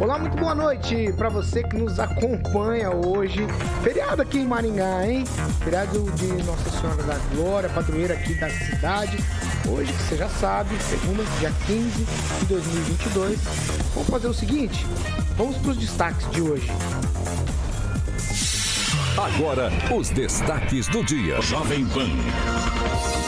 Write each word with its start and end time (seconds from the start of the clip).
Olá, 0.00 0.18
muito 0.18 0.36
boa 0.36 0.54
noite 0.54 1.12
para 1.16 1.28
você 1.28 1.62
que 1.62 1.76
nos 1.76 2.00
acompanha 2.00 2.90
hoje. 2.90 3.46
Feriado 3.82 4.22
aqui 4.22 4.38
em 4.38 4.46
Maringá, 4.46 5.06
hein? 5.06 5.24
Feriado 5.62 6.02
de 6.12 6.26
Nossa 6.42 6.70
Senhora 6.70 7.02
da 7.04 7.16
Glória, 7.34 7.68
padroeira 7.68 8.14
aqui 8.14 8.34
da 8.34 8.50
cidade. 8.50 9.18
Hoje, 9.68 9.92
você 9.92 10.16
já 10.16 10.28
sabe, 10.28 10.76
segunda, 10.82 11.22
dia 11.38 11.52
15 11.66 12.04
de 12.40 12.46
2022. 12.46 13.40
Vamos 13.94 14.10
fazer 14.10 14.26
o 14.26 14.34
seguinte: 14.34 14.84
vamos 15.36 15.56
para 15.58 15.70
os 15.70 15.76
destaques 15.76 16.30
de 16.30 16.42
hoje. 16.42 16.70
Agora, 19.16 19.70
os 19.94 20.10
destaques 20.10 20.88
do 20.88 21.04
dia. 21.04 21.40
Jovem 21.40 21.86
Pan 21.86 23.23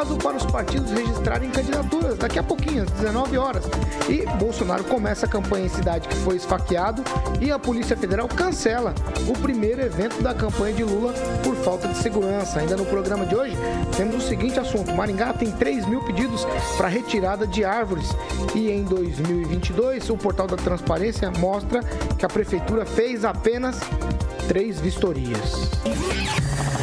prazo 0.00 0.16
para 0.16 0.36
os 0.36 0.46
partidos 0.46 0.90
registrarem 0.92 1.50
candidaturas 1.50 2.16
daqui 2.16 2.38
a 2.38 2.42
pouquinho, 2.42 2.84
às 2.84 2.90
19 2.90 3.36
horas. 3.36 3.64
E 4.08 4.24
Bolsonaro 4.38 4.82
começa 4.84 5.26
a 5.26 5.28
campanha 5.28 5.66
em 5.66 5.68
cidade 5.68 6.08
que 6.08 6.16
foi 6.16 6.36
esfaqueado 6.36 7.02
e 7.38 7.50
a 7.50 7.58
Polícia 7.58 7.94
Federal 7.94 8.26
cancela 8.26 8.94
o 9.28 9.32
primeiro 9.34 9.82
evento 9.82 10.22
da 10.22 10.32
campanha 10.32 10.74
de 10.74 10.84
Lula 10.84 11.12
por 11.44 11.54
falta 11.56 11.86
de 11.88 11.98
segurança. 11.98 12.60
Ainda 12.60 12.78
no 12.78 12.86
programa 12.86 13.26
de 13.26 13.34
hoje, 13.34 13.54
temos 13.94 14.24
o 14.24 14.26
seguinte 14.26 14.58
assunto: 14.58 14.90
Maringá 14.94 15.34
tem 15.34 15.50
3 15.50 15.86
mil 15.86 16.02
pedidos 16.02 16.46
para 16.78 16.88
retirada 16.88 17.46
de 17.46 17.62
árvores. 17.62 18.08
E 18.54 18.70
em 18.70 18.84
2022, 18.84 20.08
o 20.08 20.16
portal 20.16 20.46
da 20.46 20.56
transparência 20.56 21.30
mostra 21.38 21.82
que 22.16 22.24
a 22.24 22.28
prefeitura 22.28 22.86
fez 22.86 23.22
apenas 23.22 23.78
três 24.48 24.80
vistorias. 24.80 25.70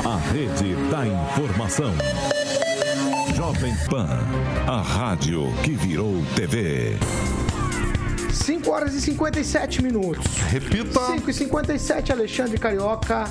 A 0.06 0.18
rede 0.31 0.76
da 0.92 1.06
informação. 1.08 1.94
Jovem 3.48 3.73
Pan, 3.90 4.09
a 4.67 4.81
rádio 4.81 5.45
que 5.64 5.72
virou 5.72 6.22
TV. 6.36 6.98
5 8.30 8.70
horas 8.70 8.94
e 8.94 9.00
57 9.00 9.81
minutos. 9.81 10.36
Repita. 10.50 11.00
5 11.00 11.30
e 11.30 11.34
57, 11.34 12.12
Alexandre 12.12 12.58
Carioca, 12.58 13.23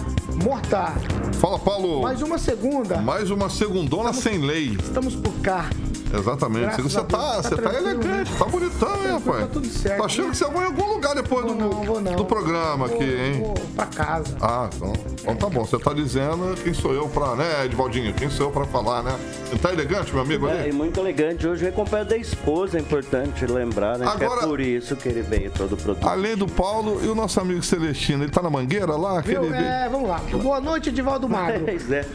mortar. 0.43 0.95
Fala, 1.41 1.59
Paulo. 1.59 2.03
Mais 2.03 2.23
uma 2.23 2.39
segunda. 2.39 2.99
Mais 2.99 3.31
uma 3.31 3.51
segundona 3.51 4.11
estamos, 4.11 4.23
sem 4.23 4.39
lei. 4.41 4.77
Estamos 4.81 5.15
por 5.17 5.33
cá. 5.41 5.69
Exatamente. 6.13 6.81
Você 6.81 6.99
tá, 6.99 7.05
tá, 7.05 7.43
você 7.43 7.57
tá 7.57 7.75
elegante, 7.75 8.33
tá 8.37 8.45
bonitão, 8.45 9.05
hein, 9.05 9.13
rapaz? 9.13 9.41
Tá 9.41 9.47
tudo 9.53 9.67
certo. 9.67 9.99
Tô 9.99 10.05
achando 10.05 10.31
que 10.31 10.37
você 10.37 10.45
vai 10.45 10.65
em 10.65 10.67
algum 10.67 10.93
lugar 10.93 11.15
depois 11.15 11.45
vou 11.45 11.55
do, 11.55 11.61
não, 11.61 11.71
vou 11.83 12.01
não. 12.01 12.17
do 12.17 12.25
programa 12.25 12.87
vou, 12.87 12.97
aqui, 12.97 13.05
hein? 13.05 13.41
Vou 13.41 13.55
pra 13.75 13.87
casa. 13.87 14.37
Ah, 14.41 14.71
então, 14.73 14.93
então 15.21 15.37
tá 15.37 15.49
bom. 15.49 15.65
Você 15.65 15.79
tá 15.79 15.93
dizendo 15.93 16.55
quem 16.63 16.73
sou 16.73 16.93
eu 16.93 17.09
pra, 17.09 17.35
né, 17.35 17.65
Edvaldinho? 17.65 18.15
Quem 18.15 18.31
sou 18.31 18.47
eu 18.47 18.53
pra 18.53 18.65
falar, 18.65 19.03
né? 19.03 19.17
Você 19.47 19.59
tá 19.59 19.73
elegante, 19.73 20.13
meu 20.13 20.23
amigo? 20.23 20.47
É, 20.47 20.63
ali? 20.63 20.73
muito 20.73 21.01
elegante. 21.01 21.47
Hoje 21.47 21.67
é 21.67 21.69
acompanhado 21.69 22.11
da 22.11 22.17
esposa, 22.17 22.79
é 22.79 22.81
importante 22.81 23.45
lembrar, 23.47 23.99
né? 23.99 24.07
Agora, 24.07 24.39
que 24.39 24.45
é 24.45 24.49
por 24.49 24.61
isso 24.61 24.97
que 24.97 25.09
ele 25.09 25.23
veio 25.23 25.51
todo 25.51 25.77
produto. 25.77 26.07
Além 26.09 26.37
do 26.37 26.47
Paulo 26.47 27.01
e 27.05 27.09
o 27.09 27.15
nosso 27.15 27.41
amigo 27.41 27.63
Celestino, 27.63 28.25
ele 28.25 28.33
tá 28.33 28.43
na 28.43 28.51
mangueira 28.51 28.97
lá? 28.97 29.21
Viu? 29.21 29.43
Aquele... 29.43 29.57
É, 29.57 29.89
vamos 29.91 30.09
lá. 30.09 30.21
Boa 30.33 30.61
noite, 30.61 30.89
Edivaldo 30.89 31.29
Magro. 31.29 31.65
Pois 31.67 31.91
é. 31.91 32.07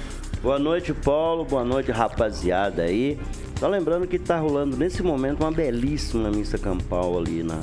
Boa 0.42 0.60
noite, 0.60 0.94
Paulo. 0.94 1.46
Boa 1.46 1.64
noite, 1.64 1.92
rapaziada 1.92 2.84
aí. 2.84 3.18
Só 3.60 3.68
lembrando 3.68 4.08
que 4.08 4.16
está 4.16 4.40
rolando 4.40 4.76
nesse 4.76 5.04
momento 5.04 5.42
uma 5.42 5.52
belíssima 5.52 6.30
missa 6.32 6.58
campal 6.58 7.18
ali 7.18 7.44
na, 7.44 7.60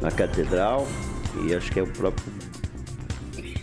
na 0.00 0.10
catedral. 0.10 0.86
E 1.46 1.54
acho 1.54 1.72
que 1.72 1.80
é 1.80 1.82
o 1.82 1.86
próprio 1.86 2.32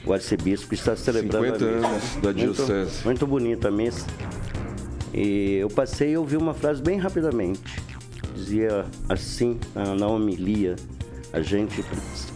o 0.03 0.13
arcebispo 0.13 0.69
que 0.69 0.75
está 0.75 0.95
celebrando 0.95 1.59
50 1.59 1.65
anos 1.65 2.15
da 2.21 2.31
diocese. 2.31 2.71
Muito, 2.73 3.05
muito 3.05 3.27
bonita 3.27 3.67
a 3.67 3.71
missa. 3.71 4.05
E 5.13 5.57
eu 5.57 5.69
passei 5.69 6.11
e 6.11 6.17
ouvi 6.17 6.37
uma 6.37 6.53
frase 6.53 6.81
bem 6.81 6.97
rapidamente. 6.97 7.81
Dizia 8.33 8.85
assim 9.07 9.59
na 9.99 10.07
homilia: 10.07 10.75
a 11.31 11.41
gente 11.41 11.83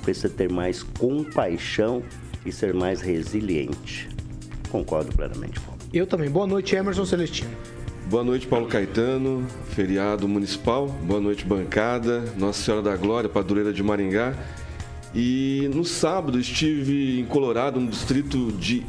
precisa 0.03 0.29
ter 0.29 0.51
mais 0.51 0.83
compaixão 0.83 2.03
e 2.45 2.51
ser 2.51 2.73
mais 2.73 3.01
resiliente. 3.01 4.07
Concordo 4.69 5.11
plenamente, 5.15 5.59
Paulo. 5.59 5.79
Eu 5.93 6.05
também. 6.05 6.29
Boa 6.29 6.45
noite, 6.45 6.75
Emerson 6.75 7.05
Celestino. 7.05 7.51
Boa 8.07 8.23
noite, 8.23 8.45
Paulo 8.45 8.67
Caetano, 8.67 9.45
feriado 9.69 10.27
municipal. 10.27 10.87
Boa 10.87 11.19
noite, 11.19 11.43
bancada. 11.43 12.23
Nossa 12.37 12.61
Senhora 12.61 12.83
da 12.83 12.95
Glória, 12.95 13.27
padroeira 13.27 13.73
de 13.73 13.81
Maringá. 13.81 14.35
E 15.13 15.69
no 15.73 15.83
sábado 15.83 16.39
estive 16.39 17.19
em 17.19 17.25
Colorado, 17.25 17.79
no 17.79 17.89
distrito 17.89 18.51
de 18.51 18.85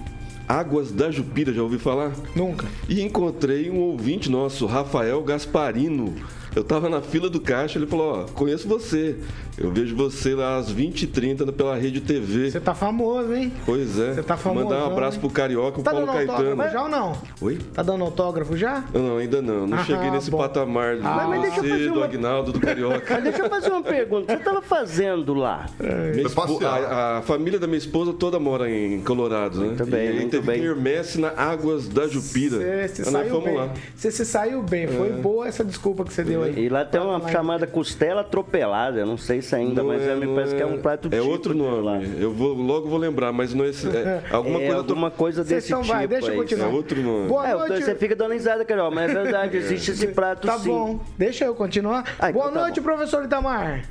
Águas 0.48 0.92
da 0.92 1.10
Jupira, 1.10 1.52
já 1.52 1.62
ouviu 1.62 1.78
falar? 1.78 2.12
Nunca. 2.34 2.66
E 2.88 3.00
encontrei 3.00 3.70
um 3.70 3.78
ouvinte 3.78 4.30
nosso, 4.30 4.66
Rafael 4.66 5.22
Gasparino. 5.22 6.14
Eu 6.54 6.64
tava 6.64 6.88
na 6.88 7.00
fila 7.00 7.28
do 7.28 7.40
caixa, 7.40 7.78
ele 7.78 7.86
falou, 7.86 8.22
ó, 8.22 8.24
conheço 8.24 8.68
você. 8.68 9.16
Eu 9.58 9.70
vejo 9.70 9.96
você 9.96 10.34
lá 10.34 10.56
às 10.58 10.72
20h30 10.72 11.50
pela 11.52 11.76
Rede 11.76 12.00
TV. 12.02 12.50
Você 12.50 12.60
tá 12.60 12.74
famoso, 12.74 13.32
hein? 13.34 13.50
Pois 13.64 13.98
é. 13.98 14.12
Você 14.14 14.22
tá 14.22 14.36
famoso. 14.36 14.64
Mandar 14.66 14.84
um 14.84 14.92
abraço 14.92 15.18
pro 15.18 15.30
Carioca, 15.30 15.80
o 15.80 15.82
tá 15.82 15.90
Paulo 15.92 16.06
dando 16.06 16.14
Caetano. 16.16 16.38
autógrafo 16.48 16.72
já 16.72 16.82
ou 16.82 16.88
não? 16.88 17.18
Oi? 17.40 17.58
Tá 17.72 17.82
dando 17.82 18.04
autógrafo 18.04 18.56
já? 18.56 18.84
Não, 18.92 19.02
não 19.02 19.16
ainda 19.18 19.40
não. 19.40 19.66
Não 19.66 19.78
Ah, 19.78 19.84
cheguei 19.84 20.10
nesse 20.10 20.30
bom. 20.30 20.36
patamar 20.38 20.96
do 20.96 21.06
Ah, 21.06 21.26
mas 21.28 21.40
deixa 21.42 21.56
eu 21.58 21.62
você, 21.62 21.68
fazer 21.70 21.88
do 21.88 21.94
uma- 21.94 22.04
Agnaldo, 22.04 22.52
do 22.52 22.60
Carioca. 22.60 23.14
Mas 23.14 23.22
deixa 23.24 23.38
eu 23.42 23.48
fazer 23.48 23.70
uma 23.70 23.82
pergunta. 23.82 24.22
O 24.24 24.26
que 24.26 24.32
você 24.32 24.38
estava 24.38 24.60
fazendo 24.62 25.32
lá? 25.34 25.66
Foi 25.78 26.22
espo- 26.22 26.64
a, 26.66 27.18
a 27.18 27.22
família 27.22 27.58
da 27.58 27.66
minha 27.66 27.78
esposa 27.78 28.12
toda 28.12 28.38
mora 28.38 28.70
em 28.70 29.00
Colorado, 29.00 29.58
né? 29.60 29.66
Muito 29.68 29.86
bem, 29.86 30.10
e 30.10 30.14
muito 30.16 30.30
teve 30.32 30.46
bem. 30.46 30.60
quermesse 30.60 31.18
na 31.20 31.30
Águas 31.30 31.88
da 31.88 32.06
Jupira. 32.06 32.58
Você 32.88 33.02
nós 33.02 33.10
saiu 33.12 33.30
fomos 33.30 33.44
bem. 33.46 33.56
lá. 33.56 33.70
Você 33.94 34.10
se 34.10 34.24
saiu 34.26 34.62
bem. 34.62 34.86
Foi 34.86 35.12
boa 35.12 35.48
essa 35.48 35.64
desculpa 35.64 36.04
que 36.04 36.12
você 36.12 36.22
deu 36.22 36.42
aí. 36.42 36.66
E 36.66 36.68
lá 36.68 36.84
tem 36.84 37.00
uma 37.00 37.26
chamada 37.30 37.66
costela 37.66 38.20
atropelada. 38.20 38.98
Eu 39.00 39.06
não 39.06 39.16
sei 39.16 39.40
se 39.40 39.45
ainda, 39.54 39.82
Não 39.82 39.88
mas 39.90 40.02
é- 40.02 40.16
me 40.16 40.26
parece 40.34 40.54
que 40.56 40.62
é 40.62 40.66
um 40.66 40.78
prato 40.80 41.08
É 41.12 41.20
outro 41.22 41.54
nome. 41.54 41.82
lá. 41.82 42.02
Eu 42.02 42.32
vou, 42.32 42.54
logo 42.54 42.88
vou 42.88 42.98
lembrar, 42.98 43.30
mas 43.32 43.52
não 43.54 43.64
é, 43.64 43.68
esse- 43.68 43.86
é 43.88 44.24
alguma 44.30 44.58
é 44.60 44.66
coisa. 44.66 44.76
alguma 44.76 45.10
coisa 45.10 45.44
desse 45.44 45.68
tipo. 45.68 45.82
vai, 45.84 46.08
deixa 46.08 46.32
eu 46.32 46.36
continuar. 46.36 46.66
É 46.66 46.72
outro 46.72 47.00
nome. 47.02 47.28
Boa 47.28 47.48
É, 47.48 47.54
noite. 47.54 47.84
você 47.84 47.94
fica 47.94 48.16
dando 48.16 48.32
risada, 48.32 48.64
Carol, 48.64 48.90
mas 48.90 49.10
é 49.10 49.14
verdade, 49.14 49.56
existe 49.56 49.90
esse 49.92 50.08
prato 50.08 50.46
Tá 50.46 50.58
sim. 50.58 50.68
bom, 50.70 51.00
deixa 51.16 51.44
eu 51.44 51.54
continuar. 51.54 52.04
Ah, 52.18 52.30
então 52.30 52.40
Boa 52.42 52.50
tá 52.52 52.60
noite, 52.62 52.80
bom. 52.80 52.84
professor 52.84 53.24
Itamar. 53.24 53.84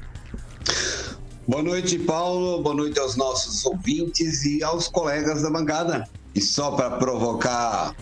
Boa 1.47 1.61
noite, 1.61 1.99
Paulo. 1.99 2.61
Boa 2.63 2.75
noite 2.75 2.99
aos 2.99 3.15
nossos 3.15 3.63
ouvintes 3.65 4.43
e 4.45 4.63
aos 4.63 4.87
colegas 4.87 5.43
da 5.43 5.49
bancada. 5.51 6.07
E 6.33 6.41
só 6.41 6.71
para 6.71 6.91
provocar 6.97 7.95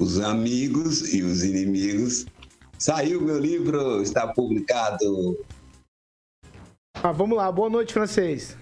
os 0.00 0.18
amigos 0.18 1.12
e 1.12 1.22
os 1.22 1.44
inimigos, 1.44 2.24
saiu 2.78 3.20
meu 3.20 3.38
livro, 3.38 4.00
está 4.02 4.26
publicado. 4.28 5.36
Ah, 7.06 7.12
vamos 7.12 7.36
lá, 7.36 7.52
boa 7.52 7.70
noite, 7.70 7.92
francês. 7.92 8.56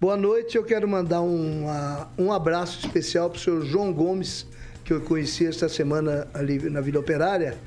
Boa 0.00 0.16
noite, 0.16 0.56
eu 0.56 0.64
quero 0.64 0.88
mandar 0.88 1.20
um, 1.20 1.68
ah, 1.68 2.08
um 2.16 2.32
abraço 2.32 2.78
especial 2.78 3.28
para 3.28 3.36
o 3.36 3.38
senhor 3.38 3.62
João 3.62 3.92
Gomes, 3.92 4.46
que 4.86 4.94
eu 4.94 5.02
conheci 5.02 5.46
esta 5.46 5.68
semana 5.68 6.26
ali 6.32 6.58
na 6.70 6.80
Vila 6.80 7.00
Operária. 7.00 7.58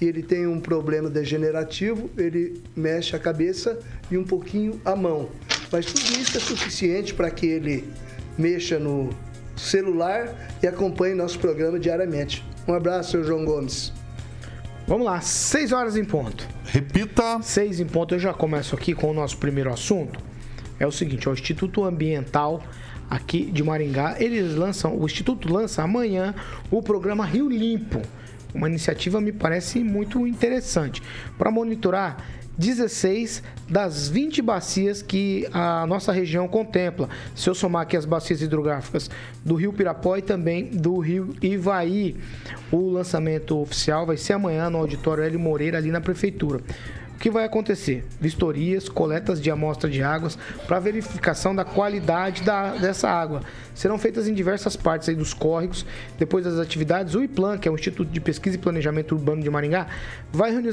E 0.00 0.04
ele 0.04 0.22
tem 0.22 0.46
um 0.46 0.60
problema 0.60 1.10
degenerativo, 1.10 2.08
ele 2.16 2.62
mexe 2.76 3.16
a 3.16 3.18
cabeça 3.18 3.80
e 4.08 4.16
um 4.16 4.22
pouquinho 4.22 4.80
a 4.84 4.94
mão. 4.94 5.28
Mas 5.72 5.86
tudo 5.86 6.20
isso 6.20 6.36
é 6.36 6.40
suficiente 6.40 7.12
para 7.12 7.28
que 7.28 7.46
ele 7.46 7.92
mexa 8.38 8.78
no 8.78 9.10
celular 9.56 10.52
e 10.62 10.68
acompanhe 10.68 11.16
nosso 11.16 11.36
programa 11.40 11.80
diariamente. 11.80 12.44
Um 12.68 12.74
abraço, 12.74 13.10
senhor 13.10 13.24
João 13.24 13.44
Gomes. 13.44 13.92
Vamos 14.90 15.06
lá, 15.06 15.20
seis 15.20 15.70
horas 15.70 15.96
em 15.96 16.04
ponto. 16.04 16.48
Repita. 16.64 17.40
Seis 17.42 17.78
em 17.78 17.86
ponto, 17.86 18.16
eu 18.16 18.18
já 18.18 18.34
começo 18.34 18.74
aqui 18.74 18.92
com 18.92 19.08
o 19.08 19.14
nosso 19.14 19.36
primeiro 19.36 19.72
assunto. 19.72 20.18
é 20.80 20.84
o 20.84 20.90
seguinte, 20.90 21.28
ó, 21.28 21.30
o 21.30 21.34
Instituto 21.34 21.84
Ambiental 21.84 22.60
aqui 23.08 23.44
de 23.44 23.62
Maringá, 23.62 24.16
eles 24.18 24.56
lançam, 24.56 24.98
o 24.98 25.06
Instituto 25.06 25.52
lança 25.52 25.84
amanhã 25.84 26.34
o 26.72 26.82
programa 26.82 27.24
Rio 27.24 27.48
Limpo. 27.48 28.02
Uma 28.52 28.68
iniciativa 28.68 29.20
me 29.20 29.30
parece 29.30 29.78
muito 29.84 30.26
interessante 30.26 31.00
para 31.38 31.52
monitorar 31.52 32.26
16 32.58 33.42
das 33.68 34.08
20 34.08 34.42
bacias 34.42 35.02
que 35.02 35.48
a 35.52 35.86
nossa 35.86 36.12
região 36.12 36.46
contempla. 36.48 37.08
Se 37.34 37.48
eu 37.48 37.54
somar 37.54 37.82
aqui 37.82 37.96
as 37.96 38.04
bacias 38.04 38.42
hidrográficas 38.42 39.10
do 39.44 39.54
Rio 39.54 39.72
Pirapó 39.72 40.16
e 40.16 40.22
também 40.22 40.64
do 40.66 40.98
Rio 40.98 41.34
Ivaí. 41.40 42.16
O 42.70 42.90
lançamento 42.90 43.58
oficial 43.58 44.06
vai 44.06 44.16
ser 44.16 44.34
amanhã 44.34 44.68
no 44.68 44.78
auditório 44.78 45.24
Hélio 45.24 45.40
Moreira, 45.40 45.78
ali 45.78 45.90
na 45.90 46.00
prefeitura 46.00 46.60
que 47.20 47.30
vai 47.30 47.44
acontecer? 47.44 48.02
Vistorias, 48.18 48.88
coletas 48.88 49.40
de 49.42 49.50
amostra 49.50 49.90
de 49.90 50.02
águas 50.02 50.38
para 50.66 50.80
verificação 50.80 51.54
da 51.54 51.64
qualidade 51.66 52.42
da, 52.42 52.74
dessa 52.76 53.10
água. 53.10 53.42
Serão 53.80 53.96
feitas 53.96 54.28
em 54.28 54.34
diversas 54.34 54.76
partes 54.76 55.08
aí 55.08 55.14
dos 55.14 55.32
córregos. 55.32 55.86
Depois 56.18 56.44
das 56.44 56.58
atividades, 56.58 57.14
o 57.14 57.24
IPLAN, 57.24 57.56
que 57.56 57.66
é 57.66 57.72
o 57.72 57.74
Instituto 57.74 58.10
de 58.10 58.20
Pesquisa 58.20 58.56
e 58.56 58.58
Planejamento 58.58 59.14
Urbano 59.14 59.42
de 59.42 59.48
Maringá, 59.48 59.86
vai 60.30 60.50
reunir, 60.50 60.70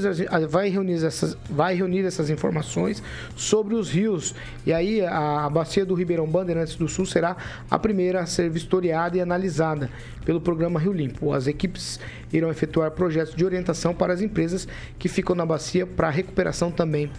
vai 0.50 0.68
reunir, 0.68 1.06
essas, 1.06 1.38
vai 1.50 1.74
reunir 1.74 2.04
essas 2.04 2.30
informações 2.30 3.02
sobre 3.34 3.76
os 3.76 3.90
rios. 3.90 4.36
E 4.66 4.74
aí 4.74 5.06
a 5.06 5.50
bacia 5.50 5.86
do 5.86 5.94
Ribeirão 5.94 6.28
Bandeirantes 6.28 6.76
do 6.76 6.90
Sul 6.90 7.06
será 7.06 7.38
a 7.72 7.80
primeira 7.80 8.20
a 8.20 8.26
ser 8.26 8.50
vistoriada 8.50 9.16
e 9.16 9.22
analisada 9.22 9.90
pelo 10.26 10.42
programa 10.42 10.78
Rio 10.78 10.92
Limpo. 10.92 11.32
As 11.32 11.48
equipes 11.48 12.02
irão 12.34 12.50
efetuar 12.52 12.92
projetos 12.92 13.34
de 13.34 13.46
orientação 13.46 13.94
para 13.94 14.12
as 14.12 14.22
empresas 14.22 14.68
que 15.00 15.08
ficam 15.08 15.34
na 15.34 15.46
bacia 15.46 15.88
para 15.88 16.10
recuperação 16.10 16.70
também 16.70 17.10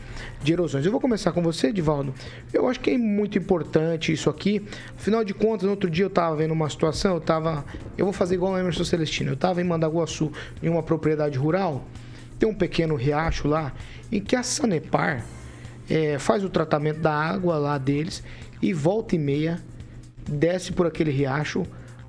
de 0.42 0.52
erosões. 0.52 0.84
Eu 0.84 0.92
vou 0.92 1.00
começar 1.00 1.32
com 1.32 1.42
você, 1.42 1.72
Divaldo. 1.72 2.12
Eu 2.52 2.68
acho 2.68 2.78
que 2.78 2.90
é 2.90 2.98
muito 2.98 3.38
importante 3.38 4.12
isso 4.12 4.28
aqui. 4.28 4.62
Afinal 4.94 5.24
de 5.24 5.32
contas, 5.32 5.66
no 5.66 5.77
outro 5.78 5.88
dia 5.88 6.04
eu 6.04 6.08
estava 6.08 6.34
vendo 6.34 6.50
uma 6.50 6.68
situação, 6.68 7.12
eu 7.12 7.18
estava. 7.18 7.64
Eu 7.96 8.04
vou 8.04 8.12
fazer 8.12 8.34
igual 8.34 8.52
o 8.52 8.58
Emerson 8.58 8.84
Celestino. 8.84 9.30
Eu 9.30 9.34
estava 9.34 9.60
em 9.60 9.64
Mandaguaçu, 9.64 10.32
em 10.60 10.68
uma 10.68 10.82
propriedade 10.82 11.38
rural. 11.38 11.86
Tem 12.38 12.48
um 12.48 12.54
pequeno 12.54 12.96
riacho 12.96 13.46
lá, 13.46 13.72
em 14.10 14.20
que 14.20 14.34
a 14.34 14.42
Sanepar 14.42 15.24
é, 15.88 16.18
faz 16.18 16.44
o 16.44 16.48
tratamento 16.48 17.00
da 17.00 17.12
água 17.12 17.56
lá 17.58 17.78
deles 17.78 18.22
e 18.60 18.72
volta 18.72 19.14
e 19.14 19.18
meia 19.18 19.60
desce 20.28 20.72
por 20.72 20.86
aquele 20.86 21.10
riacho 21.10 21.64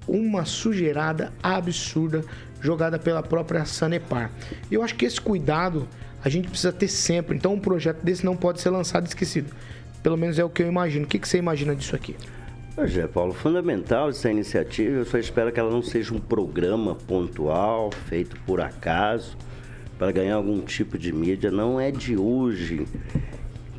uma 0.07 0.44
sujeirada 0.44 1.31
absurda 1.42 2.24
jogada 2.60 3.00
pela 3.00 3.24
própria 3.24 3.66
Sanepar. 3.66 4.31
Eu 4.71 4.83
acho 4.83 4.95
que 4.95 5.06
esse 5.06 5.21
cuidado 5.21 5.88
a 6.24 6.30
gente 6.30 6.50
precisa 6.50 6.74
ter 6.74 6.88
sempre. 6.88 7.38
Então, 7.38 7.54
um 7.54 7.60
projeto 7.60 8.04
desse 8.04 8.25
não 8.25 8.36
pode 8.36 8.60
ser 8.60 8.69
lançado 8.71 9.06
esquecido. 9.07 9.54
Pelo 10.04 10.18
menos 10.18 10.38
é 10.39 10.44
o 10.44 10.50
que 10.50 10.63
eu 10.63 10.68
imagino. 10.68 11.06
O 11.06 11.07
que, 11.07 11.19
você 11.19 11.38
imagina 11.38 11.75
disso 11.75 11.95
aqui? 11.95 12.16
Pois 12.80 12.96
Paulo, 13.12 13.34
fundamental 13.34 14.08
essa 14.08 14.31
iniciativa. 14.31 15.00
Eu 15.00 15.06
só 15.06 15.18
espero 15.18 15.52
que 15.52 15.60
ela 15.60 15.70
não 15.70 15.81
seja 15.81 16.14
um 16.14 16.18
programa 16.18 16.96
pontual, 16.96 17.92
feito 18.08 18.40
por 18.46 18.62
acaso, 18.62 19.36
para 19.98 20.14
ganhar 20.14 20.36
algum 20.36 20.62
tipo 20.62 20.98
de 20.98 21.12
mídia. 21.12 21.52
Não 21.52 21.78
é 21.78 21.92
de 21.92 22.16
hoje 22.16 22.88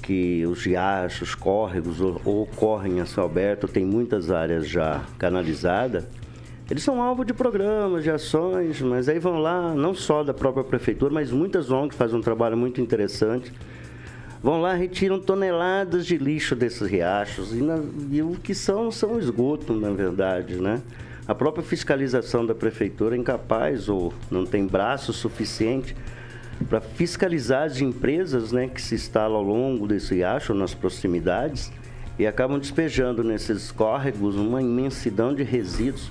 que 0.02 0.44
os 0.44 0.62
riachos, 0.66 1.34
córregos 1.34 1.98
ocorrem 1.98 3.00
a 3.00 3.06
céu 3.06 3.24
aberto, 3.24 3.66
tem 3.66 3.86
muitas 3.86 4.30
áreas 4.30 4.68
já 4.68 5.02
canalizadas 5.16 6.04
eles 6.70 6.84
são 6.84 7.02
alvo 7.02 7.24
de 7.24 7.34
programas, 7.34 8.04
de 8.04 8.12
ações, 8.12 8.80
mas 8.80 9.08
aí 9.08 9.18
vão 9.18 9.38
lá, 9.38 9.74
não 9.74 9.92
só 9.92 10.22
da 10.22 10.32
própria 10.32 10.62
prefeitura, 10.62 11.12
mas 11.12 11.32
muitas 11.32 11.68
ONGs 11.68 11.96
fazem 11.96 12.16
um 12.16 12.22
trabalho 12.22 12.56
muito 12.56 12.80
interessante. 12.80 13.52
Vão 14.42 14.60
lá, 14.60 14.72
retiram 14.72 15.20
toneladas 15.20 16.06
de 16.06 16.16
lixo 16.16 16.56
desses 16.56 16.88
riachos. 16.88 17.52
E, 17.52 17.60
na, 17.60 17.78
e 18.10 18.22
o 18.22 18.32
que 18.32 18.54
são, 18.54 18.90
são 18.90 19.18
esgoto, 19.18 19.74
na 19.74 19.90
verdade, 19.90 20.56
né? 20.56 20.80
A 21.28 21.34
própria 21.34 21.62
fiscalização 21.62 22.44
da 22.44 22.54
prefeitura 22.54 23.14
é 23.14 23.18
incapaz 23.18 23.88
ou 23.88 24.12
não 24.30 24.46
tem 24.46 24.66
braço 24.66 25.12
suficiente 25.12 25.94
para 26.68 26.80
fiscalizar 26.80 27.64
as 27.64 27.80
empresas 27.80 28.52
né, 28.52 28.66
que 28.66 28.80
se 28.80 28.94
instalam 28.94 29.36
ao 29.36 29.42
longo 29.42 29.86
desse 29.86 30.14
riacho, 30.14 30.52
nas 30.54 30.74
proximidades, 30.74 31.70
e 32.18 32.26
acabam 32.26 32.58
despejando 32.58 33.22
nesses 33.22 33.70
córregos 33.70 34.36
uma 34.36 34.60
imensidão 34.60 35.34
de 35.34 35.42
resíduos 35.42 36.10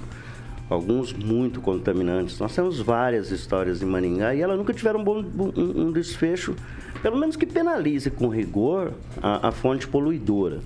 alguns 0.69 1.11
muito 1.11 1.59
contaminantes. 1.59 2.39
Nós 2.39 2.55
temos 2.55 2.79
várias 2.79 3.31
histórias 3.31 3.81
em 3.81 3.85
Maringá 3.85 4.35
e 4.35 4.41
elas 4.41 4.57
nunca 4.57 4.73
tiveram 4.73 4.99
um, 4.99 5.03
bom, 5.03 5.23
um, 5.57 5.87
um 5.87 5.91
desfecho, 5.91 6.55
pelo 7.01 7.17
menos 7.17 7.35
que 7.35 7.45
penalize 7.45 8.09
com 8.11 8.27
rigor 8.27 8.93
a, 9.21 9.47
a, 9.47 9.51
fonte 9.51 9.87
poluidora. 9.87 10.59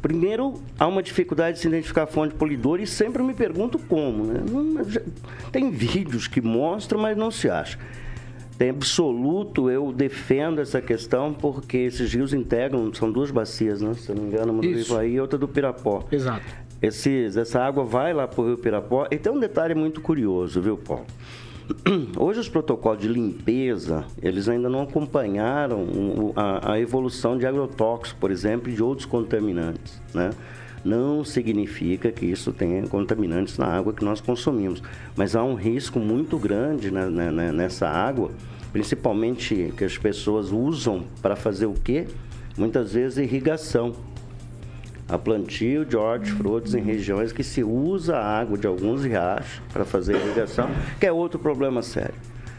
Primeiro, 0.00 0.54
há 0.78 0.86
uma 0.86 1.02
dificuldade 1.02 1.56
de 1.56 1.62
se 1.62 1.68
identificar 1.68 2.04
a 2.04 2.06
fonte 2.06 2.34
poluidora 2.34 2.80
e 2.80 2.86
sempre 2.86 3.22
me 3.22 3.34
pergunto 3.34 3.78
como. 3.78 4.24
Né? 4.24 4.40
Tem 5.52 5.70
vídeos 5.70 6.26
que 6.26 6.40
mostram, 6.40 7.00
mas 7.00 7.16
não 7.16 7.30
se 7.30 7.50
acha. 7.50 7.78
Tem 8.56 8.70
absoluto, 8.70 9.68
eu 9.68 9.92
defendo 9.92 10.62
essa 10.62 10.80
questão 10.80 11.34
porque 11.34 11.76
esses 11.76 12.14
rios 12.14 12.32
integram, 12.32 12.90
são 12.94 13.12
duas 13.12 13.30
bacias, 13.30 13.82
né? 13.82 13.92
Se 13.92 14.14
não 14.14 14.22
me 14.22 14.28
engano, 14.28 14.52
uma 14.52 14.62
do 14.62 14.68
Ivaí 14.68 15.14
e 15.14 15.20
outra 15.20 15.38
do 15.38 15.46
Pirapó. 15.46 16.04
Exato 16.10 16.65
esses, 16.80 17.36
essa 17.36 17.60
água 17.60 17.84
vai 17.84 18.12
lá 18.12 18.26
para 18.28 18.40
o 18.40 18.46
Rio 18.46 18.58
Pirapó. 18.58 19.06
E 19.10 19.16
tem 19.16 19.32
um 19.32 19.40
detalhe 19.40 19.74
muito 19.74 20.00
curioso, 20.00 20.60
viu, 20.60 20.76
Paulo? 20.76 21.06
Hoje 22.16 22.40
os 22.40 22.48
protocolos 22.48 23.00
de 23.00 23.08
limpeza, 23.08 24.04
eles 24.22 24.48
ainda 24.48 24.68
não 24.68 24.82
acompanharam 24.82 26.32
a, 26.36 26.72
a 26.72 26.80
evolução 26.80 27.36
de 27.36 27.46
agrotóxicos, 27.46 28.12
por 28.12 28.30
exemplo, 28.30 28.70
e 28.70 28.74
de 28.74 28.82
outros 28.82 29.06
contaminantes, 29.06 30.00
né? 30.14 30.30
Não 30.84 31.24
significa 31.24 32.12
que 32.12 32.24
isso 32.24 32.52
tenha 32.52 32.86
contaminantes 32.86 33.58
na 33.58 33.66
água 33.66 33.92
que 33.92 34.04
nós 34.04 34.20
consumimos, 34.20 34.80
mas 35.16 35.34
há 35.34 35.42
um 35.42 35.56
risco 35.56 35.98
muito 35.98 36.38
grande 36.38 36.92
nessa 36.92 37.88
água, 37.88 38.30
principalmente 38.72 39.74
que 39.76 39.84
as 39.84 39.98
pessoas 39.98 40.52
usam 40.52 41.02
para 41.20 41.34
fazer 41.34 41.66
o 41.66 41.74
quê? 41.74 42.06
Muitas 42.56 42.92
vezes 42.92 43.18
irrigação 43.18 43.94
a 45.08 45.16
plantio 45.16 45.84
de 45.84 45.96
hortifrutos 45.96 46.74
em 46.74 46.82
regiões 46.82 47.32
que 47.32 47.44
se 47.44 47.62
usa 47.62 48.16
a 48.16 48.38
água 48.40 48.58
de 48.58 48.66
alguns 48.66 49.04
riachos 49.04 49.60
para 49.72 49.84
fazer 49.84 50.16
irrigação, 50.16 50.68
que 50.98 51.06
é 51.06 51.12
outro 51.12 51.38
problema 51.38 51.82
sério. 51.82 52.14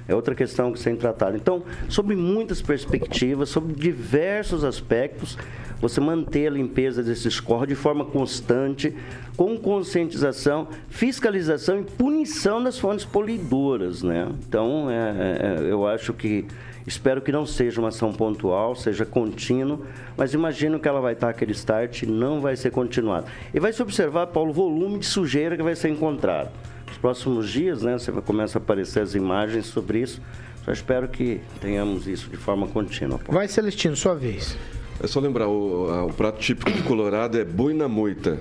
É 0.07 0.15
outra 0.15 0.33
questão 0.33 0.71
que 0.71 0.81
tem 0.81 0.95
tratado. 0.95 1.35
Então, 1.35 1.63
sobre 1.89 2.15
muitas 2.15 2.61
perspectivas, 2.61 3.49
sobre 3.49 3.73
diversos 3.73 4.63
aspectos, 4.63 5.38
você 5.81 5.99
manter 5.99 6.47
a 6.47 6.51
limpeza 6.51 7.03
desses 7.03 7.39
corpos 7.41 7.67
de 7.67 7.75
forma 7.75 8.05
constante, 8.05 8.95
com 9.35 9.57
conscientização, 9.57 10.69
fiscalização 10.87 11.81
e 11.81 11.83
punição 11.83 12.63
das 12.63 12.80
fontes 12.80 13.06
poluidoras, 13.06 14.01
né? 14.01 14.31
Então, 14.47 14.89
é, 14.89 14.95
é, 14.95 15.68
é 15.68 15.71
eu 15.71 15.85
acho 15.85 16.13
que 16.13 16.45
Espero 16.87 17.21
que 17.21 17.33
não 17.33 17.45
seja 17.45 17.81
uma 17.81 17.89
ação 17.89 18.13
pontual, 18.13 18.73
seja 18.73 19.06
contínua, 19.06 19.81
mas 20.15 20.33
imagino 20.33 20.79
que 20.79 20.87
ela 20.87 21.01
vai 21.01 21.11
estar 21.11 21.29
aquele 21.29 21.51
start 21.51 22.03
e 22.03 22.06
não 22.06 22.39
vai 22.39 22.56
ser 22.56 22.71
continuada. 22.71 23.27
E 23.53 23.59
vai 23.59 23.73
se 23.73 23.81
observar, 23.81 24.27
Paulo, 24.27 24.51
o 24.51 24.53
volume 24.53 24.99
de 24.99 25.06
sujeira 25.06 25.57
que 25.57 25.63
vai 25.63 25.75
ser 25.75 25.89
encontrado. 25.89 26.49
Nos 26.87 26.97
próximos 26.97 27.49
dias, 27.49 27.81
né, 27.81 27.99
você 27.99 28.09
vai 28.09 28.21
começar 28.21 28.59
a 28.59 28.61
aparecer 28.61 29.01
as 29.01 29.15
imagens 29.15 29.65
sobre 29.65 29.99
isso. 29.99 30.21
Só 30.63 30.71
espero 30.71 31.09
que 31.09 31.41
tenhamos 31.59 32.07
isso 32.07 32.29
de 32.29 32.37
forma 32.37 32.67
contínua. 32.69 33.19
Paulo. 33.19 33.33
Vai, 33.33 33.49
Celestino, 33.49 33.94
sua 33.94 34.15
vez. 34.15 34.57
É 35.03 35.07
só 35.07 35.19
lembrar, 35.19 35.49
o, 35.49 36.07
o 36.07 36.13
prato 36.13 36.39
típico 36.39 36.71
de 36.71 36.83
Colorado 36.83 37.37
é 37.37 37.44
boi 37.44 37.73
na 37.73 37.89
moita. 37.89 38.39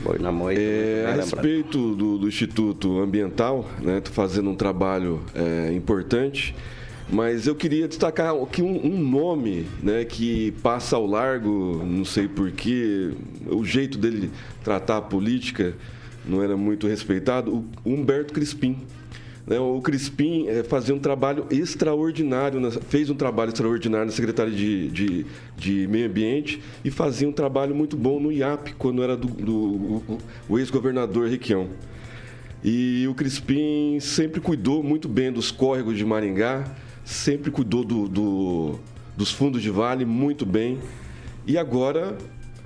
Boi 0.00 0.18
na 0.18 0.30
moita. 0.30 0.60
É, 0.60 1.06
a 1.08 1.14
respeito 1.14 1.94
do, 1.94 2.18
do, 2.18 2.28
Instituto 2.28 3.00
Ambiental, 3.00 3.64
né, 3.80 4.02
fazendo 4.04 4.50
um 4.50 4.54
trabalho 4.54 5.22
é, 5.34 5.72
importante. 5.72 6.54
Mas 7.08 7.46
eu 7.46 7.54
queria 7.54 7.86
destacar 7.86 8.34
aqui 8.34 8.62
um, 8.62 8.84
um, 8.84 8.98
nome 8.98 9.66
né, 9.80 10.04
que 10.04 10.50
passa 10.62 10.96
ao 10.96 11.06
largo, 11.06 11.82
não 11.84 12.04
sei 12.04 12.26
porquê, 12.26 13.12
o 13.46 13.64
jeito 13.64 13.96
dele 13.96 14.30
tratar 14.64 14.96
a 14.96 15.02
política 15.02 15.74
não 16.24 16.42
era 16.42 16.56
muito 16.56 16.88
respeitado, 16.88 17.64
o 17.84 17.90
Humberto 17.90 18.34
Crispim. 18.34 18.78
Né, 19.46 19.60
o 19.60 19.80
Crispim 19.80 20.48
é, 20.48 20.64
fazia 20.64 20.92
um 20.92 20.98
trabalho 20.98 21.46
extraordinário, 21.48 22.60
fez 22.88 23.08
um 23.08 23.14
trabalho 23.14 23.50
extraordinário 23.50 24.06
na 24.06 24.12
Secretaria 24.12 24.52
de, 24.52 24.88
de, 24.88 25.26
de, 25.56 25.86
Meio 25.86 26.06
Ambiente 26.06 26.60
e 26.84 26.90
fazia 26.90 27.28
um 27.28 27.32
trabalho 27.32 27.72
muito 27.72 27.96
bom 27.96 28.18
no 28.18 28.32
IAP, 28.32 28.74
quando 28.76 29.04
era 29.04 29.16
do, 29.16 29.28
do 29.28 30.18
o 30.48 30.58
ex-governador 30.58 31.28
Requião. 31.28 31.68
E 32.64 33.06
o 33.08 33.14
Crispim 33.14 33.98
sempre 34.00 34.40
cuidou 34.40 34.82
muito 34.82 35.08
bem 35.08 35.30
dos 35.30 35.52
córregos 35.52 35.96
de 35.96 36.04
Maringá, 36.04 36.64
sempre 37.06 37.52
cuidou 37.52 37.84
do, 37.84 38.08
do, 38.08 38.80
dos 39.16 39.30
fundos 39.30 39.62
de 39.62 39.70
vale 39.70 40.04
muito 40.04 40.44
bem. 40.44 40.80
E 41.46 41.56
agora, 41.56 42.18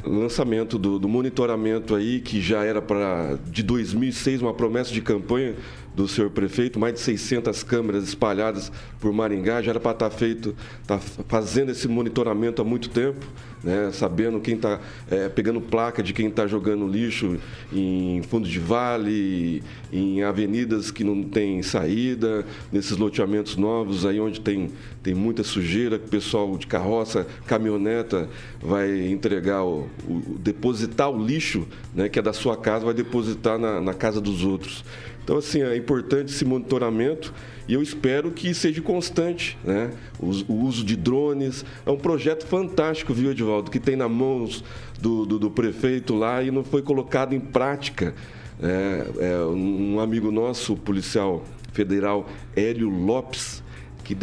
lançamento 0.02 0.78
do, 0.78 0.98
do 0.98 1.06
monitoramento 1.06 1.94
aí, 1.94 2.20
que 2.20 2.40
já 2.40 2.64
era 2.64 2.80
para 2.80 3.38
de 3.50 3.62
2006 3.62 4.40
uma 4.40 4.54
promessa 4.54 4.92
de 4.92 5.02
campanha 5.02 5.54
do 5.94 6.06
senhor 6.06 6.30
prefeito, 6.30 6.78
mais 6.78 6.94
de 6.94 7.00
600 7.00 7.62
câmeras 7.62 8.04
espalhadas 8.04 8.70
por 9.00 9.12
Maringá, 9.12 9.60
já 9.62 9.70
era 9.70 9.80
para 9.80 9.92
estar 9.92 10.10
tá 10.10 10.16
feito, 10.16 10.54
tá 10.86 10.98
fazendo 10.98 11.70
esse 11.70 11.88
monitoramento 11.88 12.62
há 12.62 12.64
muito 12.64 12.88
tempo, 12.90 13.26
né, 13.62 13.90
sabendo 13.92 14.40
quem 14.40 14.54
está 14.54 14.80
é, 15.10 15.28
pegando 15.28 15.60
placa 15.60 16.02
de 16.02 16.12
quem 16.12 16.28
está 16.28 16.46
jogando 16.46 16.86
lixo 16.86 17.38
em 17.72 18.22
fundo 18.22 18.48
de 18.48 18.58
vale, 18.58 19.62
em 19.92 20.22
avenidas 20.22 20.90
que 20.90 21.04
não 21.04 21.22
tem 21.22 21.62
saída, 21.62 22.44
nesses 22.72 22.96
loteamentos 22.96 23.56
novos 23.56 24.06
aí 24.06 24.18
onde 24.20 24.40
tem, 24.40 24.70
tem 25.02 25.14
muita 25.14 25.42
sujeira, 25.42 25.98
que 25.98 26.06
o 26.06 26.10
pessoal 26.10 26.56
de 26.56 26.66
carroça, 26.66 27.26
caminhoneta 27.46 28.28
vai 28.62 29.08
entregar, 29.08 29.64
o, 29.64 29.88
o 30.06 30.38
depositar 30.38 31.10
o 31.10 31.22
lixo, 31.22 31.66
né, 31.94 32.08
que 32.08 32.18
é 32.18 32.22
da 32.22 32.32
sua 32.32 32.56
casa, 32.56 32.84
vai 32.84 32.94
depositar 32.94 33.58
na, 33.58 33.80
na 33.80 33.94
casa 33.94 34.20
dos 34.20 34.44
outros. 34.44 34.84
Então, 35.22 35.36
assim, 35.36 35.62
é 35.62 35.76
importante 35.76 36.32
esse 36.32 36.44
monitoramento 36.44 37.32
e 37.68 37.74
eu 37.74 37.82
espero 37.82 38.30
que 38.32 38.52
seja 38.52 38.82
constante, 38.82 39.56
né? 39.64 39.92
O, 40.18 40.54
uso 40.64 40.84
de 40.84 40.96
drones. 40.96 41.64
É 41.86 41.90
um 41.90 41.96
projeto 41.96 42.44
fantástico, 42.46 43.14
viu, 43.14 43.30
Edivaldo, 43.30 43.70
que 43.70 43.78
tem 43.78 43.94
na 43.94 44.08
mãos 44.08 44.64
do, 45.00 45.24
do, 45.24 45.38
do 45.38 45.50
prefeito 45.50 46.14
lá 46.14 46.42
e 46.42 46.50
não 46.50 46.64
foi 46.64 46.82
colocado 46.82 47.32
em 47.32 47.40
prática. 47.40 48.14
É, 48.62 49.06
é, 49.20 49.44
um 49.44 50.00
amigo 50.00 50.30
nosso, 50.30 50.76
policial 50.76 51.44
federal 51.72 52.28
Hélio 52.56 52.88
Lopes, 52.88 53.62
que 54.04 54.16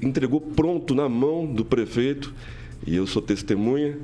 entregou 0.00 0.40
pronto 0.40 0.94
na 0.94 1.08
mão 1.08 1.46
do 1.46 1.64
prefeito, 1.64 2.34
e 2.86 2.96
eu 2.96 3.06
sou 3.06 3.20
testemunha, 3.20 3.98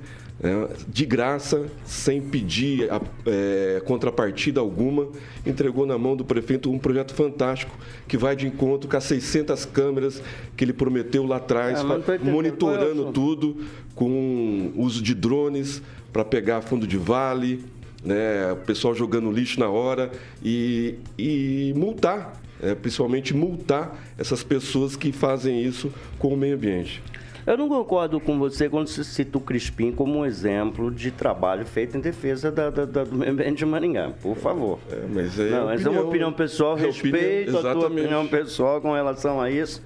de 0.89 1.07
graça, 1.07 1.67
sem 1.85 2.21
pedir 2.21 2.89
é, 3.25 3.81
contrapartida 3.85 4.61
alguma, 4.61 5.09
entregou 5.47 5.87
na 5.87 5.97
mão 5.97 6.17
do 6.17 6.25
prefeito 6.25 6.71
um 6.71 6.79
projeto 6.79 7.15
fantástico 7.15 7.77
que 8.09 8.17
vai 8.17 8.35
de 8.35 8.47
encontro 8.47 8.89
com 8.89 8.97
as 8.97 9.05
600 9.05 9.65
câmeras 9.67 10.21
que 10.57 10.65
ele 10.65 10.73
prometeu 10.73 11.25
lá 11.25 11.37
atrás, 11.37 11.81
é, 11.81 12.19
monitorando 12.19 13.09
é 13.09 13.13
tudo 13.13 13.65
com 13.95 14.73
uso 14.75 15.01
de 15.01 15.15
drones 15.15 15.81
para 16.13 16.25
pegar 16.25 16.61
fundo 16.61 16.87
de 16.87 16.97
vale, 16.97 17.65
né, 18.05 18.53
o 18.53 18.57
pessoal 18.57 18.95
jogando 18.95 19.31
lixo 19.31 19.61
na 19.61 19.69
hora 19.69 20.11
e, 20.43 20.97
e 21.17 21.73
multar, 21.77 22.41
é, 22.61 22.75
principalmente 22.75 23.33
multar 23.33 23.97
essas 24.19 24.43
pessoas 24.43 24.97
que 24.97 25.13
fazem 25.13 25.63
isso 25.63 25.93
com 26.19 26.35
o 26.35 26.37
meio 26.37 26.57
ambiente. 26.57 27.01
Eu 27.45 27.57
não 27.57 27.69
concordo 27.69 28.21
com 28.21 28.39
você 28.39 28.69
quando 28.69 28.87
você 28.87 29.03
cita 29.03 29.37
o 29.37 29.41
Crispim 29.41 29.91
como 29.91 30.19
um 30.19 30.25
exemplo 30.25 30.91
de 30.93 31.11
trabalho 31.11 31.67
feito 31.67 31.97
em 31.97 32.01
defesa 32.01 32.53
da, 32.53 32.71
da, 32.71 32.85
da 32.85 33.03
do 33.03 33.17
meio 33.17 33.33
ambiente 33.33 33.59
de 33.59 33.67
Maringá, 33.67 34.13
por 34.23 34.37
favor. 34.37 34.79
É, 34.91 35.05
mas 35.13 35.39
é, 35.39 35.51
não, 35.51 35.65
mas 35.67 35.85
é 35.85 35.91
uma 35.91 36.03
opinião 36.03 36.33
pessoal, 36.33 36.79
é 36.79 36.83
respeito 36.83 37.57
opinião, 37.57 37.71
a 37.71 37.75
tua 37.75 37.89
opinião 37.89 38.27
pessoal 38.29 38.81
com 38.81 38.93
relação 38.93 39.41
a 39.41 39.51
isso. 39.51 39.83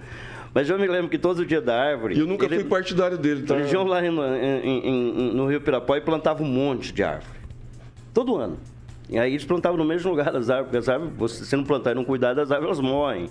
Mas 0.53 0.69
eu 0.69 0.79
me 0.79 0.87
lembro 0.87 1.09
que 1.09 1.19
todo 1.19 1.45
dia 1.47 1.61
da 1.61 1.79
árvore. 1.79 2.15
E 2.15 2.21
eu 2.21 2.27
nunca 2.27 2.45
ele, 2.47 2.57
fui 2.57 2.65
partidário 2.65 3.17
dele, 3.17 3.43
tá? 3.43 3.57
Eles 3.57 3.73
iam 3.73 3.85
lá 3.85 4.05
em, 4.05 4.11
em, 4.11 4.89
em, 4.89 5.35
no 5.35 5.47
Rio 5.47 5.61
Pirapó 5.61 5.97
e 5.97 6.01
plantavam 6.01 6.47
um 6.47 6.51
monte 6.51 6.93
de 6.93 7.03
árvore. 7.03 7.39
Todo 8.13 8.37
ano. 8.37 8.59
E 9.09 9.19
aí 9.19 9.33
eles 9.33 9.45
plantavam 9.45 9.79
no 9.79 9.85
mesmo 9.85 10.11
lugar 10.11 10.33
das 10.33 10.51
árvores, 10.51 10.67
porque 10.67 10.79
as 10.79 10.89
árvores, 10.89 11.15
você, 11.17 11.45
se 11.45 11.57
não 11.57 11.65
plantar 11.65 11.93
e 11.93 11.95
não 11.95 12.05
cuidar 12.05 12.35
das 12.35 12.51
árvores, 12.51 12.79
elas 12.79 12.91
morrem. 12.91 13.29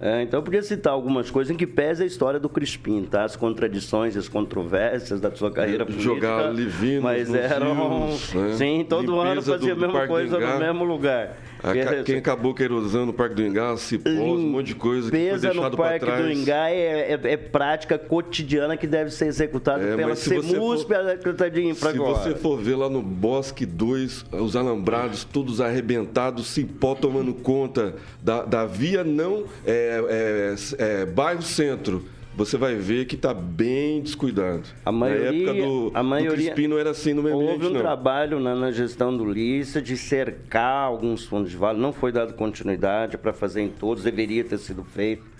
É, 0.00 0.20
então 0.22 0.40
eu 0.40 0.42
podia 0.42 0.62
citar 0.62 0.92
algumas 0.92 1.30
coisas 1.30 1.54
em 1.54 1.56
que 1.56 1.66
pesa 1.66 2.02
a 2.02 2.06
história 2.06 2.40
do 2.40 2.48
Crispim, 2.48 3.04
tá? 3.04 3.22
As 3.22 3.36
contradições, 3.36 4.16
as 4.16 4.28
controvérsias 4.28 5.20
da 5.20 5.30
sua 5.30 5.48
carreira 5.48 5.86
política. 5.86 6.14
Jogar 6.14 6.52
livinos 6.52 7.04
Mas 7.04 7.32
eram. 7.32 8.08
Rios, 8.08 8.34
né? 8.34 8.52
Sim, 8.54 8.86
todo 8.88 9.12
Limpeza 9.12 9.28
ano 9.28 9.42
fazia 9.42 9.74
do, 9.76 9.84
a 9.84 9.86
mesma 9.86 10.06
coisa 10.08 10.40
no 10.40 10.58
mesmo 10.58 10.84
lugar. 10.84 11.36
A, 11.62 12.02
quem 12.02 12.16
acabou 12.16 12.52
que 12.52 12.62
era 12.62 12.74
usando 12.74 13.10
o 13.10 13.12
Parque 13.12 13.36
do 13.36 13.42
Ingá, 13.42 13.76
cipós, 13.76 14.12
um 14.12 14.38
monte 14.38 14.66
de 14.68 14.74
coisa 14.74 15.10
que 15.10 15.16
foi 15.16 15.38
deixado 15.38 15.70
no 15.70 15.76
Parque 15.76 16.04
do 16.04 16.30
Ingá 16.30 16.70
é, 16.70 17.12
é, 17.12 17.20
é, 17.22 17.36
prática 17.36 17.96
cotidiana 17.96 18.76
que 18.76 18.86
deve 18.86 19.10
ser 19.10 19.26
executada 19.26 19.84
é, 19.84 19.96
pela 19.96 20.16
CEMUS, 20.16 20.84
pela 20.84 21.12
Secretaria 21.12 21.62
de 21.62 21.68
Infra 21.68 21.92
Se 21.92 21.98
você 21.98 22.34
for 22.34 22.58
ver 22.58 22.74
lá 22.74 22.88
no 22.88 23.00
Bosque 23.00 23.64
2, 23.64 24.26
os 24.32 24.56
alambrados 24.56 25.24
todos 25.24 25.60
arrebentados, 25.60 26.48
cipó 26.48 26.94
tomando 26.94 27.32
conta 27.32 27.94
da, 28.20 28.42
da 28.42 28.66
via 28.66 29.04
não 29.04 29.44
é, 29.64 30.54
é, 30.78 31.02
é 31.02 31.06
bairro 31.06 31.42
centro 31.42 32.04
você 32.34 32.56
vai 32.56 32.74
ver 32.74 33.04
que 33.04 33.14
está 33.14 33.34
bem 33.34 34.00
descuidado. 34.00 34.62
A 34.84 34.90
maioria, 34.90 35.30
na 35.30 35.36
época 35.36 35.54
do, 35.54 35.90
a 35.94 36.02
maioria, 36.02 36.30
do 36.30 36.34
Crispim 36.36 36.66
não 36.66 36.78
era 36.78 36.90
assim 36.90 37.12
no 37.12 37.22
meio 37.22 37.36
ambiente, 37.36 37.52
Houve 37.52 37.66
um 37.66 37.70
não. 37.70 37.80
trabalho 37.80 38.40
na, 38.40 38.54
na, 38.54 38.70
gestão 38.70 39.14
do 39.16 39.24
Lissa 39.24 39.82
de 39.82 39.96
cercar 39.96 40.86
alguns 40.86 41.24
fundos 41.24 41.50
de 41.50 41.56
vale, 41.56 41.78
não 41.78 41.92
foi 41.92 42.10
dado 42.10 42.32
continuidade 42.34 43.18
para 43.18 43.32
fazer 43.32 43.62
em 43.62 43.68
todos, 43.68 44.04
deveria 44.04 44.42
ter 44.44 44.58
sido 44.58 44.82
feito. 44.82 45.30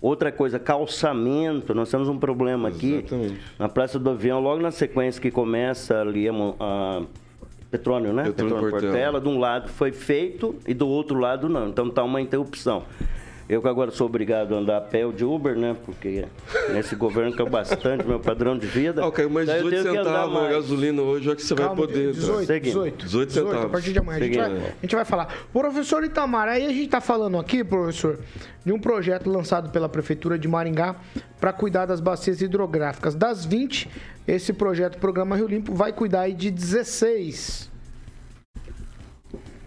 Outra 0.00 0.30
coisa, 0.30 0.60
calçamento. 0.60 1.74
Nós 1.74 1.90
temos 1.90 2.08
um 2.08 2.18
problema 2.18 2.68
aqui 2.68 2.94
Exatamente. 2.94 3.40
na 3.58 3.68
Praça 3.68 3.98
do 3.98 4.10
Avião, 4.10 4.40
logo 4.40 4.62
na 4.62 4.70
sequência 4.70 5.20
que 5.20 5.30
começa 5.30 6.00
ali 6.00 6.28
a, 6.28 6.32
a 6.60 7.02
Petrônio, 7.70 8.12
né? 8.12 8.24
Petrônio, 8.24 8.54
Petrônio 8.54 8.70
Portela. 8.70 8.92
Portela. 8.92 9.20
De 9.20 9.28
um 9.28 9.38
lado 9.38 9.68
foi 9.68 9.90
feito 9.90 10.54
e 10.66 10.72
do 10.72 10.86
outro 10.86 11.18
lado 11.18 11.48
não. 11.48 11.68
Então 11.68 11.88
está 11.88 12.04
uma 12.04 12.20
interrupção. 12.20 12.84
Eu 13.48 13.62
que 13.62 13.68
agora 13.68 13.90
sou 13.90 14.06
obrigado 14.06 14.54
a 14.54 14.58
andar 14.58 14.76
a 14.76 14.80
pé 14.80 15.06
ou 15.06 15.12
de 15.12 15.24
Uber, 15.24 15.56
né? 15.56 15.74
Porque 15.86 16.26
nesse 16.70 16.94
governo 16.94 17.34
caiu 17.34 17.48
bastante 17.48 18.06
meu 18.06 18.20
padrão 18.20 18.58
de 18.58 18.66
vida. 18.66 19.10
Caiu 19.10 19.30
mais 19.30 19.48
18 19.48 19.82
centavos 19.82 20.36
a 20.36 20.48
gasolina 20.50 21.00
hoje, 21.00 21.30
é 21.30 21.34
que 21.34 21.42
você 21.42 21.54
Calma, 21.54 21.74
vai 21.74 21.86
poder. 21.86 22.12
18, 22.12 22.60
18, 22.60 23.04
18, 23.06 23.32
centavos. 23.32 23.64
a 23.64 23.68
partir 23.70 23.92
de 23.94 23.98
amanhã. 24.00 24.18
A 24.18 24.22
gente, 24.22 24.36
vai, 24.36 24.50
a 24.50 24.80
gente 24.82 24.94
vai 24.96 25.04
falar. 25.06 25.34
Professor 25.50 26.04
Itamar, 26.04 26.46
aí 26.48 26.66
a 26.66 26.68
gente 26.68 26.84
está 26.84 27.00
falando 27.00 27.38
aqui, 27.38 27.64
professor, 27.64 28.18
de 28.66 28.70
um 28.70 28.78
projeto 28.78 29.30
lançado 29.30 29.70
pela 29.70 29.88
Prefeitura 29.88 30.38
de 30.38 30.46
Maringá 30.46 30.96
para 31.40 31.50
cuidar 31.50 31.86
das 31.86 32.00
bacias 32.00 32.42
hidrográficas. 32.42 33.14
Das 33.14 33.46
20, 33.46 33.88
esse 34.26 34.52
projeto, 34.52 34.98
Programa 34.98 35.34
Rio 35.34 35.46
Limpo, 35.46 35.74
vai 35.74 35.90
cuidar 35.90 36.22
aí 36.22 36.34
de 36.34 36.50
16. 36.50 37.70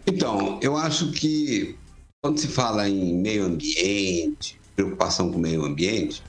Então, 0.05 0.59
eu 0.61 0.77
acho 0.77 1.11
que 1.11 1.75
quando 2.21 2.39
se 2.39 2.47
fala 2.47 2.87
em 2.87 3.15
meio 3.15 3.45
ambiente, 3.45 4.59
preocupação 4.75 5.31
com 5.31 5.37
o 5.37 5.41
meio 5.41 5.65
ambiente, 5.65 6.23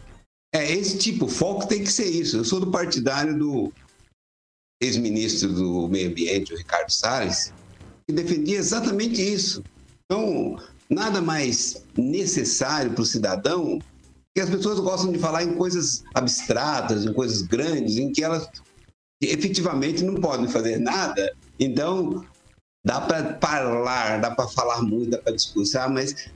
é 0.55 0.73
esse 0.73 0.99
tipo, 0.99 1.27
o 1.27 1.29
foco 1.29 1.67
tem 1.67 1.85
que 1.85 1.93
ser 1.93 2.07
isso. 2.07 2.37
Eu 2.37 2.45
sou 2.45 2.61
do 2.61 2.71
partidário 2.71 3.39
do 3.39 3.73
ex-ministro 4.83 5.53
do 5.53 5.89
Meio 5.89 6.11
Ambiente, 6.11 6.53
o 6.53 6.57
Ricardo 6.57 6.91
Salles, 6.91 7.53
que 8.07 8.15
defendia 8.15 8.59
exatamente 8.59 9.23
isso. 9.23 9.63
Então, 10.05 10.59
nada 10.91 11.23
mais 11.23 11.85
necessário 11.97 12.93
para 12.93 13.03
o 13.03 13.07
cidadão 13.07 13.79
que 14.35 14.41
as 14.41 14.51
pessoas 14.51 14.81
gostam 14.81 15.13
de 15.13 15.19
falar 15.19 15.45
em 15.45 15.55
coisas 15.55 16.03
abstratas, 16.15 17.05
em 17.05 17.13
coisas 17.13 17.43
grandes, 17.43 17.97
em 17.97 18.11
que 18.11 18.25
elas 18.25 18.49
efetivamente 19.23 20.03
não 20.03 20.15
podem 20.15 20.49
fazer 20.49 20.79
nada. 20.79 21.35
Então, 21.61 22.27
Dá 22.85 23.01
para 23.01 23.39
falar, 23.41 24.21
dá 24.21 24.31
para 24.31 24.49
falar 24.49 24.83
muito, 24.83 25.11
dá 25.11 25.19
para 25.19 25.35
discursar, 25.35 25.91
mas 25.91 26.31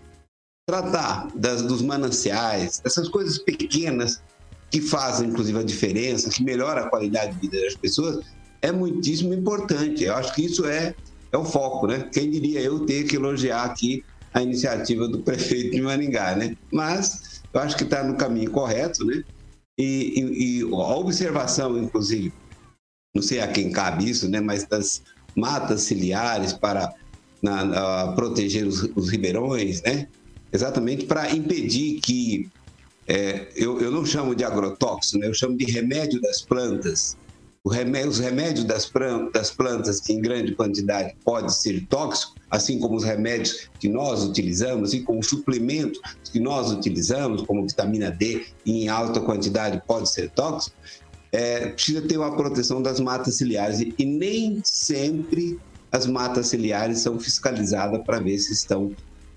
tratar 0.69 1.29
das, 1.35 1.63
dos 1.63 1.83
mananciais, 1.83 2.81
essas 2.85 3.09
coisas 3.09 3.39
pequenas 3.39 4.23
que 4.71 4.81
fazem, 4.81 5.29
inclusive, 5.29 5.59
a 5.59 5.63
diferença, 5.63 6.31
que 6.31 6.43
melhora 6.43 6.83
a 6.83 6.89
qualidade 6.91 7.35
de 7.35 7.41
vida 7.41 7.61
das 7.61 7.75
pessoas, 7.75 8.25
é 8.63 8.73
muitíssimo 8.73 9.33
importante. 9.33 10.05
Eu 10.05 10.15
acho 10.15 10.35
que 10.35 10.45
isso 10.45 10.67
é, 10.67 10.95
é 11.33 11.39
o 11.39 11.45
foco, 11.45 11.87
né? 11.87 12.09
Quem 12.13 12.31
diria 12.31 12.61
eu 12.61 12.85
ter 12.85 13.05
que 13.05 13.17
elogiar 13.17 13.65
aqui 13.65 14.05
a 14.35 14.43
iniciativa 14.43 15.09
do 15.09 15.21
prefeito 15.21 15.71
de 15.71 15.81
Maringá, 15.81 16.35
né? 16.35 16.57
Mas 16.71 17.43
eu 17.53 17.61
acho 17.61 17.77
que 17.77 17.85
está 17.85 18.03
no 18.03 18.17
caminho 18.17 18.51
correto, 18.51 19.05
né? 19.05 19.23
E, 19.79 20.21
e, 20.21 20.61
e, 20.61 20.63
a 20.63 20.97
observação, 20.97 21.79
inclusive, 21.79 22.33
não 23.15 23.23
sei 23.23 23.41
a 23.41 23.49
quem 23.49 23.71
cabe 23.71 24.11
isso, 24.11 24.29
né? 24.29 24.41
Mas 24.41 24.67
das 24.67 25.03
matas 25.37 25.83
ciliares 25.83 26.53
para 26.53 26.93
na, 27.43 27.65
na, 27.65 28.13
proteger 28.13 28.67
os, 28.67 28.83
os, 28.97 29.11
ribeirões, 29.11 29.83
né? 29.83 30.09
Exatamente 30.53 31.05
para 31.05 31.31
impedir 31.31 32.01
que 32.01 32.49
é, 33.07 33.49
eu, 33.55 33.81
eu 33.81 33.91
não 33.91 34.05
chamo 34.05 34.35
de 34.35 34.43
agrotóxico, 34.43 35.19
né? 35.19 35.29
eu 35.29 35.35
chamo 35.35 35.57
de 35.57 35.65
remédio 35.65 36.21
das 36.21 36.43
plantas. 36.43 37.17
Remédio, 37.69 38.11
os 38.11 38.21
remédios 38.21 38.65
das, 38.65 38.91
das 39.35 39.51
plantas, 39.51 40.01
que 40.01 40.13
em 40.13 40.21
grande 40.21 40.55
quantidade 40.55 41.17
pode 41.25 41.53
ser 41.53 41.85
tóxico, 41.87 42.37
assim 42.49 42.79
como 42.79 42.95
os 42.95 43.03
remédios 43.03 43.69
que 43.81 43.89
nós 43.89 44.23
utilizamos, 44.23 44.95
e 44.95 45.01
como 45.01 45.19
os 45.19 45.27
suplementos 45.27 46.01
que 46.33 46.39
nós 46.39 46.71
utilizamos, 46.71 47.43
como 47.43 47.67
vitamina 47.67 48.09
D, 48.09 48.47
em 48.65 48.89
alta 48.89 49.21
quantidade 49.21 49.83
pode 49.85 50.09
ser 50.13 50.31
tóxico, 50.31 50.77
é, 51.37 51.69
precisa 51.69 52.01
ter 52.01 52.17
uma 52.17 52.35
proteção 52.35 52.81
das 52.81 52.99
matas 52.99 53.35
ciliares 53.35 53.81
e, 53.81 54.05
nem 54.07 54.63
sempre 54.65 55.59
as 55.93 56.07
matas 56.07 56.47
ciliares 56.49 57.01
são 57.01 57.21
fiscalizadas 57.21 58.03
para 58.05 58.19
ver 58.19 58.39
se 58.39 58.55
estão 58.55 58.91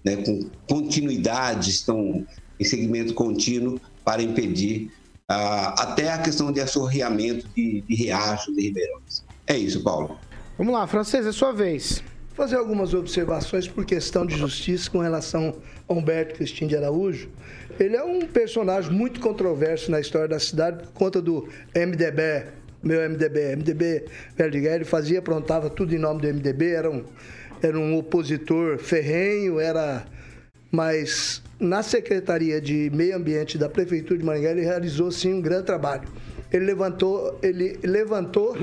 né, 0.03 0.15
com 0.15 0.49
continuidade, 0.67 1.69
estão 1.69 2.25
em 2.57 2.63
segmento 2.63 3.13
contínuo 3.13 3.81
para 4.05 4.23
impedir 4.23 4.91
ah, 5.27 5.75
até 5.77 6.11
a 6.13 6.17
questão 6.17 6.53
de 6.53 6.61
assorreamento 6.61 7.45
de, 7.53 7.81
de 7.81 7.95
riachos, 7.95 8.55
de 8.55 8.61
ribeirões. 8.61 9.23
É 9.45 9.57
isso, 9.57 9.83
Paulo. 9.83 10.17
Vamos 10.57 10.73
lá, 10.73 10.87
Francês, 10.87 11.25
é 11.25 11.33
sua 11.33 11.51
vez. 11.51 12.01
fazer 12.33 12.55
algumas 12.55 12.93
observações 12.93 13.67
por 13.67 13.83
questão 13.83 14.25
de 14.25 14.37
justiça 14.37 14.89
com 14.89 14.99
relação 14.99 15.53
a 15.87 15.93
Humberto 15.93 16.35
Cristina 16.35 16.69
de 16.69 16.77
Araújo. 16.77 17.29
Ele 17.79 17.95
é 17.95 18.03
um 18.03 18.19
personagem 18.27 18.91
muito 18.91 19.21
controverso 19.21 19.89
na 19.89 20.01
história 20.01 20.27
da 20.27 20.39
cidade 20.39 20.83
por 20.83 20.91
conta 20.91 21.21
do 21.21 21.47
MDB, 21.73 22.45
meu 22.83 23.09
MDB, 23.09 23.55
MDB 23.55 24.05
Verdigão, 24.35 24.73
ele 24.73 24.85
fazia, 24.85 25.19
aprontava 25.19 25.69
tudo 25.69 25.95
em 25.95 25.97
nome 25.97 26.21
do 26.21 26.27
MDB, 26.27 26.71
era 26.71 26.91
um, 26.91 27.03
era 27.61 27.77
um 27.77 27.97
opositor 27.97 28.77
ferrenho, 28.77 29.59
era. 29.59 30.05
Mas 30.71 31.41
na 31.59 31.81
Secretaria 31.81 32.61
de 32.61 32.91
Meio 32.93 33.15
Ambiente 33.15 33.57
da 33.57 33.67
Prefeitura 33.67 34.19
de 34.19 34.25
Maringá, 34.25 34.51
ele 34.51 34.61
realizou 34.61 35.11
sim 35.11 35.33
um 35.33 35.41
grande 35.41 35.65
trabalho. 35.65 36.07
Ele 36.51 36.65
levantou, 36.65 37.39
ele 37.41 37.79
levantou 37.83 38.55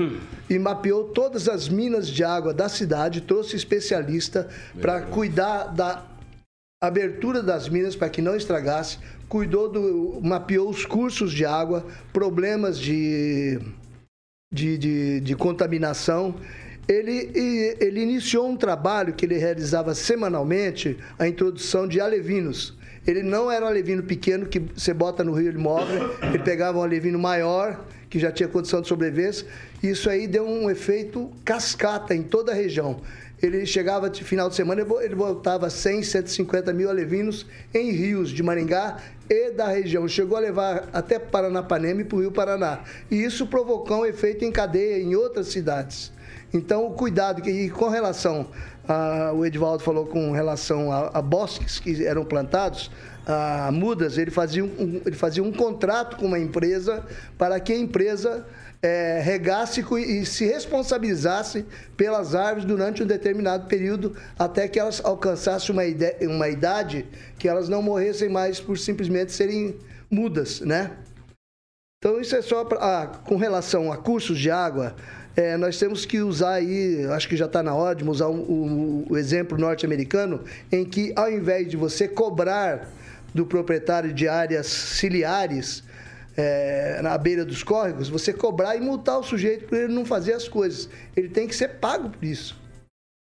e 0.49 0.59
mapeou 0.59 1.05
todas 1.05 1.49
as 1.49 1.69
minas 1.69 2.07
de 2.07 2.23
água 2.23 2.53
da 2.53 2.69
cidade, 2.69 3.21
trouxe 3.21 3.55
especialista 3.55 4.47
para 4.79 5.01
cuidar 5.01 5.65
da 5.67 6.05
abertura 6.79 7.41
das 7.41 7.67
minas 7.67 7.95
para 7.95 8.09
que 8.09 8.21
não 8.21 8.35
estragasse, 8.35 8.99
cuidou 9.27 9.69
do, 9.69 10.19
mapeou 10.21 10.69
os 10.69 10.85
cursos 10.85 11.31
de 11.33 11.43
água, 11.43 11.85
problemas 12.13 12.77
de, 12.77 13.59
de, 14.53 14.77
de, 14.77 15.19
de 15.21 15.35
contaminação. 15.35 16.35
Ele, 16.87 17.31
ele 17.79 18.01
iniciou 18.01 18.47
um 18.47 18.55
trabalho 18.55 19.13
que 19.13 19.25
ele 19.25 19.37
realizava 19.37 19.93
semanalmente, 19.95 20.97
a 21.17 21.27
introdução 21.27 21.87
de 21.87 21.99
alevinos. 21.99 22.77
Ele 23.05 23.23
não 23.23 23.51
era 23.51 23.65
um 23.65 23.67
alevino 23.67 24.03
pequeno 24.03 24.45
que 24.45 24.59
você 24.59 24.93
bota 24.93 25.23
no 25.23 25.33
rio 25.33 25.47
ele 25.47 25.57
morre, 25.57 25.97
ele 26.21 26.39
pegava 26.39 26.77
um 26.77 26.83
alevino 26.83 27.17
maior, 27.17 27.85
que 28.09 28.19
já 28.19 28.31
tinha 28.31 28.47
condição 28.47 28.81
de 28.81 28.87
sobrevivência. 28.87 29.47
Isso 29.81 30.09
aí 30.09 30.27
deu 30.27 30.47
um 30.47 30.69
efeito 30.69 31.31
cascata 31.43 32.13
em 32.13 32.21
toda 32.21 32.51
a 32.51 32.55
região 32.55 33.01
ele 33.41 33.65
chegava 33.65 34.09
de 34.09 34.23
final 34.23 34.49
de 34.49 34.55
semana, 34.55 34.81
ele 35.01 35.15
voltava 35.15 35.69
100, 35.69 36.03
150 36.03 36.73
mil 36.73 36.89
alevinos 36.89 37.45
em 37.73 37.91
rios 37.91 38.29
de 38.29 38.41
Maringá 38.41 38.97
e 39.29 39.51
da 39.51 39.67
região. 39.67 40.07
Chegou 40.07 40.37
a 40.37 40.41
levar 40.41 40.89
até 40.91 41.19
Paranapanema 41.19 42.01
e 42.01 42.03
para 42.03 42.17
o 42.17 42.21
Rio 42.21 42.31
Paraná. 42.31 42.79
E 43.11 43.23
isso 43.23 43.45
provocou 43.45 44.01
um 44.01 44.05
efeito 44.05 44.43
em 44.43 44.51
cadeia 44.51 44.99
em 44.99 45.15
outras 45.15 45.47
cidades. 45.47 46.11
Então, 46.53 46.87
o 46.87 46.91
cuidado, 46.91 47.47
e 47.47 47.69
com 47.69 47.89
relação, 47.89 48.47
o 49.35 49.45
Edvaldo 49.45 49.83
falou 49.83 50.07
com 50.07 50.31
relação 50.31 50.91
a, 50.91 51.09
a 51.13 51.21
bosques 51.21 51.79
que 51.79 52.05
eram 52.05 52.23
plantados, 52.23 52.89
a 53.27 53.69
mudas, 53.73 54.17
ele 54.17 54.31
fazia 54.31 54.63
um, 54.63 55.01
ele 55.05 55.15
fazia 55.15 55.43
um 55.43 55.51
contrato 55.51 56.15
com 56.15 56.25
uma 56.25 56.39
empresa 56.39 57.05
para 57.37 57.59
que 57.59 57.73
a 57.73 57.77
empresa 57.77 58.45
é, 58.81 59.19
regasse 59.21 59.83
e 59.97 60.25
se 60.25 60.45
responsabilizasse 60.45 61.65
pelas 61.95 62.35
árvores 62.35 62.65
durante 62.65 63.01
um 63.01 63.05
determinado 63.05 63.67
período, 63.67 64.15
até 64.37 64.67
que 64.67 64.79
elas 64.79 65.03
alcançassem 65.03 65.73
uma, 65.73 65.83
uma 66.29 66.47
idade 66.47 67.05
que 67.37 67.47
elas 67.47 67.67
não 67.67 67.81
morressem 67.81 68.29
mais 68.29 68.59
por 68.59 68.77
simplesmente 68.77 69.31
serem 69.31 69.75
mudas, 70.09 70.61
né? 70.61 70.91
Então 71.99 72.21
isso 72.21 72.35
é 72.35 72.41
só 72.41 72.63
pra, 72.63 72.77
ah, 72.79 73.07
com 73.07 73.37
relação 73.37 73.91
a 73.91 73.97
cursos 73.97 74.37
de 74.37 74.51
água. 74.51 74.95
É, 75.35 75.57
nós 75.57 75.77
temos 75.77 76.05
que 76.05 76.19
usar 76.21 76.53
aí, 76.53 77.05
acho 77.11 77.27
que 77.27 77.35
já 77.35 77.45
está 77.45 77.61
na 77.61 77.73
hora 77.73 77.95
de 77.95 78.07
usar 78.07 78.27
o, 78.27 78.35
o, 78.35 79.05
o 79.09 79.17
exemplo 79.17 79.57
norte-americano, 79.57 80.43
em 80.71 80.85
que 80.85 81.11
ao 81.15 81.31
invés 81.31 81.67
de 81.67 81.77
você 81.77 82.07
cobrar 82.07 82.89
do 83.33 83.45
proprietário 83.45 84.13
de 84.13 84.27
áreas 84.27 84.67
ciliares, 84.67 85.83
é, 86.37 87.01
na 87.01 87.17
beira 87.17 87.43
dos 87.43 87.63
córregos, 87.63 88.07
você 88.07 88.31
cobrar 88.31 88.75
e 88.75 88.79
multar 88.79 89.19
o 89.19 89.23
sujeito 89.23 89.65
por 89.65 89.75
ele 89.77 89.91
não 89.91 90.05
fazer 90.05 90.33
as 90.33 90.47
coisas. 90.47 90.87
Ele 91.15 91.29
tem 91.29 91.47
que 91.47 91.55
ser 91.55 91.79
pago 91.79 92.11
por 92.11 92.23
isso. 92.23 92.55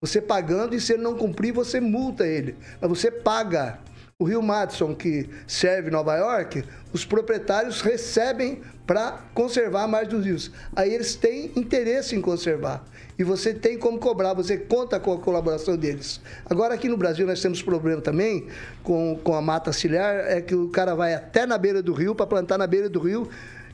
Você 0.00 0.20
pagando 0.20 0.74
e 0.74 0.80
se 0.80 0.94
ele 0.94 1.02
não 1.02 1.16
cumprir, 1.18 1.52
você 1.52 1.80
multa 1.80 2.26
ele. 2.26 2.56
Mas 2.80 2.88
você 2.88 3.10
paga. 3.10 3.80
O 4.18 4.24
Rio 4.24 4.42
Madison, 4.42 4.94
que 4.94 5.30
serve 5.46 5.90
Nova 5.90 6.14
York, 6.14 6.62
os 6.92 7.06
proprietários 7.06 7.80
recebem 7.80 8.60
para 8.86 9.12
conservar 9.32 9.88
mais 9.88 10.08
dos 10.08 10.26
rios. 10.26 10.50
Aí 10.76 10.92
eles 10.92 11.14
têm 11.14 11.50
interesse 11.56 12.14
em 12.14 12.20
conservar 12.20 12.84
e 13.20 13.22
você 13.22 13.52
tem 13.52 13.76
como 13.76 13.98
cobrar, 13.98 14.32
você 14.32 14.56
conta 14.56 14.98
com 14.98 15.12
a 15.12 15.18
colaboração 15.18 15.76
deles. 15.76 16.22
Agora, 16.46 16.72
aqui 16.72 16.88
no 16.88 16.96
Brasil, 16.96 17.26
nós 17.26 17.38
temos 17.42 17.62
problema 17.62 18.00
também 18.00 18.47
com, 18.82 19.21
com 19.23 19.34
a 19.34 19.42
mata 19.42 19.75
ciliar, 19.75 20.25
é 20.26 20.40
que 20.40 20.54
o 20.54 20.71
cara 20.71 20.95
vai 20.95 21.12
até 21.12 21.45
na 21.45 21.58
beira 21.58 21.82
do 21.82 21.92
rio 21.92 22.14
para 22.14 22.26
plantar 22.26 22.56
na 22.56 22.66
beira 22.66 22.88
do 22.88 22.99
rio 22.99 23.28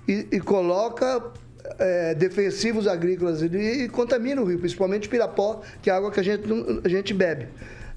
e, 0.09 0.27
e 0.33 0.41
coloca 0.41 1.31
é, 1.79 2.13
defensivos 2.17 2.89
agrícolas 2.89 3.41
e, 3.41 3.47
e, 3.85 3.89
contamina 3.89 4.43
o 4.43 4.45
rio, 4.45 4.59
principalmente 4.59 5.09
Pirapó, 5.09 5.63
que 5.81 5.91
é 5.91 5.93
água 5.93 6.11
que 6.11 6.19
a 6.19 6.25
gente, 6.25 6.43
a 6.83 6.89
gente 6.89 7.15
bebe. 7.15 7.47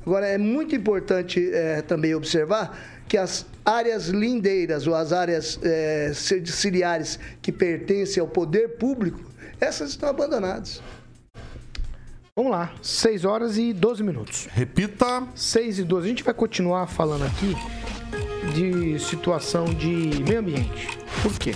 Agora, 0.06 0.28
é 0.28 0.38
muito 0.38 0.76
importante 0.76 1.50
é, 1.52 1.82
também 1.82 2.14
observar 2.14 2.80
que 3.08 3.18
as 3.18 3.44
áreas 3.66 4.10
lindeiras 4.10 4.86
ou 4.86 4.94
as 4.94 5.12
áreas 5.12 5.60
é, 5.64 6.12
ciliares 6.14 7.18
que 7.42 7.52
pertencem 7.52 8.22
ao 8.22 8.28
poder 8.28 8.78
público, 8.78 9.20
essas 9.60 9.90
estão 9.90 10.10
abandonadas. 10.10 10.80
Vamos 12.40 12.54
lá, 12.54 12.72
6 12.82 13.26
horas 13.26 13.58
e 13.58 13.74
12 13.74 14.02
minutos. 14.02 14.48
Repita. 14.54 15.28
6 15.36 15.80
e 15.80 15.84
12. 15.84 16.06
A 16.06 16.10
gente 16.10 16.24
vai 16.24 16.34
continuar 16.34 16.88
falando 16.88 17.26
aqui 17.26 17.54
de 18.54 18.98
situação 18.98 19.66
de 19.66 20.24
meio 20.24 20.40
ambiente. 20.40 20.88
Por 21.22 21.38
quê? 21.38 21.54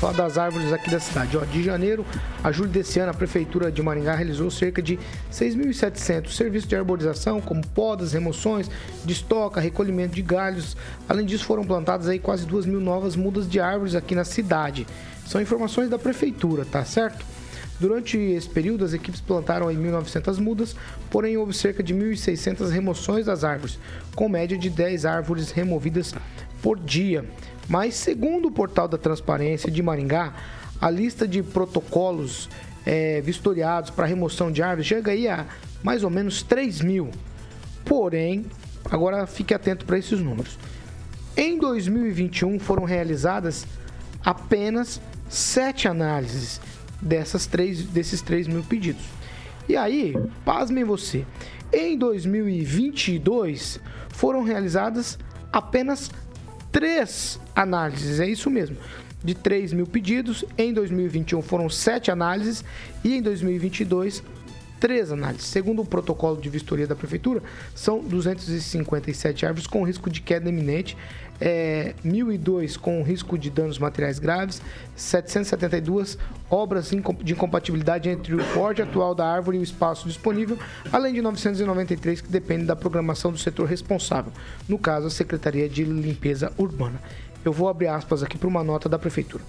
Falar 0.00 0.14
das 0.14 0.38
árvores 0.38 0.72
aqui 0.72 0.88
da 0.88 0.98
cidade. 0.98 1.36
Ó, 1.36 1.44
de 1.44 1.62
janeiro 1.62 2.06
a 2.42 2.50
julho 2.50 2.70
desse 2.70 2.98
ano, 2.98 3.10
a 3.10 3.14
Prefeitura 3.14 3.70
de 3.70 3.82
Maringá 3.82 4.14
realizou 4.14 4.50
cerca 4.50 4.80
de 4.80 4.98
6.700 5.30 6.30
serviços 6.30 6.66
de 6.66 6.74
arborização, 6.74 7.38
como 7.38 7.60
podas, 7.66 8.14
remoções, 8.14 8.70
destoca, 9.04 9.60
recolhimento 9.60 10.14
de 10.14 10.22
galhos. 10.22 10.74
Além 11.06 11.26
disso, 11.26 11.44
foram 11.44 11.64
plantadas 11.64 12.08
aí 12.08 12.18
quase 12.18 12.46
2 12.46 12.64
mil 12.64 12.80
novas 12.80 13.14
mudas 13.14 13.46
de 13.46 13.60
árvores 13.60 13.94
aqui 13.94 14.14
na 14.14 14.24
cidade. 14.24 14.86
São 15.26 15.38
informações 15.38 15.90
da 15.90 15.98
Prefeitura, 15.98 16.64
tá 16.64 16.82
certo? 16.82 17.26
Durante 17.80 18.16
esse 18.16 18.48
período, 18.48 18.84
as 18.84 18.92
equipes 18.92 19.20
plantaram 19.20 19.70
em 19.70 19.76
1.900 19.76 20.38
mudas, 20.38 20.76
porém 21.10 21.36
houve 21.36 21.52
cerca 21.52 21.82
de 21.82 21.94
1.600 21.94 22.70
remoções 22.70 23.26
das 23.26 23.42
árvores, 23.42 23.78
com 24.14 24.28
média 24.28 24.56
de 24.56 24.70
10 24.70 25.04
árvores 25.04 25.50
removidas 25.50 26.14
por 26.62 26.78
dia. 26.78 27.24
Mas, 27.68 27.94
segundo 27.94 28.48
o 28.48 28.52
portal 28.52 28.86
da 28.86 28.96
Transparência 28.96 29.70
de 29.70 29.82
Maringá, 29.82 30.34
a 30.80 30.90
lista 30.90 31.26
de 31.26 31.42
protocolos 31.42 32.48
é, 32.86 33.20
vistoriados 33.20 33.90
para 33.90 34.06
remoção 34.06 34.52
de 34.52 34.62
árvores 34.62 34.86
chega 34.86 35.12
aí 35.12 35.26
a 35.26 35.46
mais 35.82 36.04
ou 36.04 36.10
menos 36.10 36.42
3 36.42 36.80
mil. 36.80 37.10
Porém, 37.84 38.46
agora 38.90 39.26
fique 39.26 39.52
atento 39.52 39.84
para 39.84 39.98
esses 39.98 40.20
números. 40.20 40.58
Em 41.36 41.58
2021 41.58 42.58
foram 42.60 42.84
realizadas 42.84 43.66
apenas 44.24 45.00
sete 45.28 45.88
análises 45.88 46.60
dessas 47.04 47.46
três, 47.46 47.82
desses 47.84 48.22
3 48.22 48.48
mil 48.48 48.62
pedidos. 48.62 49.04
E 49.68 49.76
aí, 49.76 50.14
pasmem 50.44 50.84
você, 50.84 51.24
em 51.72 51.96
2022 51.96 53.80
foram 54.08 54.42
realizadas 54.42 55.18
apenas 55.52 56.10
três 56.72 57.38
análises, 57.54 58.20
é 58.20 58.26
isso 58.26 58.50
mesmo. 58.50 58.76
De 59.22 59.34
3 59.34 59.72
mil 59.72 59.86
pedidos, 59.86 60.44
em 60.58 60.72
2021 60.72 61.40
foram 61.40 61.70
sete 61.70 62.10
análises 62.10 62.62
e 63.02 63.14
em 63.14 63.22
2022 63.22 64.22
três 64.78 65.10
análises. 65.10 65.46
Segundo 65.46 65.80
o 65.80 65.86
protocolo 65.86 66.38
de 66.38 66.50
vistoria 66.50 66.86
da 66.86 66.94
prefeitura, 66.94 67.42
são 67.74 68.00
257 68.00 69.46
árvores 69.46 69.66
com 69.66 69.82
risco 69.82 70.10
de 70.10 70.20
queda 70.20 70.50
iminente 70.50 70.94
é, 71.40 71.94
1.002 72.04 72.78
com 72.78 73.02
risco 73.02 73.36
de 73.36 73.50
danos 73.50 73.78
materiais 73.78 74.18
graves, 74.18 74.62
772 74.96 76.18
obras 76.50 76.90
de 77.22 77.32
incompatibilidade 77.32 78.08
entre 78.08 78.34
o 78.34 78.44
porte 78.52 78.82
atual 78.82 79.14
da 79.14 79.26
árvore 79.26 79.56
e 79.56 79.60
o 79.60 79.62
espaço 79.62 80.06
disponível, 80.06 80.58
além 80.92 81.14
de 81.14 81.22
993 81.22 82.20
que 82.20 82.28
dependem 82.28 82.66
da 82.66 82.76
programação 82.76 83.32
do 83.32 83.38
setor 83.38 83.66
responsável, 83.66 84.32
no 84.68 84.78
caso 84.78 85.06
a 85.06 85.10
Secretaria 85.10 85.68
de 85.68 85.84
Limpeza 85.84 86.52
Urbana. 86.56 87.00
Eu 87.44 87.52
vou 87.52 87.68
abrir 87.68 87.88
aspas 87.88 88.22
aqui 88.22 88.38
para 88.38 88.48
uma 88.48 88.64
nota 88.64 88.88
da 88.88 88.98
Prefeitura. 88.98 89.42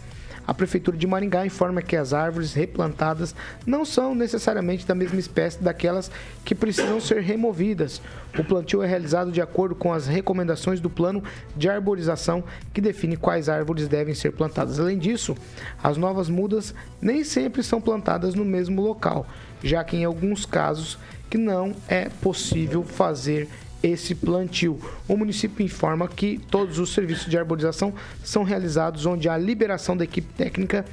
A 0.48 0.54
Prefeitura 0.54 0.98
de 0.98 1.08
Maringá 1.08 1.46
informa 1.46 1.82
que 1.82 1.96
as 1.96 2.14
árvores 2.14 2.54
replantadas 2.54 3.36
não 3.66 3.84
são 3.84 4.14
necessariamente 4.14 4.86
da 4.86 4.94
mesma 4.94 5.20
espécie 5.20 5.62
daquelas 5.62 6.12
que 6.44 6.54
precisam 6.54 7.00
ser 7.00 7.22
removidas. 7.22 8.02
O 8.38 8.44
plantio 8.44 8.84
é 8.84 8.88
realizado 8.88 9.32
de 9.32 9.42
acordo 9.42 9.76
com 9.76 9.92
as 9.92 10.08
recomendações 10.08 10.80
do 10.80 10.90
plano 10.90 11.24
de 11.56 11.70
arborização 11.70 12.44
que 12.74 12.82
define 12.82 13.18
quais 13.18 13.50
árvores 13.50 13.88
devem 13.88 14.14
ser 14.14 14.32
plantadas. 14.32 14.80
Além 14.80 14.98
disso, 14.98 15.36
as 15.82 15.98
novas 15.98 16.30
mudas 16.30 16.76
nem 17.02 17.24
sempre 17.24 17.64
são 17.64 17.82
plantadas 17.82 18.36
no 18.36 18.46
mesmo 18.46 18.82
local, 18.82 19.26
já 19.64 19.84
que 19.84 19.98
em 19.98 20.04
alguns 20.04 20.46
casos 20.46 20.98
que 21.30 21.38
não 21.38 21.74
é 21.88 22.10
possível 22.22 22.84
fazer 22.84 23.48
esse 23.88 24.16
plantio. 24.16 24.80
O 25.08 25.16
município 25.16 25.64
informa 25.64 26.08
que 26.08 26.40
todos 26.50 26.80
os 26.80 26.94
serviços 26.94 27.30
de 27.30 27.38
arborização 27.38 27.94
são 28.24 28.44
realizados 28.44 29.06
onde 29.06 29.30
há 29.30 29.38
liberação 29.38 29.96
da 29.96 30.04
equipe 30.04 30.34
técnica 30.34 30.86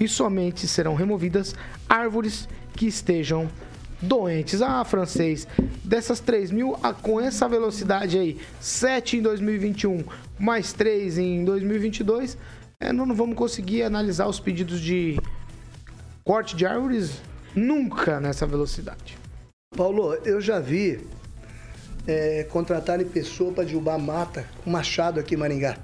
e 0.00 0.06
somente 0.06 0.66
serão 0.66 0.94
removidas 0.94 1.54
árvores 1.88 2.48
que 2.74 2.86
estejam 2.86 3.48
doentes. 4.00 4.62
Ah, 4.62 4.84
francês, 4.84 5.46
dessas 5.84 6.20
3 6.20 6.50
mil, 6.50 6.76
ah, 6.82 6.92
com 6.92 7.20
essa 7.20 7.48
velocidade 7.48 8.18
aí, 8.18 8.38
7 8.60 9.16
em 9.16 9.22
2021, 9.22 10.04
mais 10.38 10.72
3 10.72 11.18
em 11.18 11.44
2022, 11.44 12.38
é, 12.80 12.92
não, 12.92 13.04
não 13.04 13.14
vamos 13.14 13.36
conseguir 13.36 13.82
analisar 13.82 14.28
os 14.28 14.38
pedidos 14.38 14.80
de 14.80 15.18
corte 16.24 16.54
de 16.54 16.64
árvores 16.64 17.20
nunca 17.54 18.20
nessa 18.20 18.46
velocidade. 18.46 19.18
Paulo, 19.76 20.14
eu 20.24 20.40
já 20.40 20.60
vi 20.60 21.00
é, 22.08 22.44
contratarem 22.44 23.06
pessoa 23.06 23.52
para 23.52 23.64
derrubar 23.64 23.98
mata 23.98 24.46
com 24.64 24.70
machado 24.70 25.20
aqui 25.20 25.34
em 25.34 25.38
Maringá. 25.38 25.76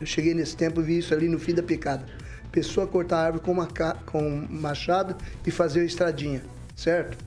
Eu 0.00 0.06
cheguei 0.06 0.32
nesse 0.32 0.56
tempo 0.56 0.80
e 0.80 0.84
vi 0.84 0.98
isso 0.98 1.12
ali 1.12 1.28
no 1.28 1.38
fim 1.38 1.54
da 1.54 1.62
picada. 1.62 2.06
Pessoa 2.50 2.86
cortar 2.86 3.26
árvore 3.26 3.44
com, 3.44 3.54
com 4.06 4.46
machado 4.50 5.14
e 5.46 5.50
fazer 5.50 5.84
estradinha, 5.84 6.42
certo? 6.74 7.18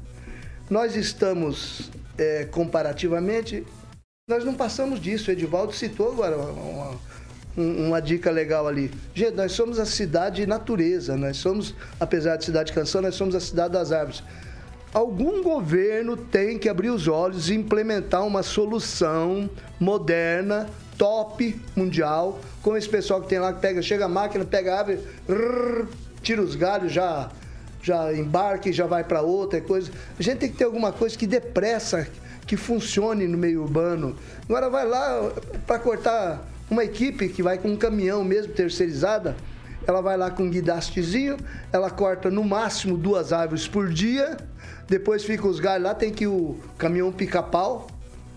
Nós 0.70 0.96
estamos, 0.96 1.92
é, 2.18 2.46
comparativamente, 2.46 3.64
nós 4.28 4.44
não 4.44 4.56
passamos 4.56 5.00
disso. 5.00 5.30
O 5.30 5.34
Edivaldo 5.34 5.72
citou 5.72 6.12
agora 6.12 6.36
uma, 6.36 6.52
uma, 6.52 7.00
uma, 7.88 8.02
dica 8.02 8.32
legal 8.32 8.68
ali. 8.68 8.92
Gente, 9.14 9.36
nós 9.36 9.52
somos 9.52 9.78
a 9.78 9.86
cidade 9.86 10.48
natureza, 10.48 11.16
nós 11.16 11.38
somos, 11.38 11.76
apesar 12.00 12.38
de 12.38 12.46
cidade 12.46 12.74
canção, 12.74 13.02
nós 13.02 13.14
somos 13.14 13.36
a 13.36 13.40
cidade 13.40 13.74
das 13.74 13.92
árvores 13.92 14.24
algum 14.96 15.44
governo 15.44 16.16
tem 16.16 16.58
que 16.58 16.70
abrir 16.70 16.90
os 16.90 17.06
olhos 17.06 17.50
e 17.50 17.54
implementar 17.54 18.26
uma 18.26 18.42
solução 18.42 19.50
moderna, 19.78 20.70
top, 20.98 21.62
mundial, 21.76 22.40
com 22.62 22.78
esse 22.78 22.88
pessoal 22.88 23.22
que 23.22 23.28
tem 23.28 23.38
lá 23.38 23.52
que 23.52 23.60
pega, 23.60 23.82
chega 23.82 24.06
a 24.06 24.08
máquina, 24.08 24.46
pega 24.46 24.74
a 24.74 24.80
árvore, 24.80 25.00
rrr, 25.28 25.88
tira 26.22 26.42
os 26.42 26.56
galhos, 26.56 26.94
já 26.94 27.30
já 27.84 28.12
embarca 28.14 28.70
e 28.70 28.74
já 28.74 28.88
vai 28.88 29.04
para 29.04 29.22
outra 29.22 29.62
coisa. 29.62 29.92
A 30.18 30.24
gente 30.24 30.40
tem 30.40 30.50
que 30.50 30.58
ter 30.58 30.64
alguma 30.64 30.92
coisa 30.92 31.16
que 31.16 31.28
depressa, 31.28 32.08
que 32.48 32.58
funcione 32.58 33.28
no 33.28 33.38
meio 33.38 33.62
urbano. 33.62 34.16
Agora 34.50 34.70
vai 34.72 34.88
lá 34.88 35.32
para 35.68 35.78
cortar 35.78 36.44
uma 36.68 36.84
equipe 36.84 37.30
que 37.30 37.44
vai 37.44 37.60
com 37.60 37.68
um 37.68 37.76
caminhão 37.76 38.24
mesmo 38.24 38.54
terceirizada, 38.54 39.36
ela 39.86 40.02
vai 40.02 40.18
lá 40.18 40.32
com 40.32 40.44
um 40.44 40.50
guidastezinho, 40.50 41.38
ela 41.72 41.92
corta 41.92 42.32
no 42.32 42.44
máximo 42.44 42.98
duas 42.98 43.32
árvores 43.32 43.68
por 43.68 43.90
dia 43.90 44.36
depois 44.88 45.24
fica 45.24 45.48
os 45.48 45.60
galhos 45.60 45.88
lá, 45.88 45.96
tem 45.96 46.12
que 46.12 46.28
o 46.28 46.58
caminhão 46.78 47.12
picar 47.12 47.44
pau 47.44 47.88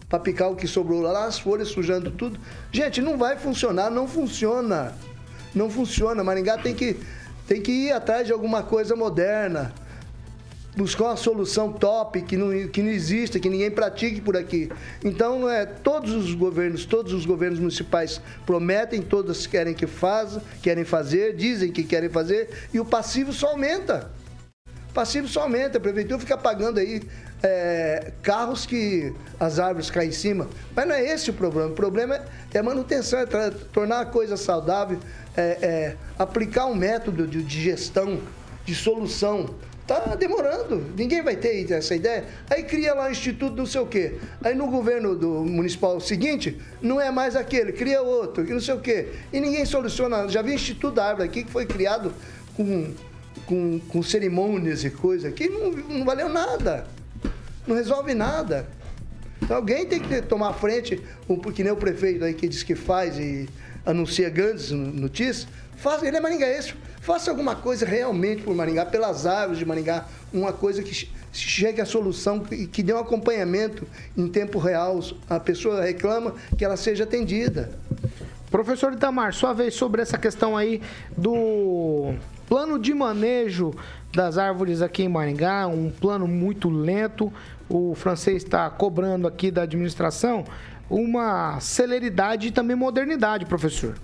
para 0.09 0.19
picar 0.19 0.51
o 0.51 0.57
que 0.57 0.67
sobrou 0.67 1.03
lá, 1.03 1.27
as 1.27 1.39
folhas 1.39 1.69
sujando 1.69 2.11
tudo. 2.11 2.41
Gente, 2.73 3.01
não 3.03 3.19
vai 3.19 3.37
funcionar, 3.37 3.91
não 3.91 4.09
funciona. 4.09 4.95
Não 5.55 5.69
funciona. 5.69 6.25
Maringá 6.25 6.57
tem 6.57 6.75
que, 6.75 6.97
tem 7.47 7.61
que 7.61 7.71
ir 7.71 7.93
atrás 7.93 8.27
de 8.27 8.33
alguma 8.33 8.63
coisa 8.63 8.97
moderna. 8.97 9.75
Buscar 10.75 11.07
uma 11.07 11.17
solução 11.17 11.73
top 11.73 12.23
que 12.23 12.37
não, 12.37 12.69
que 12.69 12.83
não 12.83 12.91
exista, 12.91 13.39
que 13.39 13.51
ninguém 13.51 13.71
pratique 13.71 14.21
por 14.21 14.37
aqui. 14.37 14.71
Então, 15.05 15.51
é, 15.51 15.67
todos 15.67 16.15
os 16.15 16.35
governos, 16.35 16.87
todos 16.87 17.13
os 17.13 17.27
governos 17.27 17.59
municipais 17.59 18.21
prometem, 18.47 19.03
todos 19.03 19.47
querem 19.47 19.75
que 19.75 19.87
façam, 19.87 20.41
querem 20.63 20.85
fazer, 20.85 21.37
dizem 21.37 21.71
que 21.71 21.83
querem 21.83 22.09
fazer, 22.09 22.49
e 22.73 22.79
o 22.79 22.85
passivo 22.85 23.33
só 23.33 23.49
aumenta 23.49 24.11
passivo 24.93 25.29
só 25.29 25.43
aumenta. 25.43 25.79
A 25.79 25.81
prefeitura 25.81 26.19
fica 26.19 26.37
pagando 26.37 26.79
aí 26.79 27.03
é, 27.43 28.13
carros 28.23 28.67
que 28.67 29.13
as 29.39 29.59
árvores 29.59 29.91
caem 29.91 30.09
em 30.09 30.13
cima. 30.13 30.49
Mas 30.75 30.87
não 30.87 30.95
é 30.95 31.05
esse 31.05 31.31
o 31.31 31.33
problema. 31.33 31.71
O 31.71 31.75
problema 31.75 32.17
é, 32.17 32.25
é 32.55 32.63
manutenção, 32.63 33.21
é 33.21 33.27
tornar 33.73 34.01
a 34.01 34.07
coisa 34.07 34.37
saudável, 34.37 34.99
é, 35.37 35.43
é, 35.43 35.97
aplicar 36.19 36.67
um 36.67 36.75
método 36.75 37.27
de, 37.27 37.43
de 37.43 37.63
gestão, 37.63 38.21
de 38.65 38.75
solução. 38.75 39.55
Tá 39.87 40.15
demorando, 40.17 40.85
ninguém 40.99 41.23
vai 41.23 41.35
ter 41.35 41.73
essa 41.73 41.95
ideia. 41.95 42.27
Aí 42.51 42.63
cria 42.63 42.93
lá 42.93 43.09
o 43.09 43.11
instituto 43.11 43.57
não 43.57 43.65
sei 43.65 43.81
o 43.81 43.87
quê. 43.87 44.19
Aí 44.45 44.55
no 44.55 44.67
governo 44.67 45.17
do 45.17 45.43
municipal 45.47 45.99
seguinte, 45.99 46.61
não 46.83 47.01
é 47.01 47.11
mais 47.11 47.35
aquele, 47.35 47.73
cria 47.73 48.03
outro, 48.03 48.47
e 48.47 48.53
não 48.53 48.61
sei 48.61 48.75
o 48.75 48.81
quê. 48.81 49.09
E 49.33 49.41
ninguém 49.41 49.65
soluciona. 49.65 50.29
Já 50.29 50.43
vi 50.43 50.53
Instituto 50.53 50.97
da 50.97 51.07
Árvore 51.07 51.27
aqui 51.27 51.43
que 51.43 51.51
foi 51.51 51.65
criado 51.65 52.13
com 52.55 52.93
com, 53.49 53.81
com 53.89 54.03
cerimônias 54.03 54.85
e 54.85 54.91
coisa 54.91 55.33
que 55.33 55.49
não, 55.49 55.71
não 55.71 56.05
valeu 56.05 56.29
nada. 56.29 56.87
Não 57.67 57.75
resolve 57.75 58.13
nada. 58.15 58.69
Então 59.43 59.57
alguém 59.57 59.87
tem 59.87 59.99
que 59.99 60.21
tomar 60.21 60.53
frente, 60.53 61.03
porque 61.43 61.65
nem 61.65 61.73
o 61.73 61.77
prefeito 61.77 62.25
aí 62.25 62.35
que 62.35 62.47
diz 62.47 62.63
que 62.63 62.75
faz 62.75 63.19
e 63.19 63.49
anuncia 63.87 64.29
grandes 64.29 64.71
notícias, 64.71 65.49
faça, 65.77 66.07
ele 66.07 66.19
é 66.19 66.21
maringaense, 66.21 66.75
faça 67.01 67.31
alguma 67.31 67.57
coisa 67.57 67.87
realmente 67.87 68.43
por 68.43 68.55
Maringá, 68.55 68.85
pelas 68.85 69.25
árvores 69.25 69.59
de 69.59 69.65
Maringá, 69.65 70.07
uma 70.31 70.53
coisa 70.53 70.83
que 70.83 71.09
chegue 71.33 71.81
à 71.81 71.87
solução, 71.87 72.41
que, 72.41 72.67
que 72.67 72.83
dê 72.83 72.93
um 72.93 72.99
acompanhamento 72.99 73.87
em 74.15 74.29
tempo 74.29 74.59
real, 74.59 75.01
a 75.31 75.41
pessoa 75.41 75.83
reclama 75.83 76.35
que 76.59 76.65
ela 76.65 76.77
seja 76.77 77.05
atendida. 77.05 77.71
Professor 78.51 78.93
Itamar, 78.93 79.33
sua 79.33 79.55
vez 79.55 79.75
sobre 79.75 80.03
essa 80.03 80.19
questão 80.19 80.57
aí 80.57 80.83
do 81.17 82.15
plano 82.49 82.79
de 82.79 82.95
manejo 82.95 83.75
das 84.13 84.39
árvores 84.39 84.81
aqui 84.81 85.03
em 85.03 85.09
Maringá, 85.09 85.67
um 85.67 85.91
plano 85.91 86.27
muito 86.27 86.71
lento. 86.71 87.33
O 87.69 87.95
francês 87.95 88.43
está 88.43 88.69
cobrando 88.71 89.29
aqui 89.29 89.51
da 89.51 89.63
administração 89.63 90.45
uma 90.91 91.61
celeridade 91.61 92.49
e 92.49 92.51
também 92.51 92.75
modernidade, 92.75 93.45
professor. 93.45 93.99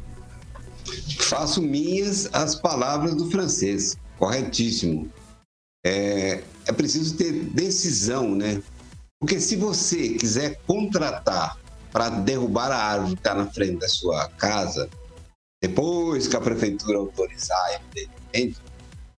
Faço 1.19 1.63
minhas 1.63 2.29
as 2.35 2.55
palavras 2.55 3.15
do 3.15 3.31
francês, 3.31 3.97
corretíssimo. 4.19 5.11
É, 5.85 6.43
é 6.67 6.73
preciso 6.73 7.17
ter 7.17 7.33
decisão, 7.33 8.35
né? 8.35 8.63
Porque 9.19 9.41
se 9.41 9.57
você 9.57 10.11
quiser 10.11 10.61
contratar 10.67 11.57
para 11.91 12.11
derrubar 12.11 12.71
a 12.71 12.77
árvore 12.77 13.15
que 13.15 13.21
está 13.21 13.35
na 13.35 13.47
frente 13.47 13.79
da 13.79 13.89
sua 13.89 14.29
casa, 14.31 14.91
depois 15.63 16.29
que 16.29 16.37
a 16.37 16.41
prefeitura 16.41 16.99
autorizar, 16.99 17.81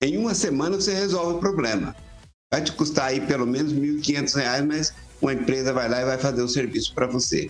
em 0.01 0.17
uma 0.17 0.33
semana 0.33 0.75
você 0.75 0.93
resolve 0.93 1.37
o 1.37 1.39
problema. 1.39 1.95
Vai 2.51 2.63
te 2.63 2.71
custar 2.71 3.07
aí 3.07 3.21
pelo 3.21 3.45
menos 3.45 3.71
R$ 3.71 3.79
1.500, 3.79 4.65
mas 4.65 4.93
uma 5.21 5.33
empresa 5.33 5.73
vai 5.73 5.89
lá 5.89 6.01
e 6.01 6.05
vai 6.05 6.17
fazer 6.17 6.41
o 6.41 6.47
serviço 6.47 6.93
para 6.93 7.07
você. 7.07 7.49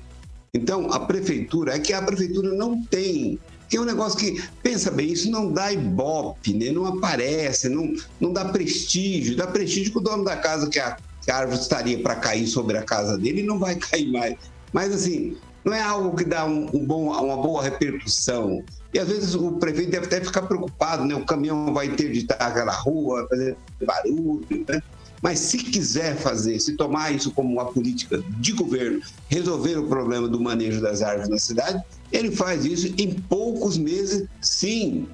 Então, 0.53 0.91
a 0.91 0.99
prefeitura, 0.99 1.75
é 1.75 1.79
que 1.79 1.91
a 1.91 2.01
prefeitura 2.01 2.53
não 2.53 2.81
tem 2.83 3.39
que 3.69 3.77
é 3.77 3.81
um 3.81 3.85
negócio 3.85 4.17
que, 4.17 4.41
pensa 4.61 4.91
bem, 4.91 5.11
isso 5.11 5.29
não 5.29 5.51
dá 5.51 5.71
ibope, 5.71 6.53
né? 6.53 6.71
não 6.71 6.85
aparece, 6.85 7.67
não, 7.67 7.93
não 8.19 8.31
dá 8.31 8.45
prestígio. 8.45 9.35
Dá 9.35 9.47
prestígio 9.47 9.91
que 9.91 9.97
o 9.97 10.01
dono 10.01 10.23
da 10.23 10.37
casa, 10.37 10.69
que 10.69 10.79
a, 10.79 10.97
que 11.23 11.31
a 11.31 11.37
árvore 11.37 11.59
estaria 11.59 11.99
para 11.99 12.15
cair 12.15 12.47
sobre 12.47 12.77
a 12.77 12.83
casa 12.83 13.17
dele, 13.17 13.43
não 13.43 13.57
vai 13.57 13.75
cair 13.89 14.11
mais. 14.11 14.35
Mas, 14.71 14.93
assim, 14.93 15.35
não 15.63 15.73
é 15.73 15.81
algo 15.81 16.15
que 16.15 16.23
dá 16.23 16.45
um, 16.45 16.69
um 16.73 16.85
bom, 16.85 17.11
uma 17.11 17.37
boa 17.37 17.63
repercussão. 17.63 18.63
E 18.95 18.99
às 18.99 19.09
vezes 19.09 19.35
o 19.35 19.51
prefeito 19.51 19.91
deve 19.91 20.05
até 20.05 20.21
ficar 20.21 20.43
preocupado, 20.43 21.03
né? 21.03 21.13
O 21.13 21.25
caminhão 21.25 21.73
vai 21.73 21.87
interditar 21.87 22.41
aquela 22.41 22.71
rua, 22.71 23.27
fazer 23.29 23.57
barulho, 23.85 24.65
né? 24.69 24.81
Mas 25.21 25.39
se 25.39 25.57
quiser 25.57 26.15
fazer, 26.15 26.57
se 26.61 26.77
tomar 26.77 27.13
isso 27.13 27.29
como 27.31 27.51
uma 27.51 27.65
política 27.65 28.23
de 28.39 28.53
governo, 28.53 29.01
resolver 29.27 29.75
o 29.79 29.87
problema 29.89 30.29
do 30.29 30.39
manejo 30.39 30.79
das 30.79 31.01
árvores 31.01 31.27
na 31.27 31.37
cidade, 31.37 31.83
ele 32.09 32.31
faz 32.31 32.63
isso 32.63 32.87
em 32.97 33.13
poucos 33.13 33.77
meses, 33.77 34.29
sim. 34.39 35.09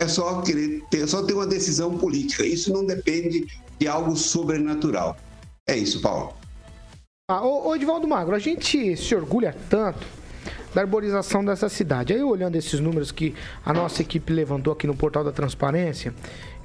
É 0.00 0.08
só 0.08 0.40
querer 0.40 0.82
ter, 0.90 1.06
só 1.06 1.22
ter 1.22 1.34
uma 1.34 1.46
decisão 1.46 1.98
política. 1.98 2.46
Isso 2.46 2.72
não 2.72 2.86
depende 2.86 3.46
de 3.78 3.86
algo 3.86 4.16
sobrenatural. 4.16 5.14
É 5.68 5.76
isso, 5.76 6.00
Paulo. 6.00 6.32
Ah, 7.30 7.44
ô, 7.44 7.70
ô 7.74 8.06
Magro, 8.06 8.34
a 8.34 8.38
gente 8.38 8.96
se 8.96 9.14
orgulha 9.14 9.54
tanto 9.68 10.19
da 10.74 10.80
arborização 10.80 11.44
dessa 11.44 11.68
cidade. 11.68 12.12
Aí, 12.12 12.22
olhando 12.22 12.56
esses 12.56 12.80
números 12.80 13.10
que 13.10 13.34
a 13.64 13.72
nossa 13.72 14.02
equipe 14.02 14.32
levantou 14.32 14.72
aqui 14.72 14.86
no 14.86 14.94
portal 14.94 15.24
da 15.24 15.32
transparência, 15.32 16.14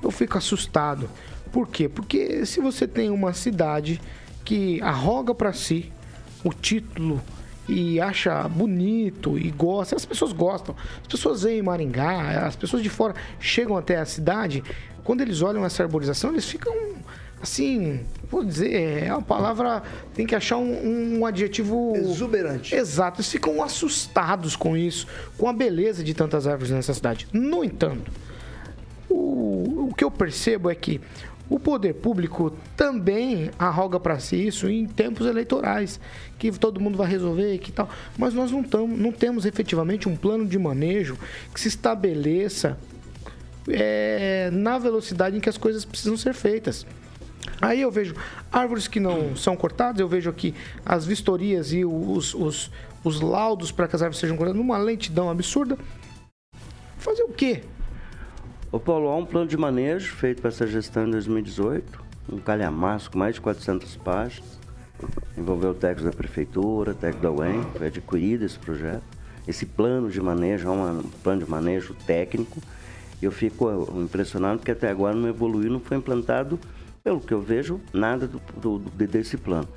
eu 0.01 0.11
fico 0.11 0.37
assustado. 0.37 1.09
Por 1.51 1.67
quê? 1.67 1.87
Porque 1.87 2.45
se 2.45 2.59
você 2.59 2.87
tem 2.87 3.09
uma 3.09 3.33
cidade 3.33 4.01
que 4.43 4.81
arroga 4.81 5.33
para 5.33 5.53
si 5.53 5.91
o 6.43 6.53
título 6.53 7.21
e 7.67 7.99
acha 7.99 8.47
bonito 8.47 9.37
e 9.39 9.49
gosta, 9.49 9.95
as 9.95 10.05
pessoas 10.05 10.31
gostam. 10.31 10.75
As 11.01 11.07
pessoas 11.07 11.43
vêm 11.43 11.59
em 11.59 11.61
Maringá, 11.63 12.45
as 12.45 12.55
pessoas 12.55 12.83
de 12.83 12.89
fora 12.89 13.15
chegam 13.39 13.75
até 13.75 13.97
a 13.97 14.05
cidade, 14.05 14.63
quando 15.03 15.21
eles 15.21 15.41
olham 15.41 15.63
essa 15.65 15.83
arborização, 15.83 16.31
eles 16.31 16.45
ficam 16.45 16.73
assim, 17.41 18.01
vou 18.29 18.43
dizer, 18.43 19.03
é 19.03 19.11
uma 19.11 19.21
palavra, 19.21 19.83
tem 20.13 20.25
que 20.25 20.35
achar 20.35 20.57
um, 20.57 21.19
um, 21.19 21.25
adjetivo... 21.25 21.93
Exuberante. 21.95 22.73
Exato, 22.73 23.21
eles 23.21 23.31
ficam 23.31 23.61
assustados 23.63 24.55
com 24.55 24.75
isso, 24.75 25.07
com 25.37 25.47
a 25.47 25.53
beleza 25.53 26.03
de 26.03 26.13
tantas 26.13 26.47
árvores 26.47 26.71
nessa 26.71 26.93
cidade. 26.93 27.27
No 27.31 27.63
entanto, 27.63 28.11
o, 29.09 29.87
o 29.89 29.93
que 29.95 30.03
eu 30.03 30.11
percebo 30.11 30.69
é 30.69 30.75
que 30.75 30.99
o 31.49 31.59
poder 31.59 31.93
público 31.93 32.51
também 32.75 33.51
arroga 33.59 33.99
para 33.99 34.17
si 34.19 34.47
isso 34.47 34.67
em 34.67 34.87
tempos 34.87 35.27
eleitorais, 35.27 35.99
que 36.39 36.51
todo 36.51 36.79
mundo 36.79 36.97
vai 36.97 37.07
resolver 37.07 37.57
que 37.59 37.71
tal. 37.71 37.87
Mas 38.17 38.33
nós 38.33 38.51
não, 38.51 38.63
tamo, 38.63 38.97
não 38.97 39.11
temos 39.11 39.45
efetivamente 39.45 40.09
um 40.09 40.15
plano 40.15 40.45
de 40.45 40.57
manejo 40.57 41.17
que 41.53 41.59
se 41.59 41.67
estabeleça 41.67 42.77
é, 43.67 44.49
na 44.51 44.79
velocidade 44.79 45.37
em 45.37 45.39
que 45.39 45.49
as 45.49 45.57
coisas 45.57 45.85
precisam 45.85 46.17
ser 46.17 46.33
feitas. 46.33 46.85
Aí 47.61 47.81
eu 47.81 47.89
vejo 47.89 48.15
árvores 48.51 48.87
que 48.87 48.99
não 48.99 49.35
são 49.35 49.55
cortadas, 49.55 49.99
eu 49.99 50.07
vejo 50.07 50.29
aqui 50.29 50.53
as 50.85 51.05
vistorias 51.05 51.71
e 51.71 51.85
os, 51.85 52.33
os, 52.33 52.71
os 53.03 53.21
laudos 53.21 53.71
para 53.71 53.87
que 53.87 53.95
as 53.95 54.01
árvores 54.01 54.19
sejam 54.19 54.35
cortadas 54.35 54.59
numa 54.59 54.77
lentidão 54.77 55.29
absurda. 55.29 55.77
Fazer 56.97 57.23
o 57.23 57.29
quê? 57.29 57.63
Ô 58.71 58.79
Paulo, 58.79 59.07
há 59.07 59.15
um 59.15 59.25
plano 59.25 59.47
de 59.47 59.55
manejo 59.55 60.13
feito 60.15 60.41
para 60.41 60.49
essa 60.49 60.67
gestão 60.67 61.07
em 61.07 61.11
2018, 61.11 62.03
um 62.29 62.37
calhamaço 62.39 63.09
com 63.09 63.17
mais 63.17 63.35
de 63.35 63.41
400 63.41 63.95
páginas. 63.97 64.59
Envolveu 65.37 65.71
o 65.71 65.73
técnico 65.73 66.09
da 66.09 66.17
prefeitura, 66.17 66.93
técnico 66.93 67.23
da 67.23 67.31
UEM, 67.31 67.63
foi 67.77 67.87
adquirido 67.87 68.43
esse 68.43 68.57
projeto. 68.57 69.03
Esse 69.47 69.65
plano 69.65 70.09
de 70.09 70.19
manejo 70.19 70.67
é 70.67 70.71
um 70.71 71.03
plano 71.23 71.45
de 71.45 71.49
manejo 71.49 71.93
técnico. 72.05 72.59
Eu 73.21 73.31
fico 73.31 73.69
impressionado 73.95 74.59
porque 74.59 74.71
até 74.71 74.89
agora 74.89 75.15
não 75.15 75.29
evoluiu, 75.29 75.71
não 75.71 75.79
foi 75.79 75.97
implantado, 75.97 76.59
pelo 77.05 77.21
que 77.21 77.35
eu 77.35 77.39
vejo, 77.39 77.79
nada 77.93 78.27
do, 78.27 78.39
do, 78.79 78.79
desse 79.05 79.37
plano. 79.37 79.67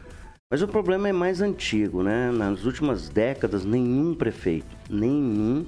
Mas 0.51 0.63
o 0.63 0.67
problema 0.67 1.11
é 1.11 1.13
mais 1.13 1.43
antigo, 1.43 2.03
né? 2.03 2.33
Nas 2.33 2.65
últimas 2.65 3.11
décadas, 3.11 3.67
nenhum 3.67 4.15
prefeito, 4.15 4.75
nenhum, 4.89 5.67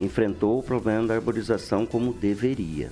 enfrentou 0.00 0.58
o 0.58 0.62
problema 0.62 1.06
da 1.06 1.14
arborização 1.14 1.84
como 1.84 2.14
deveria. 2.14 2.90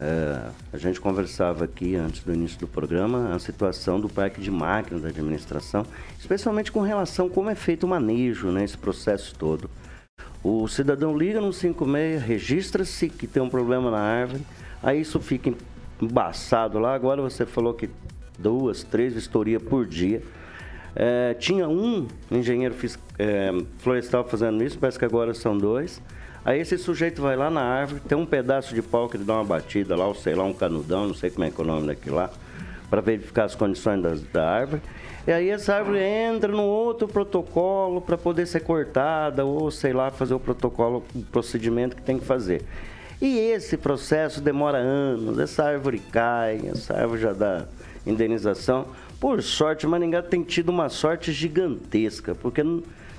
É, 0.00 0.50
a 0.72 0.78
gente 0.78 1.00
conversava 1.00 1.64
aqui 1.64 1.96
antes 1.96 2.22
do 2.22 2.32
início 2.32 2.58
do 2.60 2.68
programa 2.68 3.34
a 3.34 3.38
situação 3.40 4.00
do 4.00 4.08
parque 4.08 4.40
de 4.40 4.50
máquinas 4.50 5.02
da 5.02 5.08
administração, 5.08 5.84
especialmente 6.20 6.70
com 6.70 6.80
relação 6.80 7.26
a 7.26 7.30
como 7.30 7.50
é 7.50 7.56
feito 7.56 7.82
o 7.84 7.88
manejo, 7.88 8.48
né, 8.52 8.62
esse 8.62 8.78
processo 8.78 9.34
todo. 9.34 9.68
O 10.42 10.68
cidadão 10.68 11.16
liga 11.16 11.40
no 11.40 11.52
56, 11.52 12.22
registra-se 12.22 13.08
que 13.08 13.26
tem 13.26 13.42
um 13.42 13.50
problema 13.50 13.90
na 13.90 14.00
árvore, 14.00 14.44
aí 14.82 15.00
isso 15.00 15.20
fica 15.20 15.52
embaçado 16.02 16.78
lá. 16.78 16.94
Agora 16.94 17.22
você 17.22 17.46
falou 17.46 17.72
que 17.72 17.88
duas, 18.38 18.82
três 18.82 19.14
vistorias 19.14 19.62
por 19.62 19.86
dia. 19.86 20.22
É, 20.94 21.34
tinha 21.34 21.68
um 21.68 22.06
engenheiro 22.30 22.74
é, 23.18 23.50
florestal 23.78 24.24
fazendo 24.24 24.62
isso, 24.62 24.78
parece 24.78 24.98
que 24.98 25.04
agora 25.04 25.32
são 25.32 25.56
dois. 25.56 26.02
Aí 26.44 26.60
esse 26.60 26.76
sujeito 26.76 27.22
vai 27.22 27.36
lá 27.36 27.48
na 27.48 27.62
árvore, 27.62 28.00
tem 28.00 28.18
um 28.18 28.26
pedaço 28.26 28.74
de 28.74 28.82
pau 28.82 29.08
que 29.08 29.16
ele 29.16 29.24
dá 29.24 29.34
uma 29.34 29.44
batida 29.44 29.94
lá, 29.94 30.06
ou 30.06 30.14
sei 30.14 30.34
lá, 30.34 30.42
um 30.42 30.52
canudão, 30.52 31.06
não 31.06 31.14
sei 31.14 31.30
como 31.30 31.44
é 31.44 31.50
que 31.50 31.60
é 31.60 31.64
o 31.64 31.66
nome 31.66 31.86
daquilo 31.86 32.16
lá, 32.16 32.30
para 32.90 33.00
verificar 33.00 33.44
as 33.44 33.54
condições 33.54 34.02
das, 34.02 34.22
da 34.22 34.50
árvore. 34.50 34.82
E 35.24 35.30
aí 35.30 35.50
essa 35.50 35.76
árvore 35.76 36.00
entra 36.00 36.50
num 36.50 36.64
outro 36.64 37.06
protocolo 37.06 38.00
para 38.00 38.18
poder 38.18 38.44
ser 38.46 38.60
cortada, 38.60 39.44
ou 39.44 39.70
sei 39.70 39.92
lá, 39.92 40.10
fazer 40.10 40.34
o 40.34 40.40
protocolo, 40.40 41.04
o 41.14 41.22
procedimento 41.22 41.94
que 41.94 42.02
tem 42.02 42.18
que 42.18 42.24
fazer. 42.24 42.62
E 43.22 43.38
esse 43.38 43.76
processo 43.76 44.40
demora 44.40 44.78
anos, 44.78 45.38
essa 45.38 45.62
árvore 45.62 46.00
cai, 46.00 46.60
essa 46.66 46.92
árvore 46.92 47.20
já 47.20 47.32
dá 47.32 47.66
indenização. 48.04 48.88
Por 49.20 49.40
sorte, 49.44 49.86
Maringá 49.86 50.20
tem 50.20 50.42
tido 50.42 50.70
uma 50.70 50.88
sorte 50.88 51.30
gigantesca, 51.30 52.34
porque 52.34 52.62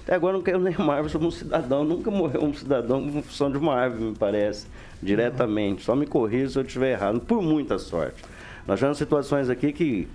até 0.03 0.13
agora 0.13 0.33
não 0.33 0.43
caiu 0.43 0.59
nenhuma 0.59 0.95
árvore 0.95 1.09
sobre 1.09 1.27
um 1.27 1.31
cidadão. 1.31 1.85
Nunca 1.85 2.11
morreu 2.11 2.43
um 2.43 2.53
cidadão 2.53 2.99
em 3.01 3.21
função 3.21 3.49
de 3.49 3.57
uma 3.57 3.73
árvore, 3.75 4.03
me 4.03 4.13
parece, 4.13 4.67
diretamente. 5.01 5.83
Só 5.83 5.95
me 5.95 6.05
corrija 6.05 6.49
se 6.49 6.59
eu 6.59 6.63
estiver 6.63 6.91
errado, 6.91 7.21
por 7.21 7.41
muita 7.41 7.79
sorte. 7.79 8.21
Nós 8.67 8.79
tivemos 8.79 8.97
situações 8.97 9.49
aqui 9.49 9.71
que 9.71 10.09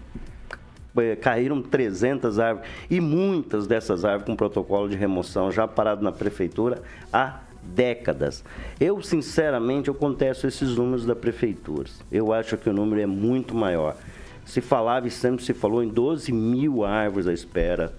é, 0.99 1.17
caíram 1.17 1.63
300 1.63 2.39
árvores 2.39 2.69
e 2.91 3.01
muitas 3.01 3.67
dessas 3.67 4.05
árvores 4.05 4.27
com 4.27 4.37
protocolo 4.37 4.87
de 4.87 4.97
remoção 4.97 5.51
já 5.51 5.67
parado 5.67 6.05
na 6.05 6.13
prefeitura 6.13 6.83
há 7.11 7.41
décadas. 7.75 8.45
Eu, 8.81 9.01
sinceramente, 9.03 9.89
eu 9.89 9.95
contesto 9.95 10.47
esses 10.47 10.77
números 10.77 11.05
da 11.05 11.15
prefeitura. 11.15 11.89
Eu 12.11 12.33
acho 12.33 12.57
que 12.57 12.69
o 12.69 12.73
número 12.73 13.01
é 13.01 13.07
muito 13.07 13.55
maior. 13.55 13.97
Se 14.45 14.61
falava 14.61 15.07
e 15.07 15.11
sempre 15.11 15.45
se 15.45 15.53
falou 15.53 15.83
em 15.83 15.89
12 15.89 16.33
mil 16.33 16.85
árvores 16.85 17.27
à 17.27 17.33
espera 17.33 17.93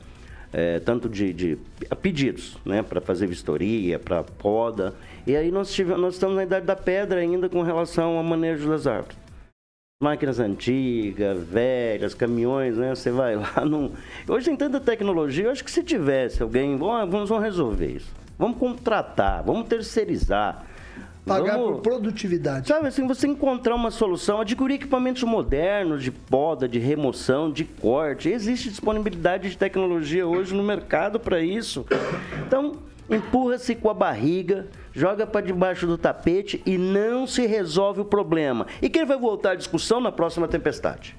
é, 0.51 0.79
tanto 0.79 1.07
de, 1.07 1.33
de, 1.33 1.57
pedidos, 2.01 2.57
né, 2.65 2.81
para 2.81 2.99
fazer 2.99 3.27
vistoria, 3.27 3.99
para 3.99 4.23
poda. 4.23 4.93
E 5.25 5.35
aí 5.35 5.51
nós, 5.51 5.71
tivemos, 5.71 6.01
nós 6.01 6.13
estamos 6.15 6.35
na 6.35 6.43
idade 6.43 6.65
da 6.65 6.75
pedra 6.75 7.19
ainda 7.19 7.47
com 7.49 7.61
relação 7.61 8.17
ao 8.17 8.23
manejo 8.23 8.67
das 8.69 8.87
árvores. 8.87 9.17
Máquinas 10.01 10.39
antigas, 10.39 11.43
velhas, 11.43 12.13
caminhões, 12.13 12.77
né? 12.77 12.95
Você 12.95 13.11
vai 13.11 13.35
lá. 13.35 13.65
Não... 13.65 13.91
Hoje 14.27 14.45
tem 14.45 14.55
tanta 14.55 14.79
tecnologia, 14.79 15.45
eu 15.45 15.51
acho 15.51 15.63
que 15.63 15.69
se 15.69 15.83
tivesse 15.83 16.41
alguém, 16.41 16.77
vamos, 16.77 17.29
vamos 17.29 17.43
resolver 17.43 17.97
isso. 17.97 18.09
Vamos 18.39 18.57
contratar, 18.57 19.43
vamos 19.43 19.67
terceirizar. 19.67 20.65
Pagar 21.25 21.57
Vamos, 21.57 21.73
por 21.73 21.81
produtividade. 21.81 22.69
Sabe 22.69 22.87
assim, 22.87 23.05
você 23.05 23.27
encontrar 23.27 23.75
uma 23.75 23.91
solução, 23.91 24.39
adquirir 24.39 24.75
equipamentos 24.75 25.21
modernos 25.23 26.01
de 26.01 26.09
poda, 26.09 26.67
de 26.67 26.79
remoção, 26.79 27.51
de 27.51 27.65
corte. 27.65 28.29
Existe 28.29 28.69
disponibilidade 28.69 29.49
de 29.49 29.57
tecnologia 29.57 30.25
hoje 30.25 30.55
no 30.55 30.63
mercado 30.63 31.19
para 31.19 31.41
isso. 31.41 31.85
Então, 32.47 32.77
empurra-se 33.09 33.75
com 33.75 33.89
a 33.89 33.93
barriga, 33.93 34.67
joga 34.93 35.27
para 35.27 35.45
debaixo 35.45 35.85
do 35.85 35.97
tapete 35.97 36.63
e 36.65 36.77
não 36.77 37.27
se 37.27 37.45
resolve 37.45 38.01
o 38.01 38.05
problema. 38.05 38.65
E 38.81 38.89
quem 38.89 39.05
vai 39.05 39.19
voltar 39.19 39.51
à 39.51 39.55
discussão 39.55 39.99
na 39.99 40.13
próxima 40.13 40.47
tempestade? 40.47 41.15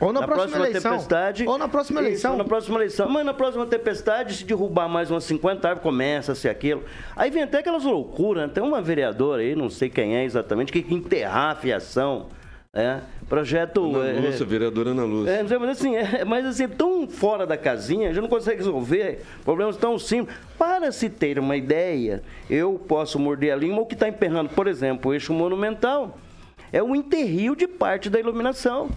Ou 0.00 0.12
na, 0.12 0.20
na 0.20 0.26
próxima, 0.28 0.58
próxima 0.58 0.80
tempestade. 0.80 1.44
Ou 1.44 1.58
na 1.58 1.66
próxima 1.66 2.00
eleição. 2.00 2.30
Isso, 2.30 2.38
na 2.38 2.44
próxima 2.44 2.78
eleição. 2.78 3.08
Mas 3.08 3.26
na 3.26 3.34
próxima 3.34 3.66
tempestade, 3.66 4.34
se 4.34 4.44
derrubar 4.44 4.88
mais 4.88 5.10
umas 5.10 5.24
50 5.24 5.68
árvores, 5.68 5.82
começa 5.82 6.32
a 6.32 6.34
ser 6.36 6.50
aquilo. 6.50 6.84
Aí 7.16 7.32
vem 7.32 7.42
até 7.42 7.58
aquelas 7.58 7.82
loucuras, 7.82 8.46
né? 8.46 8.52
Tem 8.54 8.62
uma 8.62 8.80
vereadora 8.80 9.42
aí, 9.42 9.56
não 9.56 9.68
sei 9.68 9.90
quem 9.90 10.16
é 10.16 10.22
exatamente, 10.22 10.70
que 10.70 10.82
quer 10.82 10.94
enterrar 10.94 11.50
a 11.50 11.54
fiação. 11.56 12.26
É, 12.72 13.00
projeto. 13.28 13.96
Ana 13.96 14.08
é, 14.08 14.20
Lúcia, 14.20 14.44
é, 14.44 14.46
vereadora 14.46 14.90
Ana 14.90 15.02
Lúcia. 15.02 15.32
É, 15.32 15.58
mas 15.58 15.70
assim, 15.70 15.96
é, 15.96 16.24
mas 16.24 16.46
assim, 16.46 16.68
tão 16.68 17.08
fora 17.08 17.44
da 17.44 17.56
casinha, 17.56 18.14
já 18.14 18.20
não 18.20 18.28
consegue 18.28 18.58
resolver 18.58 19.24
problemas 19.44 19.76
tão 19.76 19.98
simples. 19.98 20.36
Para 20.56 20.92
se 20.92 21.10
ter 21.10 21.40
uma 21.40 21.56
ideia, 21.56 22.22
eu 22.48 22.80
posso 22.86 23.18
morder 23.18 23.52
a 23.52 23.56
língua, 23.56 23.82
o 23.82 23.86
que 23.86 23.94
está 23.94 24.08
emperrando, 24.08 24.50
por 24.50 24.68
exemplo, 24.68 25.10
o 25.10 25.14
eixo 25.14 25.32
monumental 25.32 26.16
é 26.72 26.80
o 26.80 26.94
enterrio 26.94 27.56
de 27.56 27.66
parte 27.66 28.08
da 28.08 28.20
iluminação. 28.20 28.90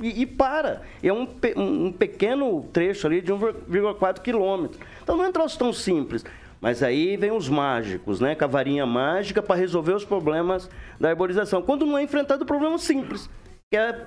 E, 0.00 0.22
e 0.22 0.26
para. 0.26 0.82
É 1.02 1.12
um, 1.12 1.28
um 1.56 1.92
pequeno 1.92 2.62
trecho 2.72 3.06
ali 3.06 3.20
de 3.20 3.32
1,4 3.32 4.20
quilômetros. 4.20 4.80
Então 5.02 5.16
não 5.16 5.24
é 5.24 5.28
um 5.28 5.32
troço 5.32 5.58
tão 5.58 5.72
simples. 5.72 6.24
Mas 6.60 6.82
aí 6.82 7.16
vem 7.16 7.32
os 7.32 7.48
mágicos, 7.48 8.20
né? 8.20 8.34
Com 8.34 8.44
a 8.44 8.48
varinha 8.48 8.84
mágica 8.84 9.42
para 9.42 9.56
resolver 9.56 9.94
os 9.94 10.04
problemas 10.04 10.68
da 10.98 11.08
arborização. 11.08 11.62
Quando 11.62 11.86
não 11.86 11.96
é 11.96 12.02
enfrentado 12.02 12.44
o 12.44 12.46
problema 12.46 12.76
simples, 12.76 13.30
que 13.70 13.76
é 13.76 14.06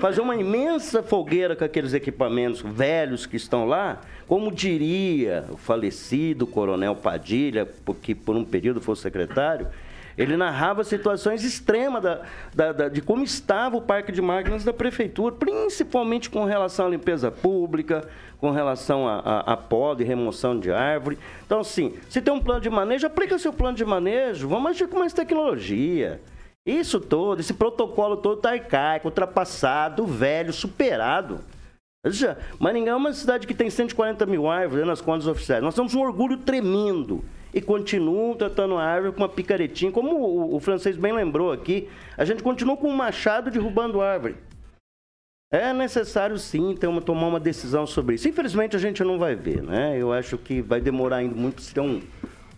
fazer 0.00 0.20
uma 0.20 0.36
imensa 0.36 1.02
fogueira 1.02 1.54
com 1.54 1.64
aqueles 1.64 1.92
equipamentos 1.92 2.60
velhos 2.62 3.26
que 3.26 3.36
estão 3.36 3.66
lá, 3.66 4.00
como 4.26 4.50
diria 4.50 5.44
o 5.50 5.56
falecido 5.56 6.46
coronel 6.46 6.94
Padilha, 6.94 7.68
que 8.00 8.14
por 8.14 8.36
um 8.36 8.44
período 8.44 8.80
foi 8.80 8.96
secretário, 8.96 9.66
ele 10.16 10.36
narrava 10.36 10.84
situações 10.84 11.44
extremas 11.44 12.02
da, 12.02 12.22
da, 12.54 12.72
da, 12.72 12.88
de 12.88 13.00
como 13.00 13.22
estava 13.22 13.76
o 13.76 13.82
parque 13.82 14.12
de 14.12 14.20
máquinas 14.22 14.64
da 14.64 14.72
prefeitura, 14.72 15.34
principalmente 15.34 16.28
com 16.28 16.44
relação 16.44 16.86
à 16.86 16.90
limpeza 16.90 17.30
pública, 17.30 18.08
com 18.38 18.50
relação 18.50 19.06
a, 19.06 19.18
a, 19.20 19.52
a 19.52 19.56
poda 19.56 20.02
e 20.02 20.06
remoção 20.06 20.58
de 20.58 20.70
árvore. 20.70 21.18
Então, 21.46 21.60
assim, 21.60 21.94
se 22.08 22.20
tem 22.20 22.34
um 22.34 22.40
plano 22.40 22.60
de 22.60 22.70
manejo, 22.70 23.06
aplica 23.06 23.38
seu 23.38 23.52
plano 23.52 23.76
de 23.76 23.84
manejo, 23.84 24.48
vamos 24.48 24.70
agir 24.70 24.88
com 24.88 24.98
mais 24.98 25.12
tecnologia. 25.12 26.20
Isso 26.64 27.00
todo, 27.00 27.40
esse 27.40 27.54
protocolo 27.54 28.16
todo 28.16 28.36
está 28.36 28.50
arcaico, 28.50 29.08
ultrapassado, 29.08 30.06
velho, 30.06 30.52
superado. 30.52 31.40
Veja, 32.04 32.36
Maringá 32.58 32.90
é 32.90 32.96
uma 32.96 33.12
cidade 33.12 33.46
que 33.46 33.54
tem 33.54 33.70
140 33.70 34.26
mil 34.26 34.48
árvores 34.48 34.84
nas 34.84 35.00
contas 35.00 35.28
oficiais. 35.28 35.62
Nós 35.62 35.74
temos 35.74 35.94
um 35.94 36.00
orgulho 36.00 36.36
tremendo 36.36 37.24
e 37.54 37.60
continuam 37.60 38.34
tratando 38.34 38.74
a 38.76 38.82
árvore 38.82 39.12
com 39.12 39.20
uma 39.20 39.28
picaretinha, 39.28 39.92
como 39.92 40.16
o, 40.16 40.56
o 40.56 40.58
francês 40.58 40.96
bem 40.96 41.12
lembrou 41.12 41.52
aqui, 41.52 41.88
a 42.16 42.24
gente 42.24 42.42
continua 42.42 42.76
com 42.76 42.88
um 42.88 42.96
machado 42.96 43.52
derrubando 43.52 44.00
árvore. 44.00 44.34
É 45.52 45.72
necessário 45.72 46.36
sim 46.38 46.74
ter 46.74 46.88
uma, 46.88 47.00
tomar 47.00 47.28
uma 47.28 47.38
decisão 47.38 47.86
sobre 47.86 48.16
isso. 48.16 48.28
Infelizmente 48.28 48.74
a 48.74 48.80
gente 48.80 49.04
não 49.04 49.16
vai 49.16 49.36
ver, 49.36 49.62
né? 49.62 49.96
Eu 49.96 50.12
acho 50.12 50.36
que 50.36 50.60
vai 50.60 50.80
demorar 50.80 51.18
ainda 51.18 51.36
muito 51.36 51.62
se 51.62 51.72
ter 51.72 51.82
um, 51.82 52.00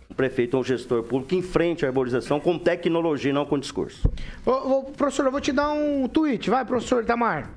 um 0.09 0.15
prefeito 0.15 0.55
ou 0.55 0.61
um 0.61 0.63
gestor 0.63 1.03
público 1.03 1.29
que 1.29 1.35
enfrente 1.35 1.85
a 1.85 1.89
arborização 1.89 2.39
com 2.39 2.57
tecnologia, 2.57 3.31
não 3.31 3.45
com 3.45 3.59
discurso. 3.59 4.09
Ô, 4.43 4.51
ô, 4.51 4.83
professor, 4.85 5.25
eu 5.25 5.31
vou 5.31 5.41
te 5.41 5.51
dar 5.51 5.71
um 5.71 6.07
tweet. 6.07 6.49
Vai, 6.49 6.65
professor 6.65 7.03
Itamar. 7.03 7.51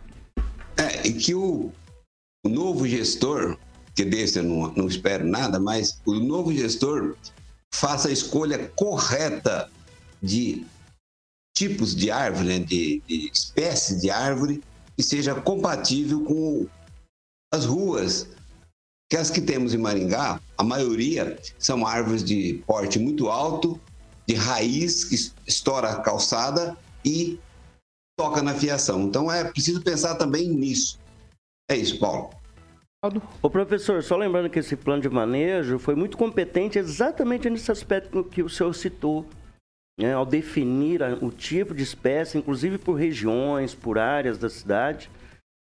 É, 0.79 1.11
que 1.13 1.35
o, 1.35 1.73
o 2.45 2.49
novo 2.49 2.87
gestor 2.87 3.59
que 3.99 4.05
desse 4.05 4.39
eu 4.39 4.45
não, 4.45 4.73
não 4.75 4.87
espero 4.87 5.27
nada, 5.27 5.59
mas 5.59 6.01
o 6.07 6.15
novo 6.15 6.53
gestor 6.53 7.17
faça 7.75 8.07
a 8.07 8.13
escolha 8.13 8.69
correta 8.77 9.69
de 10.23 10.65
tipos 11.53 11.97
de 11.97 12.09
árvore, 12.09 12.47
né, 12.47 12.59
de, 12.61 13.03
de 13.09 13.29
espécies 13.33 14.01
de 14.01 14.09
árvore, 14.09 14.63
e 14.97 15.03
seja 15.03 15.35
compatível 15.35 16.23
com 16.25 16.69
as 17.53 17.65
ruas. 17.65 18.29
Que 19.11 19.17
as 19.17 19.31
que 19.31 19.41
temos 19.41 19.75
em 19.75 19.79
Maringá, 19.79 20.41
a 20.57 20.63
maioria 20.63 21.37
são 21.59 21.85
árvores 21.85 22.23
de 22.23 22.63
porte 22.69 23.01
muito 23.01 23.29
alto, 23.29 23.81
de 24.29 24.35
raiz 24.35 25.03
que 25.03 25.17
estoura 25.45 25.91
a 25.91 26.01
calçada 26.03 26.79
e 27.05 27.41
toca 28.19 28.43
na 28.43 28.53
fiação. 28.53 29.03
Então 29.03 29.31
é 29.31 29.45
preciso 29.45 29.81
pensar 29.81 30.17
também 30.17 30.49
nisso. 30.49 30.99
É 31.71 31.77
isso, 31.77 32.01
Paulo. 32.01 32.31
O 33.41 33.49
professor, 33.49 34.03
só 34.03 34.17
lembrando 34.17 34.51
que 34.51 34.59
esse 34.59 34.75
plano 34.75 35.01
de 35.01 35.09
manejo 35.09 35.79
foi 35.79 35.95
muito 35.95 36.17
competente 36.17 36.81
exatamente 36.81 37.49
nesse 37.49 37.71
aspecto 37.71 38.25
que 38.25 38.43
o 38.43 38.49
senhor 38.49 38.75
citou, 38.75 39.25
né, 40.01 40.15
ao 40.15 40.27
definir 40.27 41.01
o 41.23 41.31
tipo 41.31 41.73
de 41.73 41.85
espécie, 41.85 42.37
inclusive 42.37 42.77
por 42.77 42.95
regiões, 42.95 43.73
por 43.73 43.99
áreas 43.99 44.37
da 44.37 44.51
cidade. 44.51 45.09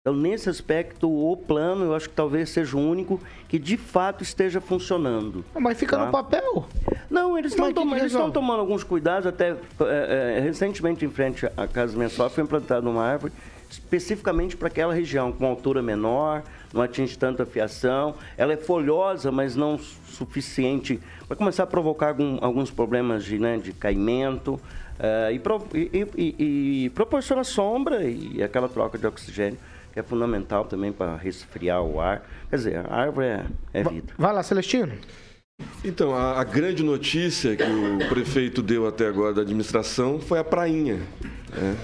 Então, 0.07 0.15
nesse 0.15 0.49
aspecto, 0.49 1.09
o 1.09 1.35
plano 1.35 1.83
eu 1.83 1.93
acho 1.93 2.07
que 2.07 2.15
talvez 2.15 2.49
seja 2.49 2.77
o 2.77 2.79
único 2.79 3.19
que 3.49 3.59
de 3.59 3.75
fato 3.75 4.23
esteja 4.23 4.61
funcionando. 4.61 5.43
Mas 5.53 5.77
fica 5.77 5.97
tá? 5.97 6.05
no 6.05 6.11
papel? 6.13 6.65
Não, 7.09 7.37
eles 7.37 7.51
estão 7.51 7.73
tomando, 7.73 8.31
tomando 8.31 8.59
alguns 8.61 8.85
cuidados. 8.85 9.27
Até 9.27 9.49
é, 9.81 10.37
é, 10.37 10.39
recentemente, 10.39 11.03
em 11.03 11.09
frente 11.09 11.45
à 11.57 11.67
casa 11.67 11.97
minha 11.97 12.07
sogra, 12.07 12.29
foi 12.29 12.45
implantada 12.45 12.89
uma 12.89 13.03
árvore 13.03 13.33
especificamente 13.69 14.55
para 14.55 14.69
aquela 14.69 14.93
região, 14.93 15.29
com 15.29 15.45
altura 15.45 15.81
menor, 15.81 16.41
não 16.73 16.81
atinge 16.81 17.17
tanta 17.17 17.45
fiação. 17.45 18.15
Ela 18.37 18.53
é 18.53 18.57
folhosa, 18.57 19.29
mas 19.29 19.57
não 19.57 19.77
suficiente 19.77 21.01
para 21.27 21.35
começar 21.35 21.63
a 21.63 21.67
provocar 21.67 22.07
algum, 22.07 22.37
alguns 22.39 22.71
problemas 22.71 23.25
de, 23.25 23.37
né, 23.37 23.57
de 23.57 23.73
caimento. 23.73 24.53
Uh, 24.53 25.33
e, 25.33 25.39
pro, 25.39 25.67
e, 25.73 26.07
e, 26.15 26.85
e 26.85 26.89
proporciona 26.91 27.43
sombra 27.43 28.05
e 28.05 28.41
aquela 28.41 28.69
troca 28.69 28.97
de 28.97 29.05
oxigênio 29.05 29.59
é 29.99 30.03
fundamental 30.03 30.65
também 30.65 30.91
para 30.91 31.15
resfriar 31.15 31.81
o 31.81 31.99
ar. 31.99 32.27
Quer 32.49 32.55
dizer, 32.55 32.85
a 32.85 32.93
árvore 32.93 33.27
é, 33.27 33.45
é 33.73 33.83
vida. 33.83 34.13
Vai 34.17 34.33
lá, 34.33 34.43
Celestino. 34.43 34.93
Então, 35.83 36.13
a, 36.13 36.39
a, 36.39 36.43
grande 36.43 36.83
notícia 36.83 37.55
que 37.55 37.63
o 37.63 38.09
prefeito 38.09 38.61
deu 38.61 38.85
até 38.85 39.07
agora 39.07 39.33
da 39.33 39.41
administração 39.41 40.19
foi 40.19 40.37
a 40.37 40.43
prainha. 40.43 40.99
Né? 41.51 41.75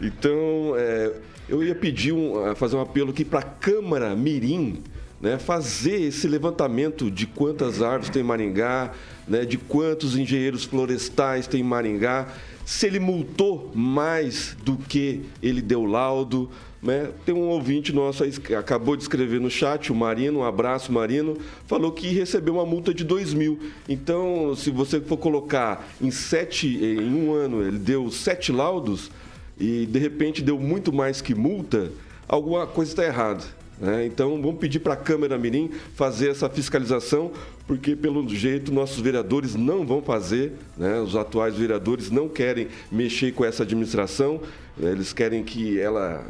Então, 0.00 0.74
é, 0.76 1.12
eu 1.48 1.62
ia 1.62 1.74
pedir, 1.74 2.12
um, 2.12 2.54
fazer 2.54 2.76
um 2.76 2.80
apelo 2.80 3.10
aqui 3.10 3.24
para 3.24 3.40
a 3.40 3.42
Câmara 3.42 4.14
Mirim, 4.16 4.82
né, 5.20 5.38
fazer 5.38 6.00
esse 6.00 6.26
levantamento 6.26 7.10
de 7.10 7.26
quantas 7.26 7.82
árvores 7.82 8.08
tem 8.08 8.22
em 8.22 8.24
Maringá, 8.24 8.92
né, 9.28 9.44
de 9.44 9.58
quantos 9.58 10.16
engenheiros 10.16 10.64
florestais 10.64 11.46
tem 11.46 11.60
em 11.60 11.64
Maringá, 11.64 12.28
se 12.64 12.86
ele 12.86 13.00
multou 13.00 13.70
mais 13.74 14.56
do 14.62 14.76
que 14.76 15.22
ele 15.42 15.60
deu 15.60 15.84
laudo, 15.84 16.48
né? 16.82 17.10
Tem 17.26 17.34
um 17.34 17.48
ouvinte 17.48 17.92
nosso 17.92 18.24
aí 18.24 18.32
acabou 18.58 18.96
de 18.96 19.02
escrever 19.02 19.40
no 19.40 19.50
chat, 19.50 19.92
o 19.92 19.94
Marino, 19.94 20.40
um 20.40 20.44
abraço 20.44 20.92
Marino, 20.92 21.36
falou 21.66 21.92
que 21.92 22.08
recebeu 22.08 22.54
uma 22.54 22.64
multa 22.64 22.94
de 22.94 23.04
2 23.04 23.34
mil. 23.34 23.58
Então, 23.88 24.54
se 24.56 24.70
você 24.70 25.00
for 25.00 25.16
colocar 25.16 25.88
em 26.00 26.10
sete, 26.10 26.68
em 26.68 27.14
um 27.14 27.32
ano, 27.32 27.62
ele 27.62 27.78
deu 27.78 28.10
sete 28.10 28.50
laudos 28.50 29.10
e 29.58 29.84
de 29.86 29.98
repente 29.98 30.42
deu 30.42 30.58
muito 30.58 30.92
mais 30.92 31.20
que 31.20 31.34
multa, 31.34 31.92
alguma 32.26 32.66
coisa 32.66 32.92
está 32.92 33.04
errada. 33.04 33.44
Né? 33.78 34.06
Então, 34.06 34.40
vamos 34.40 34.58
pedir 34.58 34.80
para 34.80 34.94
a 34.94 34.96
Câmara 34.96 35.38
Mirim 35.38 35.70
fazer 35.94 36.30
essa 36.30 36.48
fiscalização, 36.48 37.32
porque, 37.70 37.94
pelo 37.94 38.28
jeito, 38.28 38.74
nossos 38.74 38.98
vereadores 38.98 39.54
não 39.54 39.86
vão 39.86 40.02
fazer, 40.02 40.54
né? 40.76 40.98
os 40.98 41.14
atuais 41.14 41.54
vereadores 41.54 42.10
não 42.10 42.28
querem 42.28 42.66
mexer 42.90 43.32
com 43.32 43.44
essa 43.44 43.62
administração, 43.62 44.40
né? 44.76 44.90
eles 44.90 45.12
querem 45.12 45.44
que 45.44 45.78
ela 45.78 46.28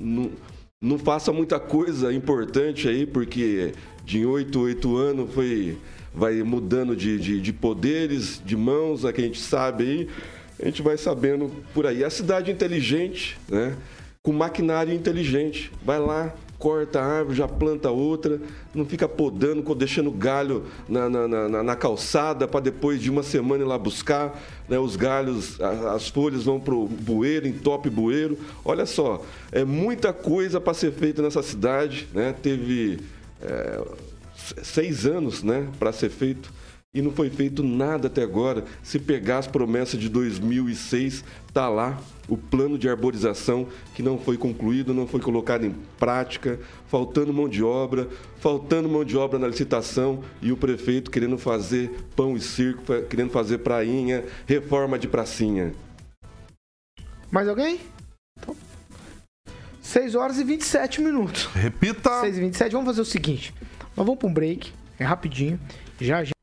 não, 0.00 0.30
não 0.80 0.96
faça 0.96 1.32
muita 1.32 1.58
coisa 1.58 2.12
importante 2.12 2.86
aí, 2.88 3.04
porque 3.04 3.72
de 4.04 4.24
oito, 4.24 4.60
oito 4.60 4.96
anos 4.96 5.34
foi, 5.34 5.76
vai 6.14 6.40
mudando 6.44 6.94
de, 6.94 7.18
de, 7.18 7.40
de 7.40 7.52
poderes, 7.52 8.40
de 8.46 8.56
mãos, 8.56 9.04
a 9.04 9.12
que 9.12 9.20
a 9.20 9.24
gente 9.24 9.40
sabe 9.40 9.82
aí, 9.82 10.08
a 10.62 10.66
gente 10.66 10.82
vai 10.82 10.96
sabendo 10.96 11.50
por 11.74 11.84
aí. 11.84 12.04
A 12.04 12.10
cidade 12.10 12.48
inteligente, 12.48 13.36
né? 13.48 13.76
com 14.22 14.32
maquinário 14.32 14.94
inteligente, 14.94 15.72
vai 15.84 15.98
lá, 15.98 16.32
corta 16.66 17.00
a 17.00 17.04
árvore, 17.04 17.36
já 17.36 17.46
planta 17.46 17.92
outra, 17.92 18.40
não 18.74 18.84
fica 18.84 19.08
podando, 19.08 19.72
deixando 19.72 20.10
galho 20.10 20.64
na, 20.88 21.08
na, 21.08 21.28
na, 21.28 21.62
na 21.62 21.76
calçada 21.76 22.48
para 22.48 22.58
depois 22.58 23.00
de 23.00 23.08
uma 23.08 23.22
semana 23.22 23.62
ir 23.62 23.66
lá 23.68 23.78
buscar. 23.78 24.36
Né, 24.68 24.76
os 24.76 24.96
galhos, 24.96 25.60
as 25.60 26.08
folhas 26.08 26.42
vão 26.42 26.58
para 26.58 26.74
o 26.74 26.88
bueiro, 26.88 27.46
entope 27.46 27.88
bueiro. 27.88 28.36
Olha 28.64 28.84
só, 28.84 29.24
é 29.52 29.64
muita 29.64 30.12
coisa 30.12 30.60
para 30.60 30.74
ser 30.74 30.90
feita 30.90 31.22
nessa 31.22 31.40
cidade. 31.40 32.08
Né? 32.12 32.34
Teve 32.42 32.98
é, 33.40 33.80
seis 34.60 35.06
anos 35.06 35.44
né, 35.44 35.68
para 35.78 35.92
ser 35.92 36.10
feito 36.10 36.52
e 36.96 37.02
não 37.02 37.10
foi 37.10 37.28
feito 37.28 37.62
nada 37.62 38.06
até 38.06 38.22
agora. 38.22 38.64
Se 38.82 38.98
pegar 38.98 39.38
as 39.38 39.46
promessas 39.46 40.00
de 40.00 40.08
2006, 40.08 41.22
tá 41.52 41.68
lá 41.68 42.00
o 42.26 42.38
plano 42.38 42.78
de 42.78 42.88
arborização 42.88 43.68
que 43.94 44.02
não 44.02 44.18
foi 44.18 44.38
concluído, 44.38 44.94
não 44.94 45.06
foi 45.06 45.20
colocado 45.20 45.66
em 45.66 45.74
prática, 45.98 46.58
faltando 46.88 47.34
mão 47.34 47.48
de 47.48 47.62
obra, 47.62 48.08
faltando 48.40 48.88
mão 48.88 49.04
de 49.04 49.14
obra 49.14 49.38
na 49.38 49.46
licitação 49.46 50.24
e 50.40 50.50
o 50.50 50.56
prefeito 50.56 51.10
querendo 51.10 51.36
fazer 51.36 51.90
pão 52.16 52.34
e 52.34 52.40
circo, 52.40 52.82
querendo 53.10 53.30
fazer 53.30 53.58
prainha, 53.58 54.24
reforma 54.46 54.98
de 54.98 55.06
pracinha. 55.06 55.74
Mais 57.30 57.46
alguém? 57.46 57.78
Então, 58.38 58.56
6 59.82 60.14
horas 60.14 60.38
e 60.38 60.44
27 60.44 61.02
minutos. 61.02 61.46
Repita. 61.54 62.22
6 62.22 62.38
e 62.38 62.40
27. 62.40 62.72
Vamos 62.72 62.86
fazer 62.86 63.02
o 63.02 63.04
seguinte. 63.04 63.54
Nós 63.94 64.06
vamos 64.06 64.18
para 64.18 64.28
um 64.28 64.32
break. 64.32 64.72
É 64.98 65.04
rapidinho. 65.04 65.60
Já 66.00 66.24
já. 66.24 66.35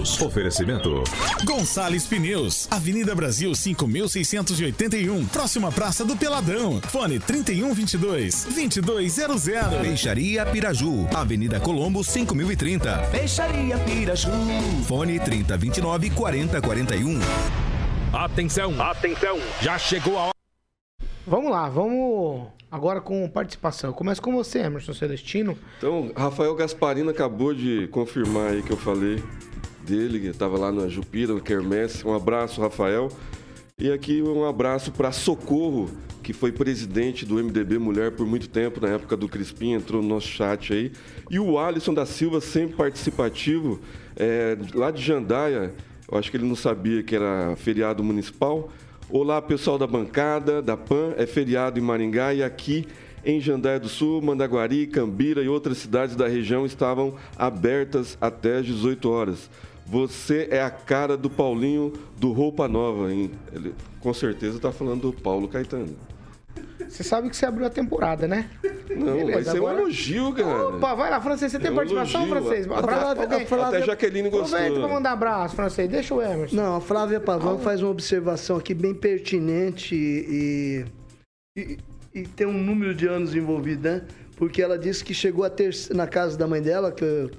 Oferecimento. 0.00 1.04
Gonçalves 1.44 2.06
Pneus, 2.06 2.66
Avenida 2.70 3.14
Brasil 3.14 3.54
5681, 3.54 5.26
próxima 5.26 5.70
Praça 5.70 6.06
do 6.06 6.16
Peladão. 6.16 6.80
Fone 6.80 7.18
3122 7.18 8.44
2200. 8.44 9.44
Peixaria 9.82 10.46
Piraju, 10.46 11.06
Avenida 11.14 11.60
Colombo 11.60 12.02
5030. 12.02 13.08
Peixaria 13.10 13.76
Piraju. 13.78 14.30
Fone 14.88 15.20
3029 15.20 16.10
4041. 16.10 17.20
Atenção, 18.12 18.80
atenção, 18.80 19.38
já 19.60 19.78
chegou 19.78 20.16
a 20.16 20.22
hora. 20.22 20.34
Vamos 21.26 21.50
lá, 21.50 21.68
vamos 21.68 22.48
agora 22.70 23.00
com 23.00 23.28
participação. 23.28 23.90
Eu 23.90 23.94
começo 23.94 24.22
com 24.22 24.32
você, 24.32 24.60
Emerson 24.60 24.94
Celestino. 24.94 25.58
Então, 25.76 26.10
Rafael 26.16 26.54
Gasparino 26.54 27.10
acabou 27.10 27.52
de 27.52 27.86
confirmar 27.88 28.52
aí 28.52 28.62
que 28.62 28.72
eu 28.72 28.76
falei 28.76 29.22
dele, 29.90 30.28
estava 30.28 30.56
lá 30.56 30.70
na 30.70 30.86
Jupira, 30.86 31.34
no 31.34 31.40
Kermesse. 31.40 32.06
Um 32.06 32.14
abraço, 32.14 32.60
Rafael. 32.60 33.10
E 33.76 33.90
aqui 33.90 34.22
um 34.22 34.44
abraço 34.44 34.92
para 34.92 35.10
Socorro, 35.10 35.90
que 36.22 36.32
foi 36.32 36.52
presidente 36.52 37.26
do 37.26 37.42
MDB 37.42 37.78
Mulher 37.78 38.12
por 38.12 38.24
muito 38.24 38.48
tempo, 38.48 38.80
na 38.80 38.88
época 38.88 39.16
do 39.16 39.28
Crispim, 39.28 39.72
entrou 39.72 40.00
no 40.00 40.08
nosso 40.08 40.28
chat 40.28 40.72
aí. 40.72 40.92
E 41.28 41.40
o 41.40 41.58
Alisson 41.58 41.92
da 41.92 42.06
Silva, 42.06 42.40
sempre 42.40 42.76
participativo, 42.76 43.80
é, 44.16 44.56
lá 44.74 44.92
de 44.92 45.02
Jandaia, 45.02 45.74
eu 46.10 46.16
acho 46.16 46.30
que 46.30 46.36
ele 46.36 46.46
não 46.46 46.56
sabia 46.56 47.02
que 47.02 47.16
era 47.16 47.56
feriado 47.56 48.04
municipal. 48.04 48.70
Olá, 49.08 49.42
pessoal 49.42 49.76
da 49.76 49.88
bancada, 49.88 50.62
da 50.62 50.76
PAN, 50.76 51.14
é 51.16 51.26
feriado 51.26 51.80
em 51.80 51.82
Maringá 51.82 52.32
e 52.32 52.44
aqui 52.44 52.86
em 53.24 53.40
Jandaia 53.40 53.80
do 53.80 53.88
Sul, 53.88 54.22
Mandaguari, 54.22 54.86
Cambira 54.86 55.42
e 55.42 55.48
outras 55.48 55.78
cidades 55.78 56.14
da 56.14 56.28
região 56.28 56.64
estavam 56.64 57.14
abertas 57.36 58.16
até 58.20 58.58
às 58.58 58.66
18 58.66 59.10
horas. 59.10 59.50
Você 59.90 60.46
é 60.52 60.62
a 60.62 60.70
cara 60.70 61.16
do 61.16 61.28
Paulinho 61.28 61.92
do 62.16 62.30
Roupa 62.30 62.68
Nova, 62.68 63.12
hein? 63.12 63.32
Ele 63.52 63.74
com 63.98 64.14
certeza 64.14 64.56
está 64.56 64.70
falando 64.70 65.10
do 65.10 65.12
Paulo 65.12 65.48
Caetano. 65.48 65.96
Você 66.88 67.02
sabe 67.02 67.28
que 67.28 67.36
você 67.36 67.44
abriu 67.44 67.66
a 67.66 67.70
temporada, 67.70 68.28
né? 68.28 68.48
Não, 68.88 69.16
Beleza, 69.16 69.32
vai 69.32 69.42
ser 69.42 69.56
agora... 69.56 69.76
um 69.76 69.80
elogio, 69.80 70.32
cara. 70.32 70.68
Opa, 70.68 70.94
vai 70.94 71.10
lá, 71.10 71.20
francês. 71.20 71.50
Você 71.50 71.58
tem 71.58 71.68
é 71.68 71.72
um 71.72 71.74
participação, 71.74 72.24
elogio. 72.24 72.42
francês? 72.42 72.70
Abraço 72.70 73.04
a, 73.04 73.10
a, 73.10 73.46
Flávia... 73.46 73.78
Até 73.78 73.86
Jaqueline 73.86 74.30
gostou. 74.30 74.58
Aproveita 74.58 74.86
pra 74.86 74.94
mandar 74.94 75.12
abraço, 75.12 75.56
francês. 75.56 75.90
Deixa 75.90 76.14
o 76.14 76.22
Emerson. 76.22 76.54
Não, 76.54 76.76
a 76.76 76.80
Flávia 76.80 77.18
Pavão 77.18 77.56
ah. 77.56 77.58
faz 77.58 77.82
uma 77.82 77.90
observação 77.90 78.56
aqui 78.56 78.74
bem 78.74 78.94
pertinente 78.94 79.96
e, 79.96 80.84
e, 81.56 81.78
e, 82.14 82.22
tem 82.22 82.46
um 82.46 82.62
número 82.62 82.94
de 82.94 83.08
anos 83.08 83.34
envolvido, 83.34 83.88
né? 83.88 84.02
Porque 84.36 84.62
ela 84.62 84.78
disse 84.78 85.04
que 85.04 85.14
chegou 85.14 85.44
a 85.44 85.50
ter, 85.50 85.74
na 85.90 86.06
casa 86.06 86.38
da 86.38 86.46
mãe 86.46 86.62
dela, 86.62 86.92
que 86.92 87.04
eu 87.04 87.30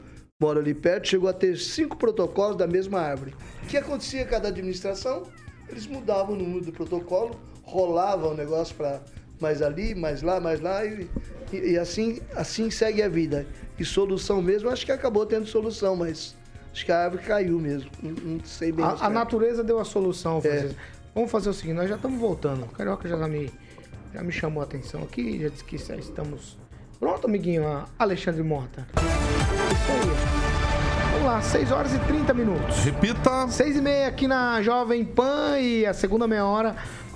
mora 0.41 0.59
ali 0.59 0.73
perto, 0.73 1.07
chegou 1.07 1.29
a 1.29 1.33
ter 1.33 1.55
cinco 1.55 1.95
protocolos 1.95 2.57
da 2.57 2.65
mesma 2.65 2.99
árvore. 2.99 3.35
O 3.63 3.67
que 3.67 3.77
acontecia 3.77 4.25
cada 4.25 4.47
administração? 4.47 5.27
Eles 5.69 5.85
mudavam 5.85 6.33
o 6.33 6.37
número 6.37 6.65
do 6.65 6.71
protocolo, 6.71 7.39
rolavam 7.61 8.31
o 8.31 8.33
negócio 8.33 8.75
para 8.75 8.99
mais 9.39 9.61
ali, 9.61 9.93
mais 9.93 10.23
lá, 10.23 10.39
mais 10.39 10.59
lá, 10.59 10.83
e, 10.83 11.07
e, 11.53 11.77
assim, 11.77 12.19
assim 12.35 12.71
segue 12.71 13.03
a 13.03 13.07
vida. 13.07 13.45
E 13.77 13.85
solução 13.85 14.41
mesmo, 14.41 14.69
acho 14.69 14.83
que 14.83 14.91
acabou 14.91 15.27
tendo 15.27 15.45
solução, 15.45 15.95
mas 15.95 16.35
acho 16.73 16.85
que 16.85 16.91
a 16.91 17.03
árvore 17.03 17.23
caiu 17.23 17.59
mesmo. 17.59 17.91
Não, 18.01 18.11
não 18.11 18.43
sei 18.43 18.71
bem. 18.71 18.83
A, 18.83 18.97
a 18.99 19.09
natureza 19.09 19.63
deu 19.63 19.79
a 19.79 19.85
solução, 19.85 20.41
É. 20.43 20.69
Vamos 21.13 21.29
fazer 21.29 21.49
o 21.49 21.53
seguinte, 21.53 21.75
nós 21.75 21.89
já 21.89 21.97
estamos 21.97 22.19
voltando. 22.19 22.63
O 22.63 22.69
Carioca 22.69 23.07
já 23.07 23.27
me, 23.27 23.51
já 24.13 24.23
me 24.23 24.31
chamou 24.31 24.61
a 24.61 24.63
atenção 24.63 25.03
aqui, 25.03 25.41
já 25.41 25.49
disse 25.49 25.63
que 25.65 25.75
estamos 25.75 26.57
Pronto, 27.01 27.25
amiguinho, 27.25 27.83
Alexandre 27.97 28.43
Morta. 28.43 28.85
Isso 28.95 29.91
aí. 29.91 31.11
Vamos 31.13 31.25
lá, 31.25 31.41
6 31.41 31.71
horas 31.71 31.95
e 31.95 31.97
30 31.97 32.31
minutos. 32.31 32.77
Repita. 32.83 33.47
6 33.47 33.77
e 33.77 33.81
meia 33.81 34.07
aqui 34.07 34.27
na 34.27 34.61
Jovem 34.61 35.03
Pan 35.03 35.57
e 35.59 35.83
a 35.83 35.95
segunda 35.95 36.27
meia 36.27 36.45
hora 36.45 36.75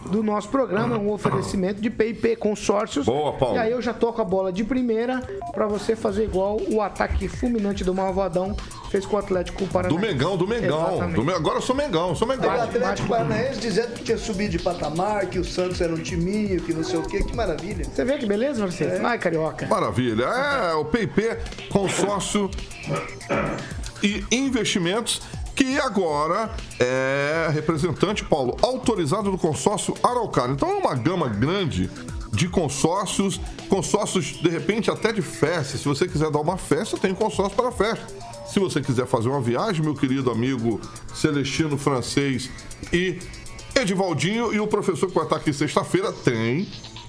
do 0.09 0.23
nosso 0.23 0.49
programa, 0.49 0.97
um 0.97 1.11
oferecimento 1.11 1.79
de 1.79 1.91
PIP 1.91 2.35
Consórcios. 2.35 3.05
Boa, 3.05 3.33
Paulo. 3.33 3.57
E 3.57 3.59
aí 3.59 3.71
eu 3.71 3.81
já 3.81 3.93
toco 3.93 4.19
a 4.19 4.25
bola 4.25 4.51
de 4.51 4.63
primeira 4.63 5.21
para 5.53 5.67
você 5.67 5.95
fazer 5.95 6.23
igual 6.23 6.57
o 6.67 6.81
ataque 6.81 7.27
fulminante 7.27 7.83
do 7.83 7.93
Malvadão 7.93 8.57
fez 8.95 9.05
com 9.05 9.15
o 9.15 9.19
Atlético 9.19 9.67
Paranaense. 9.67 10.01
Do 10.01 10.07
Mengão, 10.07 10.37
do 10.37 10.47
Mengão. 10.47 11.11
Do 11.11 11.23
Me- 11.23 11.33
Agora 11.33 11.57
eu 11.57 11.61
sou 11.61 11.75
Mengão, 11.75 12.09
eu 12.09 12.15
sou 12.15 12.27
O 12.27 12.31
Mengão. 12.31 12.49
Atlético 12.49 13.07
Paranaense 13.09 13.59
dizendo 13.59 13.93
que 13.93 14.03
tinha 14.03 14.17
subido 14.17 14.51
de 14.51 14.59
patamar, 14.59 15.25
que 15.27 15.37
o 15.39 15.43
Santos 15.43 15.81
era 15.81 15.93
um 15.93 15.97
timinho, 15.97 16.61
que 16.61 16.73
não 16.73 16.83
sei 16.83 16.97
o 16.99 17.03
quê. 17.03 17.23
Que 17.23 17.35
maravilha. 17.35 17.85
Você 17.85 18.05
vê 18.05 18.17
que 18.17 18.25
beleza, 18.25 18.61
Marcelo? 18.61 19.05
Ai, 19.05 19.17
carioca. 19.19 19.65
Maravilha. 19.67 20.23
É, 20.25 20.73
o 20.75 20.85
PIP, 20.85 21.21
consórcio 21.69 22.49
e 24.01 24.23
investimentos, 24.31 25.21
que 25.55 25.79
agora 25.79 26.49
é 26.79 27.49
representante, 27.53 28.23
Paulo, 28.25 28.57
autorizado 28.61 29.31
do 29.31 29.37
consórcio 29.37 29.93
Araucária. 30.03 30.51
Então 30.51 30.69
é 30.69 30.73
uma 30.75 30.95
gama 30.95 31.27
grande 31.29 31.89
de 32.31 32.47
consórcios, 32.47 33.39
consórcios 33.69 34.39
de 34.41 34.49
repente 34.49 34.91
até 34.91 35.11
de 35.11 35.21
festa. 35.21 35.77
Se 35.77 35.85
você 35.85 36.07
quiser 36.07 36.29
dar 36.29 36.39
uma 36.39 36.57
festa, 36.57 36.97
tem 36.97 37.13
consórcio 37.13 37.55
para 37.55 37.71
festa. 37.71 38.05
Se 38.47 38.59
você 38.59 38.81
quiser 38.81 39.07
fazer 39.07 39.29
uma 39.29 39.41
viagem, 39.41 39.83
meu 39.83 39.95
querido 39.95 40.29
amigo 40.29 40.79
Celestino 41.13 41.77
Francês 41.77 42.49
e 42.93 43.19
Edivaldinho 43.75 44.53
e 44.53 44.59
o 44.59 44.67
professor 44.67 45.07
que 45.07 45.15
vai 45.15 45.23
estar 45.23 45.37
aqui 45.37 45.51
sexta-feira 45.51 46.11
tem 46.11 46.67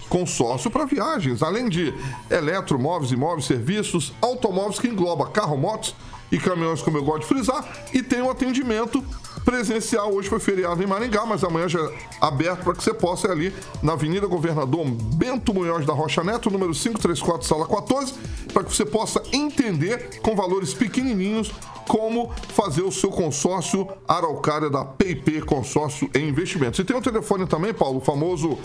consórcio 0.08 0.70
para 0.70 0.84
viagens, 0.84 1.42
além 1.42 1.68
de 1.68 1.92
eletromóveis, 2.30 3.12
imóveis, 3.12 3.46
serviços, 3.46 4.12
automóveis 4.20 4.78
que 4.78 4.88
engloba 4.88 5.26
carro, 5.26 5.56
motos 5.56 5.94
e 6.30 6.38
caminhões, 6.38 6.82
como 6.82 6.96
eu 6.98 7.04
gosto 7.04 7.22
de 7.22 7.26
frisar, 7.26 7.64
e 7.92 8.02
tem 8.02 8.22
um 8.22 8.30
atendimento 8.30 9.04
presencial. 9.46 10.12
Hoje 10.12 10.28
foi 10.28 10.40
feriado 10.40 10.82
em 10.82 10.86
Maringá, 10.86 11.24
mas 11.24 11.44
amanhã 11.44 11.68
já 11.68 11.78
é 11.78 11.94
aberto 12.20 12.64
para 12.64 12.74
que 12.74 12.82
você 12.82 12.92
possa 12.92 13.28
ir 13.28 13.30
ali 13.30 13.54
na 13.80 13.92
Avenida 13.92 14.26
Governador 14.26 14.84
Bento 15.14 15.54
Munhoz 15.54 15.86
da 15.86 15.92
Rocha 15.92 16.24
Neto, 16.24 16.50
número 16.50 16.72
534, 16.72 17.46
sala 17.46 17.66
14, 17.66 18.12
para 18.52 18.64
que 18.64 18.74
você 18.74 18.84
possa 18.84 19.22
entender 19.32 20.20
com 20.20 20.34
valores 20.34 20.74
pequenininhos 20.74 21.52
como 21.86 22.34
fazer 22.48 22.82
o 22.82 22.90
seu 22.90 23.10
consórcio 23.10 23.86
Araucária 24.08 24.68
da 24.68 24.84
PIP 24.84 25.40
Consórcio 25.42 26.10
em 26.12 26.28
Investimentos. 26.28 26.80
E 26.80 26.84
tem 26.84 26.96
um 26.96 27.00
telefone 27.00 27.46
também, 27.46 27.72
Paulo, 27.72 27.98
o 27.98 28.04
famoso 28.04 28.58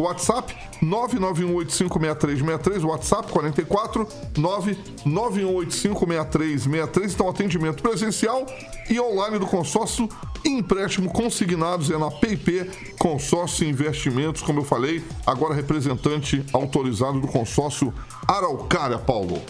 WhatsApp 0.00 0.56
991856363, 0.82 2.84
WhatsApp 2.84 3.30
44 3.30 4.08
991856363. 4.34 7.14
Então, 7.14 7.28
atendimento 7.28 7.82
presencial 7.82 8.46
e 8.88 8.98
online 9.00 9.38
do 9.38 9.46
consórcio 9.46 10.08
empréstimo 10.44 11.10
consignados 11.10 11.90
é 11.90 11.98
na 11.98 12.10
PIP 12.10 12.70
Consórcio 12.98 13.68
Investimentos, 13.68 14.42
como 14.42 14.60
eu 14.60 14.64
falei, 14.64 15.02
agora 15.26 15.54
representante 15.54 16.44
autorizado 16.52 17.20
do 17.20 17.28
consórcio 17.28 17.92
Araucária, 18.26 18.98
Paulo. 18.98 19.40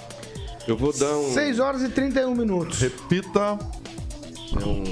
Eu 0.67 0.77
vou 0.77 0.93
dar 0.93 1.17
um, 1.17 1.33
6 1.33 1.59
horas 1.59 1.83
e 1.83 1.89
31 1.89 2.35
minutos. 2.35 2.81
Repita. 2.81 3.59
é 4.61 4.65
um, 4.65 4.85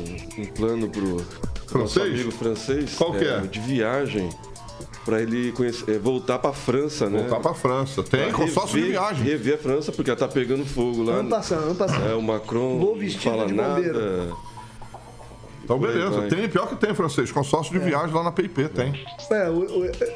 um 0.43 0.47
plano 0.47 0.89
pro 0.89 1.17
nosso 1.17 1.27
Francês? 1.67 2.15
amigo 2.15 2.33
francês. 2.33 2.95
Qual 2.95 3.13
que 3.13 3.25
é? 3.25 3.41
De 3.41 3.61
viagem. 3.61 4.31
Pra 5.09 5.23
ele 5.23 5.53
conhecer, 5.53 5.91
é, 5.91 5.99
voltar 5.99 6.39
pra 6.39 6.53
França, 6.53 7.09
né? 7.09 7.21
Voltar 7.21 7.41
para 7.41 7.55
França. 7.55 8.03
Tem 8.03 8.25
Pra 8.29 8.33
consórcio 8.35 8.75
de 8.77 8.89
rever- 8.89 9.01
viagem. 9.01 9.25
Rever 9.25 9.55
a 9.55 9.59
França, 9.59 9.91
porque 9.91 10.11
ela 10.11 10.19
tá 10.19 10.29
pegando 10.29 10.67
fogo 10.67 11.03
lá. 11.03 11.15
Vamos 11.17 11.31
passando, 11.31 11.61
vamos 11.63 11.79
passando. 11.79 12.07
É, 12.11 12.15
o 12.15 12.21
Macron 12.21 12.79
Vou 12.79 12.93
não 12.93 12.99
vestido 13.01 13.23
fala 13.25 13.47
de 13.47 13.55
nada. 13.55 13.75
bombeiro. 13.75 14.37
Então, 15.65 15.79
beleza. 15.79 16.23
Tem, 16.29 16.49
pior 16.49 16.67
que 16.69 16.77
tem, 16.77 16.95
francês. 16.95 17.31
Consórcio 17.33 17.73
de 17.73 17.79
viagem 17.85 18.15
lá 18.15 18.23
na 18.23 18.33
PIP, 18.33 18.69
tem. 18.69 19.05
É, 19.31 19.49
o, 19.51 19.61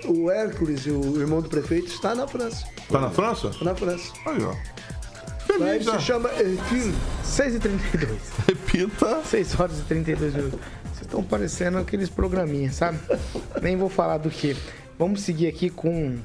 o, 0.09 0.23
o 0.25 0.31
Hércules, 0.31 0.85
o 0.87 1.19
irmão 1.21 1.41
do 1.41 1.49
prefeito, 1.49 1.89
está 1.89 2.15
na 2.15 2.27
França. 2.27 2.67
Tá 2.91 3.01
na 3.01 3.11
França? 3.11 3.49
Está 3.49 3.65
na 3.65 3.75
França. 3.75 4.13
Aí, 4.27 4.43
ó. 4.45 4.55
Feliz, 5.47 5.63
ele 5.67 5.85
né? 5.91 5.99
se 5.99 6.05
chama 6.05 6.29
Hercule. 6.39 6.95
6 7.25 7.55
e 7.55 7.59
32. 7.59 8.11
Repita. 8.47 9.23
6 9.25 9.59
horas 9.61 9.79
e 9.79 9.83
32 9.85 10.35
minutos. 10.35 10.61
Vocês 10.85 11.01
estão 11.03 11.23
parecendo 11.23 11.79
aqueles 11.79 12.09
programinhas, 12.09 12.75
sabe? 12.77 12.99
Nem 13.61 13.75
vou 13.77 13.89
falar 13.89 14.19
do 14.19 14.31
que. 14.31 14.55
Vamos 14.99 15.23
seguir 15.23 15.49
aqui 15.49 15.71
com 15.71 16.19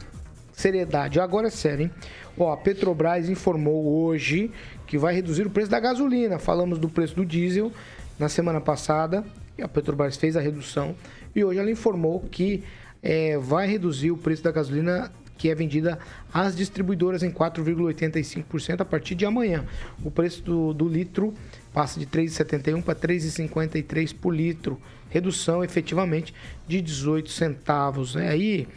seriedade. 0.51 1.19
Agora 1.19 1.47
é 1.47 1.49
sério, 1.49 1.85
hein? 1.85 1.91
Ó, 2.37 2.51
a 2.51 2.57
Petrobras 2.57 3.29
informou 3.29 4.03
hoje 4.03 4.51
que 4.85 4.97
vai 4.97 5.13
reduzir 5.13 5.47
o 5.47 5.49
preço 5.49 5.71
da 5.71 5.79
gasolina. 5.79 6.37
Falamos 6.37 6.77
do 6.77 6.89
preço 6.89 7.15
do 7.15 7.25
diesel 7.25 7.71
na 8.19 8.27
semana 8.29 8.59
passada. 8.59 9.23
E 9.57 9.63
a 9.63 9.67
Petrobras 9.67 10.17
fez 10.17 10.35
a 10.35 10.41
redução. 10.41 10.95
E 11.35 11.43
hoje 11.43 11.59
ela 11.59 11.71
informou 11.71 12.19
que 12.31 12.63
eh, 13.01 13.37
vai 13.37 13.67
reduzir 13.67 14.11
o 14.11 14.17
preço 14.17 14.43
da 14.43 14.51
gasolina 14.51 15.11
que 15.37 15.49
é 15.49 15.55
vendida 15.55 15.99
às 16.33 16.55
distribuidoras 16.55 17.21
em 17.21 17.31
4,85% 17.31 18.81
a 18.81 18.85
partir 18.85 19.15
de 19.15 19.25
amanhã. 19.25 19.65
O 20.03 20.09
preço 20.09 20.41
do, 20.41 20.73
do 20.73 20.87
litro 20.87 21.33
passa 21.73 21.99
de 21.99 22.05
3,71 22.05 22.83
para 22.83 22.95
3,53 22.95 24.15
por 24.15 24.35
litro, 24.35 24.79
redução 25.09 25.63
efetivamente 25.63 26.33
de 26.67 26.81
18 26.81 27.29
centavos. 27.29 28.15
É 28.15 28.29
Aí, 28.29 28.67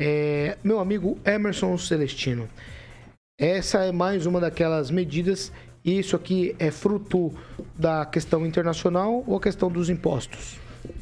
é, 0.00 0.56
meu 0.62 0.78
amigo 0.78 1.18
Emerson 1.24 1.76
Celestino, 1.78 2.48
essa 3.38 3.84
é 3.84 3.92
mais 3.92 4.24
uma 4.26 4.40
daquelas 4.40 4.90
medidas. 4.90 5.52
E 5.84 5.98
isso 5.98 6.16
aqui 6.16 6.56
é 6.58 6.70
fruto 6.70 7.32
da 7.78 8.04
questão 8.04 8.44
internacional 8.44 9.22
ou 9.26 9.36
a 9.36 9.40
questão 9.40 9.70
dos 9.70 9.88
impostos? 9.88 10.58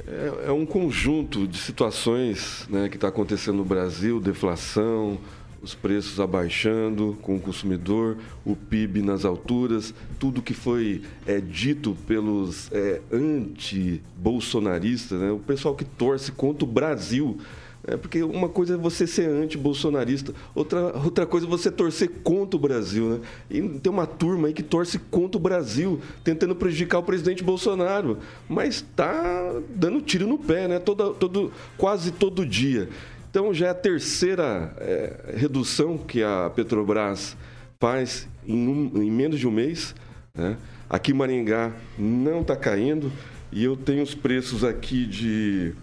É, 0.06 0.48
é 0.48 0.52
um 0.52 0.66
conjunto 0.66 1.46
de 1.46 1.56
situações 1.56 2.66
né, 2.68 2.88
que 2.88 2.96
está 2.96 3.08
acontecendo 3.08 3.56
no 3.56 3.64
Brasil, 3.64 4.20
deflação, 4.20 5.18
os 5.64 5.74
preços 5.74 6.20
abaixando 6.20 7.16
com 7.22 7.36
o 7.36 7.40
consumidor, 7.40 8.18
o 8.44 8.54
PIB 8.54 9.00
nas 9.02 9.24
alturas, 9.24 9.94
tudo 10.18 10.42
que 10.42 10.52
foi 10.52 11.00
é, 11.26 11.40
dito 11.40 11.96
pelos 12.06 12.70
é, 12.70 13.00
anti-bolsonaristas, 13.10 15.18
né, 15.18 15.32
o 15.32 15.38
pessoal 15.38 15.74
que 15.74 15.84
torce 15.84 16.30
contra 16.30 16.64
o 16.64 16.68
Brasil. 16.68 17.38
É 17.86 17.98
porque 17.98 18.22
uma 18.22 18.48
coisa 18.48 18.74
é 18.74 18.76
você 18.78 19.06
ser 19.06 19.28
anti-bolsonarista, 19.28 20.32
outra, 20.54 20.96
outra 20.96 21.26
coisa 21.26 21.46
é 21.46 21.48
você 21.48 21.70
torcer 21.70 22.08
contra 22.22 22.56
o 22.56 22.58
Brasil, 22.58 23.10
né? 23.10 23.20
E 23.50 23.60
tem 23.78 23.92
uma 23.92 24.06
turma 24.06 24.48
aí 24.48 24.54
que 24.54 24.62
torce 24.62 24.98
contra 24.98 25.36
o 25.36 25.40
Brasil, 25.40 26.00
tentando 26.22 26.56
prejudicar 26.56 27.00
o 27.00 27.02
presidente 27.02 27.44
Bolsonaro, 27.44 28.16
mas 28.48 28.82
tá 28.96 29.60
dando 29.68 30.00
tiro 30.00 30.26
no 30.26 30.38
pé, 30.38 30.66
né? 30.66 30.78
Toda, 30.78 31.12
todo, 31.12 31.52
quase 31.76 32.10
todo 32.10 32.46
dia. 32.46 32.88
Então 33.34 33.52
já 33.52 33.66
é 33.66 33.70
a 33.70 33.74
terceira 33.74 34.72
é, 34.78 35.34
redução 35.36 35.98
que 35.98 36.22
a 36.22 36.48
Petrobras 36.54 37.36
faz 37.80 38.28
em, 38.46 38.68
um- 38.68 39.02
em 39.02 39.10
menos 39.10 39.40
de 39.40 39.48
um 39.48 39.50
mês. 39.50 39.92
Né? 40.32 40.56
Aqui 40.88 41.10
em 41.10 41.16
Maringá 41.16 41.72
não 41.98 42.42
está 42.42 42.54
caindo 42.54 43.10
e 43.50 43.64
eu 43.64 43.76
tenho 43.76 44.04
os 44.04 44.14
preços 44.14 44.62
aqui 44.62 45.04
de 45.04 45.74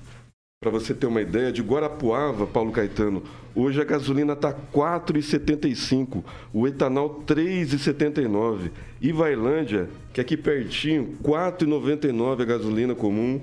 para 0.62 0.72
você 0.72 0.94
ter 0.94 1.08
uma 1.08 1.22
ideia, 1.22 1.52
de 1.52 1.62
Guarapuava, 1.62 2.48
Paulo 2.48 2.72
Caetano, 2.72 3.22
hoje 3.54 3.82
a 3.82 3.84
gasolina 3.84 4.32
está 4.32 4.54
4,75, 4.54 6.24
o 6.54 6.68
etanol 6.68 7.22
3,79. 7.28 8.70
E 9.02 9.12
Vailândia, 9.12 9.90
que 10.14 10.22
é 10.22 10.24
aqui 10.24 10.38
pertinho, 10.38 11.18
4,99 11.22 12.44
a 12.44 12.46
gasolina 12.46 12.96
comum, 12.96 13.42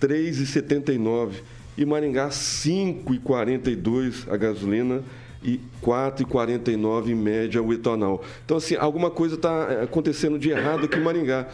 3,79. 0.00 1.42
E 1.78 1.84
Maringá, 1.86 2.28
5,42 2.28 4.30
a 4.32 4.36
gasolina 4.36 5.02
e 5.42 5.58
4,49 5.82 7.08
em 7.08 7.14
média 7.14 7.62
o 7.62 7.72
etanol. 7.72 8.22
Então, 8.44 8.58
assim, 8.58 8.76
alguma 8.76 9.10
coisa 9.10 9.36
está 9.36 9.82
acontecendo 9.82 10.38
de 10.38 10.50
errado 10.50 10.84
aqui 10.84 10.98
em 10.98 11.02
Maringá, 11.02 11.48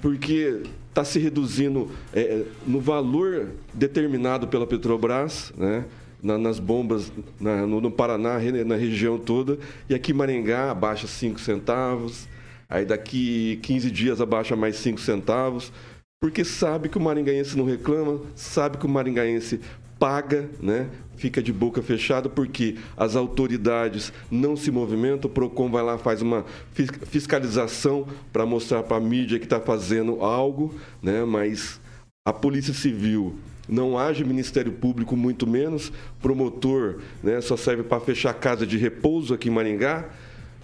porque 0.00 0.62
está 0.88 1.04
se 1.04 1.18
reduzindo 1.18 1.90
é, 2.14 2.42
no 2.66 2.80
valor 2.80 3.48
determinado 3.74 4.46
pela 4.46 4.66
Petrobras, 4.66 5.52
né? 5.56 5.84
na- 6.22 6.38
nas 6.38 6.60
bombas 6.60 7.10
na- 7.40 7.66
no, 7.66 7.80
no 7.80 7.90
Paraná, 7.90 8.38
na 8.64 8.76
região 8.76 9.18
toda, 9.18 9.58
e 9.90 9.94
aqui 9.94 10.12
em 10.12 10.14
Maringá 10.14 10.70
abaixa 10.70 11.08
5 11.08 11.40
centavos, 11.40 12.28
aí 12.70 12.84
daqui 12.84 13.58
15 13.62 13.90
dias 13.90 14.20
abaixa 14.20 14.54
mais 14.54 14.76
5 14.76 15.00
centavos, 15.00 15.72
porque 16.22 16.44
sabe 16.44 16.88
que 16.88 16.96
o 16.96 17.00
maringaense 17.00 17.58
não 17.58 17.64
reclama, 17.64 18.20
sabe 18.36 18.78
que 18.78 18.86
o 18.86 18.88
maringaense 18.88 19.58
paga, 19.98 20.48
né? 20.60 20.88
Fica 21.16 21.42
de 21.42 21.52
boca 21.52 21.82
fechada 21.82 22.28
porque 22.28 22.76
as 22.96 23.16
autoridades 23.16 24.12
não 24.30 24.56
se 24.56 24.70
movimentam, 24.70 25.28
o 25.28 25.34
Procon 25.34 25.68
vai 25.68 25.82
lá 25.82 25.98
faz 25.98 26.22
uma 26.22 26.44
fis- 26.74 26.92
fiscalização 27.08 28.06
para 28.32 28.46
mostrar 28.46 28.84
para 28.84 28.98
a 28.98 29.00
mídia 29.00 29.36
que 29.40 29.46
está 29.46 29.58
fazendo 29.58 30.20
algo, 30.20 30.72
né? 31.02 31.24
Mas 31.24 31.80
a 32.24 32.32
Polícia 32.32 32.72
Civil 32.72 33.34
não 33.68 33.98
age 33.98 34.24
Ministério 34.24 34.70
Público 34.70 35.16
muito 35.16 35.44
menos, 35.44 35.92
promotor, 36.20 37.00
né? 37.20 37.40
Só 37.40 37.56
serve 37.56 37.82
para 37.82 37.98
fechar 37.98 38.32
casa 38.34 38.64
de 38.64 38.78
repouso 38.78 39.34
aqui 39.34 39.48
em 39.48 39.52
Maringá. 39.52 40.08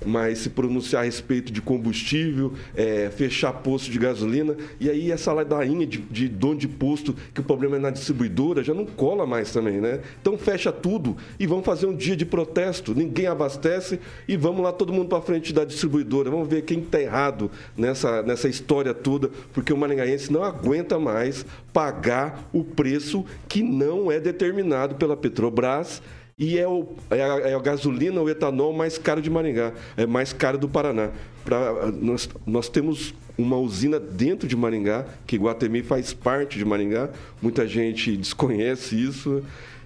Mais 0.04 0.38
se 0.38 0.50
pronunciar 0.50 1.02
a 1.02 1.04
respeito 1.04 1.52
de 1.52 1.60
combustível, 1.60 2.52
é, 2.74 3.10
fechar 3.10 3.52
posto 3.52 3.90
de 3.90 3.98
gasolina. 3.98 4.56
E 4.80 4.88
aí 4.88 5.10
essa 5.10 5.32
ladainha 5.32 5.86
de, 5.86 5.98
de 5.98 6.28
dono 6.28 6.56
de 6.56 6.68
posto, 6.68 7.14
que 7.34 7.40
o 7.40 7.44
problema 7.44 7.76
é 7.76 7.78
na 7.78 7.90
distribuidora, 7.90 8.62
já 8.62 8.74
não 8.74 8.86
cola 8.86 9.26
mais 9.26 9.52
também, 9.52 9.80
né? 9.80 10.00
Então 10.20 10.36
fecha 10.38 10.72
tudo 10.72 11.16
e 11.38 11.46
vamos 11.46 11.64
fazer 11.64 11.86
um 11.86 11.94
dia 11.94 12.16
de 12.16 12.24
protesto. 12.24 12.94
Ninguém 12.94 13.26
abastece 13.26 14.00
e 14.26 14.36
vamos 14.36 14.62
lá 14.62 14.72
todo 14.72 14.92
mundo 14.92 15.08
para 15.08 15.20
frente 15.20 15.52
da 15.52 15.64
distribuidora. 15.64 16.30
Vamos 16.30 16.48
ver 16.48 16.62
quem 16.62 16.80
está 16.80 17.00
errado 17.00 17.50
nessa, 17.76 18.22
nessa 18.22 18.48
história 18.48 18.94
toda, 18.94 19.30
porque 19.52 19.72
o 19.72 19.76
maringaense 19.76 20.32
não 20.32 20.42
aguenta 20.42 20.98
mais 20.98 21.44
pagar 21.72 22.48
o 22.52 22.64
preço 22.64 23.24
que 23.48 23.62
não 23.62 24.10
é 24.10 24.18
determinado 24.18 24.94
pela 24.96 25.16
Petrobras 25.16 26.02
e 26.38 26.56
é, 26.56 26.68
o, 26.68 26.94
é, 27.10 27.20
a, 27.20 27.50
é 27.50 27.54
a 27.54 27.58
gasolina, 27.58 28.20
o 28.20 28.30
etanol 28.30 28.72
mais 28.72 28.96
caro 28.96 29.20
de 29.20 29.28
Maringá, 29.28 29.72
é 29.96 30.06
mais 30.06 30.32
caro 30.32 30.56
do 30.56 30.68
Paraná. 30.68 31.10
Pra, 31.44 31.90
nós, 31.90 32.28
nós 32.46 32.68
temos 32.68 33.12
uma 33.36 33.56
usina 33.56 33.98
dentro 33.98 34.46
de 34.46 34.56
Maringá, 34.56 35.04
que 35.26 35.36
Guatemi 35.36 35.82
faz 35.82 36.12
parte 36.12 36.56
de 36.56 36.64
Maringá, 36.64 37.10
muita 37.42 37.66
gente 37.66 38.16
desconhece 38.16 38.94
isso. 38.94 39.42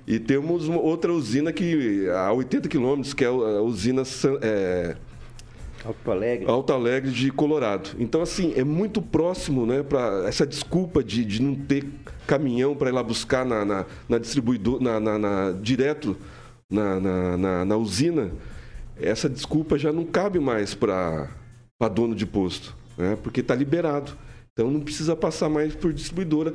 E 0.07 0.19
temos 0.19 0.69
outra 0.69 1.13
usina 1.13 1.53
que 1.53 2.09
a 2.09 2.33
80 2.33 2.69
quilômetros, 2.69 3.15
que 3.15 3.25
é 3.25 3.29
a 3.29 3.63
usina 3.63 4.03
é, 4.43 4.97
Alto 5.85 6.11
Alegre. 6.11 6.47
Alto 6.47 6.73
Alegre 6.73 7.11
de 7.11 7.31
Colorado. 7.31 7.91
Então, 7.99 8.23
assim, 8.23 8.53
é 8.57 8.63
muito 8.63 9.03
próximo, 9.03 9.67
né, 9.67 9.83
para 9.83 10.29
essa 10.29 10.47
desculpa 10.47 11.03
de, 11.03 11.25
de 11.25 11.43
não 11.43 11.55
ter 11.55 11.87
caminhão 12.27 12.75
para 12.75 12.89
ir 12.89 12.93
lá 12.93 13.03
buscar 13.03 13.45
na, 13.45 13.65
na, 13.65 13.87
na 14.09 14.19
distribuidor, 14.19 14.81
na, 14.81 15.01
na, 15.01 15.19
na 15.19 15.53
direto 15.61 16.17
na, 16.73 16.99
na, 16.99 17.37
na, 17.37 17.65
na 17.65 17.77
usina, 17.77 18.33
essa 18.97 19.29
desculpa 19.29 19.79
já 19.79 19.93
não 19.93 20.05
cabe 20.05 20.41
mais 20.41 20.75
para 20.75 21.29
dono 21.95 22.15
de 22.15 22.27
posto, 22.27 22.75
né? 22.97 23.17
porque 23.23 23.41
está 23.41 23.55
liberado. 23.55 24.17
Então 24.53 24.71
não 24.71 24.81
precisa 24.81 25.17
passar 25.17 25.49
mais 25.49 25.75
por 25.75 25.93
distribuidora, 25.93 26.53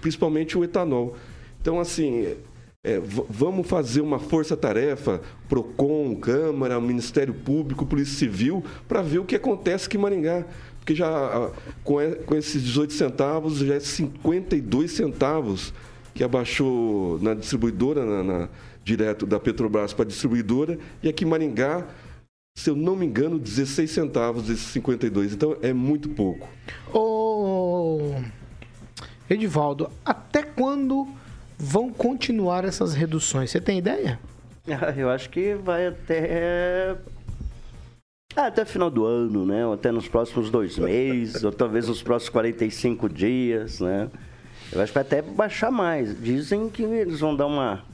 principalmente 0.00 0.58
o 0.58 0.64
etanol. 0.64 1.16
Então, 1.60 1.78
assim, 1.78 2.34
é, 2.82 3.00
vamos 3.30 3.66
fazer 3.68 4.00
uma 4.00 4.18
força-tarefa, 4.18 5.20
PROCON, 5.48 6.16
Câmara, 6.16 6.80
Ministério 6.80 7.32
Público, 7.32 7.86
Polícia 7.86 8.18
Civil, 8.18 8.64
para 8.88 9.00
ver 9.00 9.20
o 9.20 9.24
que 9.24 9.36
acontece 9.36 9.86
aqui 9.86 9.96
em 9.96 10.00
Maringá. 10.00 10.44
Porque 10.80 10.94
já 10.94 11.50
com, 11.82 11.94
com 12.26 12.34
esses 12.34 12.62
18 12.62 12.92
centavos, 12.92 13.58
já 13.58 13.76
é 13.76 13.80
52 13.80 14.90
centavos 14.90 15.72
que 16.12 16.22
abaixou 16.22 17.18
na 17.22 17.32
distribuidora, 17.32 18.04
na, 18.04 18.22
na 18.22 18.48
direto 18.84 19.26
da 19.26 19.40
Petrobras 19.40 19.92
para 19.92 20.04
a 20.04 20.08
distribuidora, 20.08 20.78
e 21.02 21.08
aqui 21.08 21.24
em 21.24 21.28
Maringá, 21.28 21.86
se 22.56 22.70
eu 22.70 22.76
não 22.76 22.94
me 22.94 23.06
engano, 23.06 23.38
16 23.38 23.90
centavos 23.90 24.44
desses 24.44 24.66
52. 24.66 25.32
Então 25.32 25.56
é 25.62 25.72
muito 25.72 26.08
pouco. 26.10 26.48
Ô, 26.92 28.14
Edivaldo, 29.28 29.90
até 30.04 30.42
quando 30.42 31.08
vão 31.58 31.90
continuar 31.90 32.64
essas 32.64 32.94
reduções? 32.94 33.50
Você 33.50 33.60
tem 33.60 33.78
ideia? 33.78 34.20
Eu 34.96 35.10
acho 35.10 35.30
que 35.30 35.54
vai 35.54 35.88
até. 35.88 36.96
Ah, 38.36 38.46
até 38.46 38.64
final 38.64 38.90
do 38.90 39.04
ano, 39.04 39.46
né? 39.46 39.66
Ou 39.66 39.74
até 39.74 39.92
nos 39.92 40.08
próximos 40.08 40.50
dois 40.50 40.76
meses, 40.78 41.44
ou 41.44 41.52
talvez 41.52 41.88
nos 41.88 42.02
próximos 42.02 42.30
45 42.30 43.08
dias, 43.08 43.80
né? 43.80 44.10
Eu 44.72 44.80
acho 44.80 44.92
que 44.92 44.94
vai 44.94 45.02
até 45.02 45.22
baixar 45.22 45.70
mais. 45.70 46.20
Dizem 46.20 46.68
que 46.68 46.82
eles 46.82 47.20
vão 47.20 47.36
dar 47.36 47.46
uma 47.46 47.84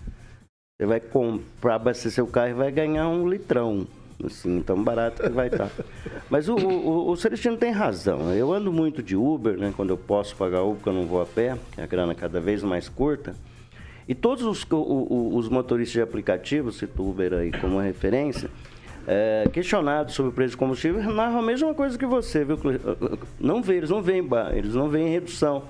você 0.81 0.87
vai 0.87 0.99
comprar, 0.99 1.75
abastecer 1.75 2.25
o 2.25 2.27
carro 2.27 2.49
e 2.49 2.55
vai 2.55 2.73
ganhar 2.73 3.07
um 3.07 3.29
litrão. 3.29 3.87
Assim, 4.25 4.63
tão 4.63 4.83
barato 4.83 5.23
que 5.23 5.29
vai 5.29 5.49
estar. 5.49 5.69
Tá. 5.69 5.85
Mas 6.31 6.49
o, 6.49 6.55
o, 6.55 7.11
o 7.11 7.17
Celestino 7.17 7.59
tem 7.59 7.71
razão. 7.71 8.33
Eu 8.33 8.51
ando 8.51 8.73
muito 8.73 9.03
de 9.03 9.15
Uber, 9.15 9.59
né? 9.59 9.75
Quando 9.77 9.91
eu 9.91 9.99
posso 9.99 10.35
pagar 10.37 10.63
Uber, 10.63 10.77
porque 10.77 10.89
eu 10.89 10.95
não 10.95 11.07
vou 11.07 11.21
a 11.21 11.27
pé, 11.27 11.59
a 11.77 11.85
grana 11.85 12.13
é 12.13 12.15
cada 12.15 12.41
vez 12.41 12.63
mais 12.63 12.89
curta. 12.89 13.35
E 14.09 14.15
todos 14.15 14.43
os, 14.45 14.67
os, 14.71 15.45
os 15.45 15.49
motoristas 15.51 15.93
de 15.93 16.01
aplicativos, 16.01 16.79
cito 16.79 17.07
Uber 17.07 17.35
aí 17.35 17.53
como 17.53 17.79
referência, 17.79 18.51
é, 19.07 19.49
questionados 19.53 20.15
sobre 20.15 20.31
o 20.31 20.35
preço 20.35 20.53
de 20.53 20.57
combustível, 20.57 21.03
narram 21.13 21.41
a 21.41 21.43
mesma 21.43 21.75
coisa 21.75 21.99
que 21.99 22.07
você, 22.07 22.43
viu? 22.43 22.59
Não 23.39 23.63
vê, 23.63 23.77
eles 23.77 23.91
não 23.91 24.01
veem, 24.01 24.27
eles 24.55 24.75
não 24.75 24.89
veem 24.89 25.11
redução. 25.11 25.63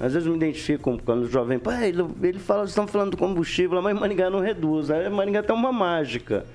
Às 0.00 0.14
vezes 0.14 0.26
me 0.26 0.34
identifico 0.34 0.98
quando 1.04 1.24
o 1.24 1.28
jovem, 1.28 1.58
pai, 1.58 1.90
ele, 1.90 2.02
ele 2.22 2.38
fala, 2.38 2.64
estão 2.64 2.86
falando 2.86 3.10
do 3.10 3.16
combustível, 3.18 3.82
mas 3.82 3.94
Maringá 3.94 4.30
não 4.30 4.40
reduz. 4.40 4.90
Aí 4.90 5.10
Maringá 5.10 5.42
tem 5.42 5.54
uma 5.54 5.70
mágica. 5.70 6.46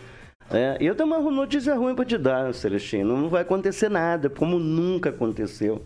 É, 0.50 0.78
eu 0.80 0.96
tenho 0.96 1.08
uma 1.08 1.20
notícia 1.32 1.76
ruim 1.76 1.94
para 1.94 2.06
te 2.06 2.18
dar, 2.18 2.52
Celestino. 2.56 3.16
Não 3.16 3.30
vai 3.30 3.44
acontecer 3.44 3.88
nada, 3.88 4.32
como 4.32 4.58
nunca 4.58 5.12
aconteceu. 5.12 5.84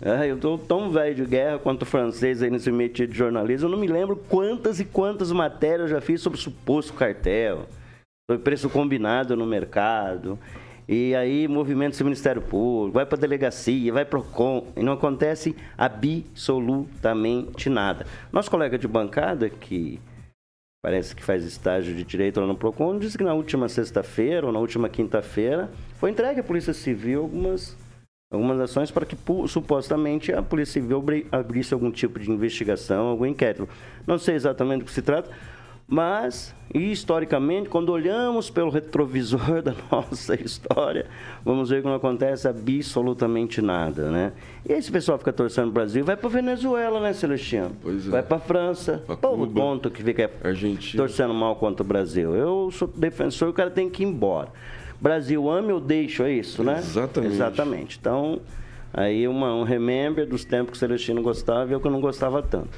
É, 0.00 0.28
eu 0.30 0.36
estou 0.36 0.56
tão 0.56 0.90
velho 0.90 1.14
de 1.14 1.24
guerra 1.24 1.58
quanto 1.58 1.82
o 1.82 1.86
francês 1.86 2.42
aí 2.42 2.50
nesse 2.50 2.70
métier 2.70 3.08
de 3.08 3.16
jornalismo. 3.16 3.66
Eu 3.66 3.72
não 3.72 3.78
me 3.78 3.88
lembro 3.88 4.14
quantas 4.16 4.78
e 4.78 4.84
quantas 4.84 5.32
matérias 5.32 5.90
eu 5.90 5.96
já 5.96 6.00
fiz 6.00 6.20
sobre 6.20 6.38
suposto 6.38 6.92
cartel, 6.92 7.66
sobre 8.28 8.42
preço 8.42 8.70
combinado 8.70 9.36
no 9.36 9.46
mercado. 9.46 10.38
E 10.88 11.14
aí 11.14 11.46
movimenta-se 11.46 12.02
o 12.02 12.06
Ministério 12.06 12.42
Público, 12.42 12.94
vai 12.94 13.06
para 13.06 13.16
a 13.16 13.20
delegacia, 13.20 13.92
vai 13.92 14.04
para 14.04 14.18
o 14.18 14.22
COM, 14.22 14.66
e 14.76 14.82
não 14.82 14.94
acontece 14.94 15.54
absolutamente 15.78 17.70
nada. 17.70 18.06
Nosso 18.32 18.50
colega 18.50 18.76
de 18.76 18.88
bancada, 18.88 19.48
que 19.48 20.00
parece 20.82 21.14
que 21.14 21.22
faz 21.22 21.44
estágio 21.44 21.94
de 21.94 22.02
direito 22.02 22.40
lá 22.40 22.46
no 22.46 22.56
PROCON, 22.56 22.98
disse 22.98 23.16
que 23.16 23.22
na 23.22 23.32
última 23.32 23.68
sexta-feira 23.68 24.46
ou 24.46 24.52
na 24.52 24.58
última 24.58 24.88
quinta-feira 24.88 25.70
foi 25.98 26.10
entregue 26.10 26.40
à 26.40 26.42
Polícia 26.42 26.74
Civil 26.74 27.20
algumas, 27.20 27.76
algumas 28.32 28.58
ações 28.58 28.90
para 28.90 29.06
que 29.06 29.16
supostamente 29.46 30.32
a 30.32 30.42
Polícia 30.42 30.82
Civil 30.82 31.04
abrisse 31.30 31.72
algum 31.72 31.92
tipo 31.92 32.18
de 32.18 32.28
investigação, 32.28 33.06
algum 33.06 33.26
inquérito. 33.26 33.68
Não 34.04 34.18
sei 34.18 34.34
exatamente 34.34 34.80
do 34.80 34.86
que 34.86 34.90
se 34.90 35.02
trata, 35.02 35.30
mas, 35.92 36.54
historicamente, 36.74 37.68
quando 37.68 37.90
olhamos 37.90 38.48
pelo 38.48 38.70
retrovisor 38.70 39.60
da 39.60 39.74
nossa 39.90 40.34
história, 40.34 41.04
vamos 41.44 41.68
ver 41.68 41.82
que 41.82 41.86
não 41.86 41.94
acontece 41.94 42.48
absolutamente 42.48 43.60
nada, 43.60 44.10
né? 44.10 44.32
E 44.66 44.72
esse 44.72 44.90
pessoal 44.90 45.18
fica 45.18 45.34
torcendo 45.34 45.68
o 45.68 45.70
Brasil, 45.70 46.02
vai 46.02 46.16
para 46.16 46.30
Venezuela, 46.30 46.98
né, 46.98 47.12
Celestino? 47.12 47.72
Pois 47.82 48.06
é. 48.08 48.10
Vai 48.10 48.22
para 48.22 48.38
França. 48.38 49.02
Pra 49.06 49.16
Povo 49.16 49.46
tonto 49.46 49.90
que 49.90 50.02
fica 50.02 50.30
Argentina. 50.42 51.02
torcendo 51.02 51.34
mal 51.34 51.56
contra 51.56 51.84
o 51.84 51.86
Brasil. 51.86 52.34
Eu 52.34 52.70
sou 52.70 52.88
defensor, 52.88 53.50
o 53.50 53.52
cara 53.52 53.70
tem 53.70 53.90
que 53.90 54.02
ir 54.02 54.06
embora. 54.06 54.48
Brasil 54.98 55.50
ame 55.50 55.74
ou 55.74 55.80
deixo, 55.80 56.22
é 56.22 56.32
isso, 56.32 56.64
né? 56.64 56.78
Exatamente. 56.78 57.34
Exatamente. 57.34 57.98
Então, 58.00 58.40
aí 58.94 59.28
uma, 59.28 59.54
um 59.54 59.62
remember 59.62 60.26
dos 60.26 60.42
tempos 60.42 60.70
que 60.70 60.76
o 60.76 60.78
Celestino 60.78 61.20
gostava 61.20 61.70
e 61.70 61.74
eu 61.74 61.80
que 61.82 61.90
não 61.90 62.00
gostava 62.00 62.40
tanto, 62.40 62.70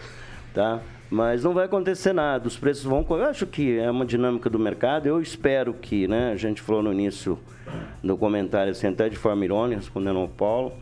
tá? 0.53 0.81
Mas 1.11 1.45
não 1.45 1.53
vai 1.53 1.67
acontecer 1.67 2.13
nada, 2.13 2.49
os 2.49 2.57
preços 2.57 2.85
vão. 2.85 3.05
Eu 3.09 3.25
acho 3.25 3.47
que 3.47 3.79
é 3.79 3.91
uma 3.91 4.07
dinâmica 4.07 4.49
do 4.51 4.59
mercado. 4.59 5.07
Eu 5.07 5.21
espero 5.21 5.75
que, 5.75 6.09
né? 6.09 6.33
A 6.33 6.37
gente 6.37 6.61
falou 6.61 6.83
no 6.83 6.93
início 6.93 7.39
do 8.03 8.17
comentário, 8.17 8.73
assim, 8.73 8.87
até 8.87 9.09
de 9.09 9.17
forma 9.17 9.45
irônica, 9.45 9.81
respondendo 9.81 10.19
ao 10.19 10.29
Paulo, 10.29 10.73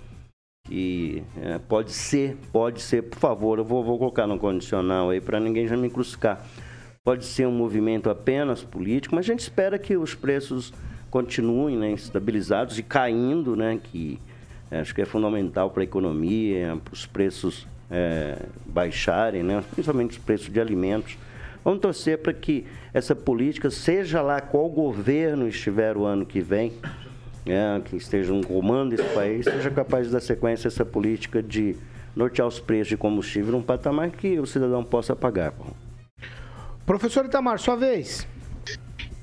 que 0.65 1.23
é, 1.41 1.59
pode 1.59 1.93
ser, 1.93 2.37
pode 2.53 2.81
ser, 2.81 3.03
por 3.03 3.19
favor, 3.19 3.59
eu 3.59 3.65
vou, 3.65 3.85
vou 3.85 3.99
colocar 3.99 4.27
no 4.27 4.39
condicional 4.39 5.11
aí 5.11 5.21
para 5.21 5.39
ninguém 5.41 5.67
já 5.67 5.77
me 5.77 5.91
crucificar. 5.91 6.45
Pode 7.05 7.25
ser 7.25 7.47
um 7.47 7.53
movimento 7.53 8.09
apenas 8.09 8.63
político, 8.63 9.15
mas 9.15 9.25
a 9.25 9.33
gente 9.33 9.41
espera 9.41 9.77
que 9.79 9.97
os 9.97 10.15
preços 10.15 10.73
continuem 11.11 11.77
né, 11.77 11.93
estabilizados 11.93 12.79
e 12.79 12.83
caindo, 12.83 13.55
né? 13.57 13.79
Que 13.83 14.21
é, 14.71 14.81
acho 14.81 14.95
que 14.95 15.03
é 15.03 15.05
fundamental 15.05 15.71
para 15.71 15.83
a 15.83 15.85
economia, 15.85 16.79
para 16.83 16.95
os 16.95 17.05
preços 17.05 17.67
é, 17.93 18.39
baixarem, 18.65 19.43
né? 19.43 19.63
principalmente 19.71 20.13
os 20.13 20.19
preços 20.19 20.51
de 20.51 20.59
alimentos. 20.59 21.19
Vamos 21.63 21.81
torcer 21.81 22.19
para 22.19 22.33
que 22.33 22.67
essa 22.93 23.15
política, 23.15 23.71
seja 23.71 24.23
lá 24.23 24.41
qual 24.41 24.69
governo 24.69 25.47
estiver 25.47 25.97
o 25.97 26.05
ano 26.05 26.27
que 26.27 26.41
vem, 26.41 26.73
é, 27.47 27.81
que 27.85 27.97
esteja 27.97 28.33
no 28.33 28.45
comando 28.45 28.97
desse 28.97 29.09
país, 29.15 29.45
seja 29.45 29.71
capaz 29.71 30.07
de 30.07 30.13
dar 30.13 30.21
sequência 30.21 30.67
a 30.67 30.71
essa 30.71 30.85
política 30.85 31.43
de 31.43 31.77
nortear 32.17 32.49
os 32.49 32.59
preços 32.59 32.89
de 32.89 32.97
combustível 32.97 33.53
num 33.53 33.63
patamar 33.63 34.11
que 34.11 34.41
o 34.41 34.47
cidadão 34.47 34.83
possa 34.83 35.15
pagar. 35.15 35.53
Professor 36.85 37.25
Itamar, 37.25 37.59
sua 37.59 37.77
vez. 37.77 38.27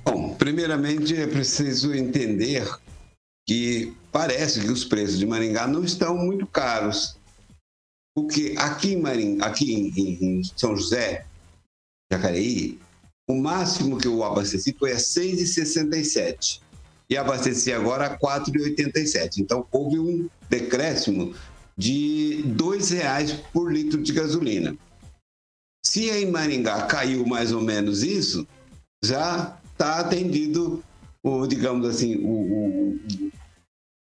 Bom, 0.06 0.34
primeiramente 0.36 1.16
é 1.16 1.28
preciso 1.28 1.94
entender 1.94 2.68
que 3.46 3.94
parece 4.12 4.62
que 4.62 4.72
os 4.72 4.86
preços 4.86 5.20
de 5.20 5.26
Maringá 5.26 5.68
não 5.68 5.84
estão 5.84 6.16
muito 6.16 6.48
caros. 6.48 7.19
Porque 8.22 8.54
aqui 8.58 8.94
em, 8.94 9.02
Marim, 9.02 9.38
aqui 9.42 9.74
em, 9.74 10.40
em 10.40 10.44
São 10.58 10.76
José, 10.76 11.26
Jacareí, 12.12 12.78
o 13.30 13.34
máximo 13.34 13.98
que 13.98 14.08
eu 14.08 14.22
abasteci 14.26 14.76
foi 14.78 14.92
a 14.92 14.98
6,67 14.98 16.60
e 17.10 17.16
abasteci 17.16 17.72
agora 17.72 18.08
a 18.08 18.20
4,87. 18.20 19.38
Então 19.38 19.66
houve 19.72 19.98
um 20.00 20.30
decréscimo 20.50 21.34
de 21.78 22.44
R$ 22.44 22.96
reais 22.96 23.32
por 23.54 23.72
litro 23.72 24.04
de 24.04 24.12
gasolina. 24.12 24.76
Se 25.86 26.10
em 26.10 26.30
Maringá 26.30 26.88
caiu 26.88 27.26
mais 27.26 27.54
ou 27.54 27.62
menos 27.62 28.04
isso, 28.04 28.46
já 29.02 29.58
está 29.72 30.00
atendido 30.00 30.84
o 31.24 31.48
digamos 31.48 31.88
assim, 31.88 32.18
o, 32.18 32.30
o, 32.30 33.32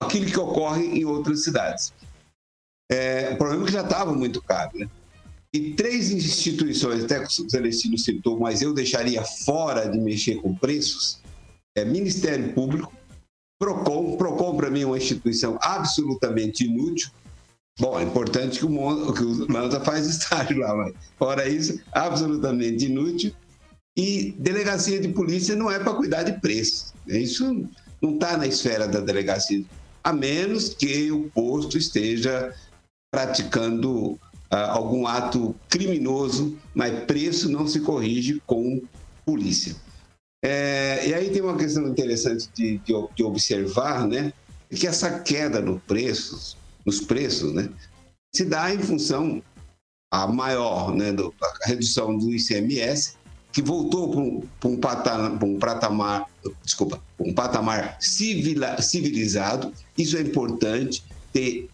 aquilo 0.02 0.26
que 0.26 0.38
ocorre 0.38 0.86
em 0.86 1.06
outras 1.06 1.46
cidades. 1.46 1.94
É, 2.92 3.30
o 3.32 3.38
problema 3.38 3.64
é 3.64 3.66
que 3.68 3.72
já 3.72 3.82
estava 3.82 4.14
muito 4.14 4.42
caro, 4.42 4.78
né? 4.78 4.90
E 5.54 5.74
três 5.74 6.12
instituições, 6.12 7.04
até 7.04 7.20
que 7.20 7.42
o 7.42 7.50
Celestino 7.50 7.98
citou, 7.98 8.40
mas 8.40 8.62
eu 8.62 8.74
deixaria 8.74 9.24
fora 9.24 9.90
de 9.90 9.98
mexer 9.98 10.36
com 10.36 10.54
preços, 10.56 11.20
é 11.76 11.86
Ministério 11.86 12.54
Público, 12.54 12.94
PROCON. 13.60 14.18
PROCON, 14.18 14.58
para 14.58 14.70
mim, 14.70 14.82
é 14.82 14.86
uma 14.86 14.98
instituição 14.98 15.58
absolutamente 15.62 16.66
inútil. 16.66 17.12
Bom, 17.80 18.00
é 18.00 18.04
importante 18.04 18.60
que 18.60 18.66
o, 18.66 18.70
Mon, 18.70 19.14
que 19.14 19.24
o 19.24 19.52
Lanza 19.52 19.80
faz 19.80 20.06
estágio 20.08 20.60
lá, 20.60 20.76
mas 20.76 20.94
fora 21.18 21.48
isso, 21.48 21.80
absolutamente 21.92 22.86
inútil. 22.86 23.34
E 23.98 24.34
delegacia 24.38 25.00
de 25.00 25.10
polícia 25.10 25.56
não 25.56 25.72
é 25.72 25.80
para 25.80 25.94
cuidar 25.94 26.24
de 26.24 26.34
preços. 26.40 26.94
Isso 27.08 27.66
não 28.02 28.16
está 28.16 28.38
na 28.38 28.48
esfera 28.48 28.88
da 28.88 29.00
delegacia, 29.00 29.64
a 30.04 30.12
menos 30.12 30.70
que 30.70 31.12
o 31.12 31.30
posto 31.30 31.78
esteja 31.78 32.54
praticando 33.12 34.14
uh, 34.14 34.20
algum 34.70 35.06
ato 35.06 35.54
criminoso, 35.70 36.58
mas 36.74 37.04
preço 37.04 37.50
não 37.50 37.68
se 37.68 37.82
corrige 37.82 38.42
com 38.48 38.82
polícia. 39.26 39.76
É, 40.44 41.08
e 41.08 41.14
aí 41.14 41.30
tem 41.30 41.42
uma 41.42 41.58
questão 41.58 41.88
interessante 41.88 42.50
de, 42.56 42.80
de, 42.80 42.94
de 43.16 43.24
observar, 43.24 44.08
né? 44.08 44.34
Que 44.70 44.88
essa 44.88 45.20
queda 45.20 45.62
no 45.62 45.80
preços, 45.82 46.58
nos 46.86 47.02
preços, 47.02 47.54
né? 47.54 47.70
Se 48.34 48.46
dá 48.46 48.74
em 48.74 48.80
função 48.80 49.44
a 50.12 50.26
maior, 50.26 50.96
né? 50.96 51.12
Do, 51.12 51.34
a 51.44 51.68
redução 51.68 52.18
do 52.18 52.34
ICMS, 52.34 53.18
que 53.52 53.62
voltou 53.62 54.10
para 54.60 54.70
um, 54.70 54.78
patamar, 54.78 55.44
um 55.44 55.60
patamar, 55.60 56.26
desculpa, 56.64 57.02
um 57.20 57.34
patamar 57.34 57.98
civila, 58.00 58.82
civilizado. 58.82 59.72
Isso 59.98 60.18
é 60.18 60.22
importante 60.22 61.04
ter 61.32 61.70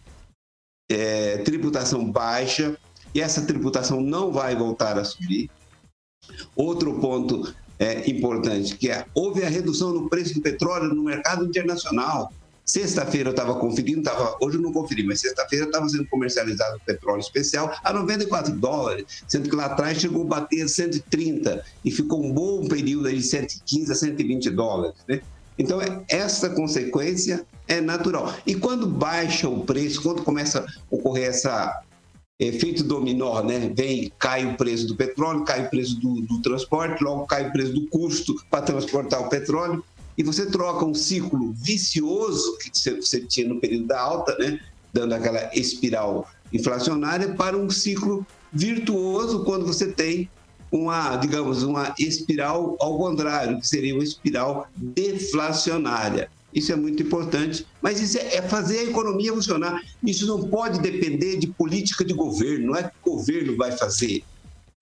é, 0.88 1.38
tributação 1.38 2.10
baixa 2.10 2.76
e 3.14 3.20
essa 3.20 3.42
tributação 3.42 4.00
não 4.00 4.32
vai 4.32 4.56
voltar 4.56 4.98
a 4.98 5.04
subir. 5.04 5.50
Outro 6.54 6.98
ponto 7.00 7.54
é, 7.78 8.08
importante, 8.10 8.76
que 8.76 8.90
é, 8.90 9.04
houve 9.14 9.44
a 9.44 9.48
redução 9.48 9.92
no 9.92 10.08
preço 10.08 10.34
do 10.34 10.40
petróleo 10.40 10.94
no 10.94 11.04
mercado 11.04 11.44
internacional. 11.44 12.32
Sexta-feira 12.64 13.30
eu 13.30 13.30
estava 13.30 13.54
conferindo, 13.54 14.02
tava, 14.02 14.36
hoje 14.42 14.58
eu 14.58 14.60
não 14.60 14.72
conferi, 14.72 15.02
mas 15.02 15.20
sexta-feira 15.20 15.64
estava 15.64 15.88
sendo 15.88 16.06
comercializado 16.06 16.78
petróleo 16.84 17.20
especial 17.20 17.74
a 17.82 17.92
94 17.94 18.54
dólares, 18.54 19.06
sendo 19.26 19.48
que 19.48 19.56
lá 19.56 19.66
atrás 19.66 19.98
chegou 19.98 20.22
a 20.24 20.26
bater 20.26 20.68
130 20.68 21.64
e 21.82 21.90
ficou 21.90 22.22
um 22.22 22.30
bom 22.30 22.68
período 22.68 23.10
de 23.10 23.22
115 23.22 23.90
a 23.90 23.94
120 23.94 24.50
dólares. 24.50 24.96
Né? 25.08 25.22
Então, 25.58 25.78
essa 26.08 26.50
consequência 26.50 27.46
é 27.68 27.80
natural. 27.80 28.34
E 28.46 28.54
quando 28.54 28.86
baixa 28.86 29.48
o 29.48 29.64
preço, 29.64 30.02
quando 30.02 30.22
começa 30.22 30.60
a 30.60 30.66
ocorrer 30.90 31.28
essa 31.28 31.82
efeito 32.40 32.84
dominó, 32.84 33.42
né? 33.42 33.72
Vem, 33.74 34.12
cai 34.18 34.46
o 34.46 34.56
preço 34.56 34.86
do 34.86 34.96
petróleo, 34.96 35.44
cai 35.44 35.66
o 35.66 35.70
preço 35.70 35.98
do, 36.00 36.22
do 36.22 36.40
transporte, 36.40 37.02
logo 37.02 37.26
cai 37.26 37.48
o 37.48 37.52
preço 37.52 37.72
do 37.72 37.86
custo 37.88 38.34
para 38.48 38.62
transportar 38.62 39.20
o 39.20 39.28
petróleo, 39.28 39.84
e 40.16 40.22
você 40.22 40.46
troca 40.46 40.84
um 40.84 40.94
ciclo 40.94 41.52
vicioso 41.52 42.56
que 42.58 42.70
você 42.70 43.20
tinha 43.20 43.48
no 43.48 43.60
período 43.60 43.86
da 43.86 44.00
alta, 44.00 44.36
né? 44.38 44.60
Dando 44.92 45.14
aquela 45.14 45.50
espiral 45.54 46.28
inflacionária, 46.52 47.34
para 47.34 47.56
um 47.56 47.68
ciclo 47.68 48.26
virtuoso 48.52 49.44
quando 49.44 49.66
você 49.66 49.92
tem 49.92 50.30
uma, 50.70 51.16
digamos, 51.16 51.62
uma 51.62 51.94
espiral 51.98 52.76
ao 52.80 52.98
contrário, 52.98 53.58
que 53.58 53.66
seria 53.66 53.94
uma 53.94 54.04
espiral 54.04 54.68
deflacionária. 54.76 56.30
Isso 56.58 56.72
é 56.72 56.76
muito 56.76 57.00
importante, 57.04 57.64
mas 57.80 58.00
isso 58.00 58.18
é, 58.18 58.36
é 58.36 58.42
fazer 58.42 58.80
a 58.80 58.84
economia 58.84 59.32
funcionar. 59.32 59.80
Isso 60.02 60.26
não 60.26 60.48
pode 60.48 60.80
depender 60.80 61.36
de 61.36 61.46
política 61.46 62.04
de 62.04 62.12
governo, 62.12 62.66
não 62.66 62.76
é 62.76 62.82
que 62.82 62.90
o 63.04 63.12
governo 63.12 63.56
vai 63.56 63.70
fazer. 63.70 64.24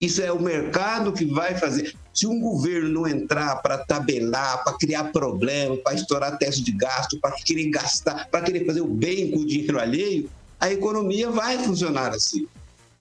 Isso 0.01 0.19
é 0.23 0.31
o 0.31 0.41
mercado 0.41 1.13
que 1.13 1.23
vai 1.23 1.55
fazer. 1.55 1.95
Se 2.11 2.25
um 2.25 2.39
governo 2.39 2.89
não 2.89 3.07
entrar 3.07 3.57
para 3.57 3.77
tabelar, 3.77 4.63
para 4.63 4.73
criar 4.73 5.11
problema, 5.11 5.77
para 5.77 5.93
estourar 5.93 6.35
teto 6.39 6.63
de 6.63 6.71
gasto, 6.71 7.19
para 7.19 7.31
querer 7.33 7.69
gastar, 7.69 8.27
para 8.27 8.41
querer 8.41 8.65
fazer 8.65 8.81
o 8.81 8.87
bem 8.87 9.29
com 9.29 9.39
o 9.39 9.45
dinheiro 9.45 9.79
alheio, 9.79 10.29
a 10.59 10.71
economia 10.71 11.29
vai 11.29 11.59
funcionar 11.59 12.09
assim. 12.09 12.47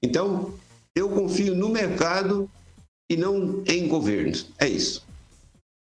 Então, 0.02 0.52
eu 0.94 1.08
confio 1.08 1.54
no 1.54 1.70
mercado 1.70 2.48
e 3.08 3.16
não 3.16 3.62
em 3.66 3.88
governos. 3.88 4.48
É 4.58 4.68
isso. 4.68 5.05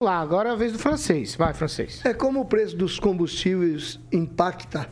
Lá, 0.01 0.21
agora 0.21 0.51
é 0.51 0.53
a 0.53 0.57
vez 0.57 0.73
do 0.73 0.79
francês. 0.79 1.35
Vai, 1.35 1.53
francês. 1.53 2.01
É 2.05 2.15
como 2.15 2.41
o 2.41 2.45
preço 2.45 2.77
dos 2.77 3.01
combustíveis 3.01 3.99
impacta 4.13 4.89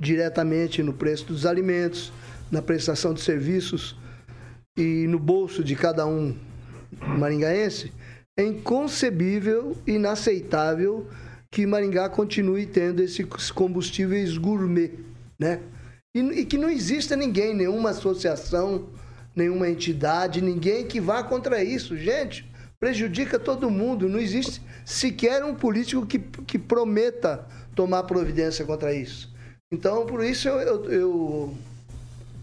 diretamente 0.00 0.84
no 0.84 0.92
preço 0.92 1.24
dos 1.26 1.44
alimentos, 1.44 2.12
na 2.50 2.62
prestação 2.62 3.12
de 3.12 3.20
serviços 3.20 3.96
e 4.76 5.06
no 5.08 5.18
bolso 5.18 5.64
de 5.64 5.74
cada 5.74 6.06
um 6.06 6.36
maringaense, 7.18 7.92
é 8.38 8.44
inconcebível, 8.44 9.76
inaceitável 9.84 11.08
que 11.50 11.66
Maringá 11.66 12.08
continue 12.08 12.66
tendo 12.66 13.02
esses 13.02 13.50
combustíveis 13.50 14.36
gourmet, 14.36 14.92
né? 15.38 15.60
E, 16.14 16.20
e 16.20 16.44
que 16.44 16.58
não 16.58 16.68
exista 16.70 17.16
ninguém, 17.16 17.54
nenhuma 17.54 17.90
associação, 17.90 18.90
nenhuma 19.34 19.68
entidade, 19.68 20.40
ninguém 20.40 20.86
que 20.86 21.00
vá 21.00 21.22
contra 21.24 21.64
isso. 21.64 21.96
Gente, 21.96 22.48
prejudica 22.78 23.38
todo 23.38 23.70
mundo. 23.70 24.08
Não 24.08 24.18
existe 24.18 24.62
sequer 24.84 25.44
um 25.44 25.54
político 25.54 26.06
que, 26.06 26.18
que 26.18 26.58
prometa 26.58 27.46
tomar 27.74 28.04
providência 28.04 28.64
contra 28.64 28.92
isso. 28.94 29.34
Então, 29.72 30.06
por 30.06 30.24
isso 30.24 30.48
eu, 30.48 30.58
eu, 30.58 30.92
eu 30.92 31.54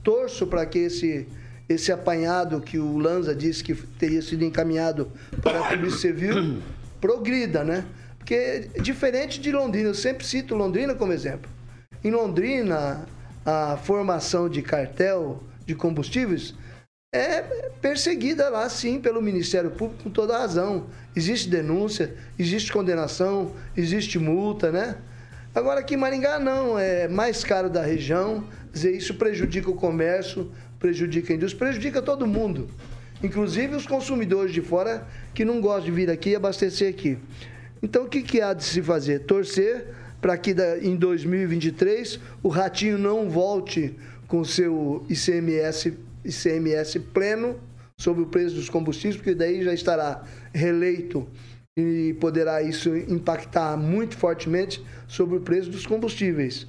torço 0.04 0.46
para 0.46 0.66
que 0.66 0.80
esse, 0.80 1.28
esse 1.70 1.92
apanhado 1.92 2.60
que 2.60 2.78
o 2.78 2.98
Lanza 2.98 3.34
disse 3.34 3.64
que 3.64 3.74
teria 3.74 4.22
sido 4.22 4.44
encaminhado 4.44 5.12
para 5.42 5.60
a 5.60 5.70
Polícia 5.70 6.00
Civil 6.12 6.62
progrida, 7.00 7.64
né? 7.64 7.86
Porque 8.18 8.70
diferente 8.82 9.40
de 9.40 9.52
Londrina, 9.52 9.90
eu 9.90 9.94
sempre 9.94 10.26
cito 10.26 10.56
Londrina 10.56 10.96
como 10.96 11.12
exemplo. 11.12 11.50
Em 12.04 12.12
Londrina, 12.12 13.06
a 13.46 13.78
formação 13.78 14.48
de 14.48 14.62
cartel 14.62 15.44
de 15.66 15.76
combustíveis 15.76 16.54
é 17.14 17.42
perseguida 17.80 18.50
lá, 18.50 18.68
sim, 18.68 19.00
pelo 19.00 19.22
Ministério 19.22 19.70
Público 19.70 20.04
com 20.04 20.10
toda 20.10 20.38
razão. 20.38 20.88
Existe 21.16 21.48
denúncia, 21.48 22.16
existe 22.40 22.74
condenação, 22.74 23.52
existe 23.78 24.18
multa, 24.18 24.72
né? 24.72 24.98
Agora 25.54 25.82
aqui 25.82 25.94
em 25.94 25.98
Maringá 25.98 26.40
não, 26.40 26.80
é 26.80 27.08
mais 27.08 27.44
caro 27.44 27.70
da 27.70 27.84
região, 27.84 28.44
dizer, 28.74 28.96
isso 28.96 29.14
prejudica 29.14 29.70
o 29.70 29.76
comércio, 29.76 30.52
prejudica 30.80 31.32
a 31.32 31.36
indústria, 31.36 31.68
prejudica 31.68 32.02
todo 32.02 32.26
mundo. 32.26 32.68
Inclusive 33.22 33.76
os 33.76 33.86
consumidores 33.86 34.52
de 34.52 34.62
fora 34.62 35.08
que 35.36 35.46
não 35.46 35.62
gostam 35.62 35.86
de 35.86 35.92
vir 35.92 36.10
aqui 36.10 36.32
e 36.32 36.36
abastecer 36.36 36.90
aqui. 36.90 37.20
Então 37.84 38.06
o 38.06 38.10
que, 38.10 38.24
que 38.24 38.42
há 38.42 38.54
de 38.54 38.64
se 38.64 38.82
fazer? 38.82 39.20
Torcer 39.20 39.86
para 40.20 40.36
que 40.36 40.56
em 40.82 40.96
2023 40.96 42.20
o 42.42 42.50
ratinho 42.50 42.98
não 42.98 43.30
volte 43.30 43.96
com 44.28 44.44
seu 44.44 45.06
ICMS 45.08 45.94
ICMS 46.26 47.00
pleno 47.00 47.60
sobre 47.98 48.24
o 48.24 48.28
preço 48.28 48.56
dos 48.56 48.70
combustíveis, 48.70 49.16
porque 49.16 49.36
daí 49.36 49.64
já 49.64 49.74
estará 49.74 50.24
reeleito 50.54 51.28
e 51.76 52.16
poderá 52.20 52.62
isso 52.62 52.96
impactar 52.96 53.78
muito 53.78 54.16
fortemente 54.18 54.84
sobre 55.08 55.38
o 55.38 55.42
preço 55.42 55.70
dos 55.70 55.86
combustíveis. 55.86 56.68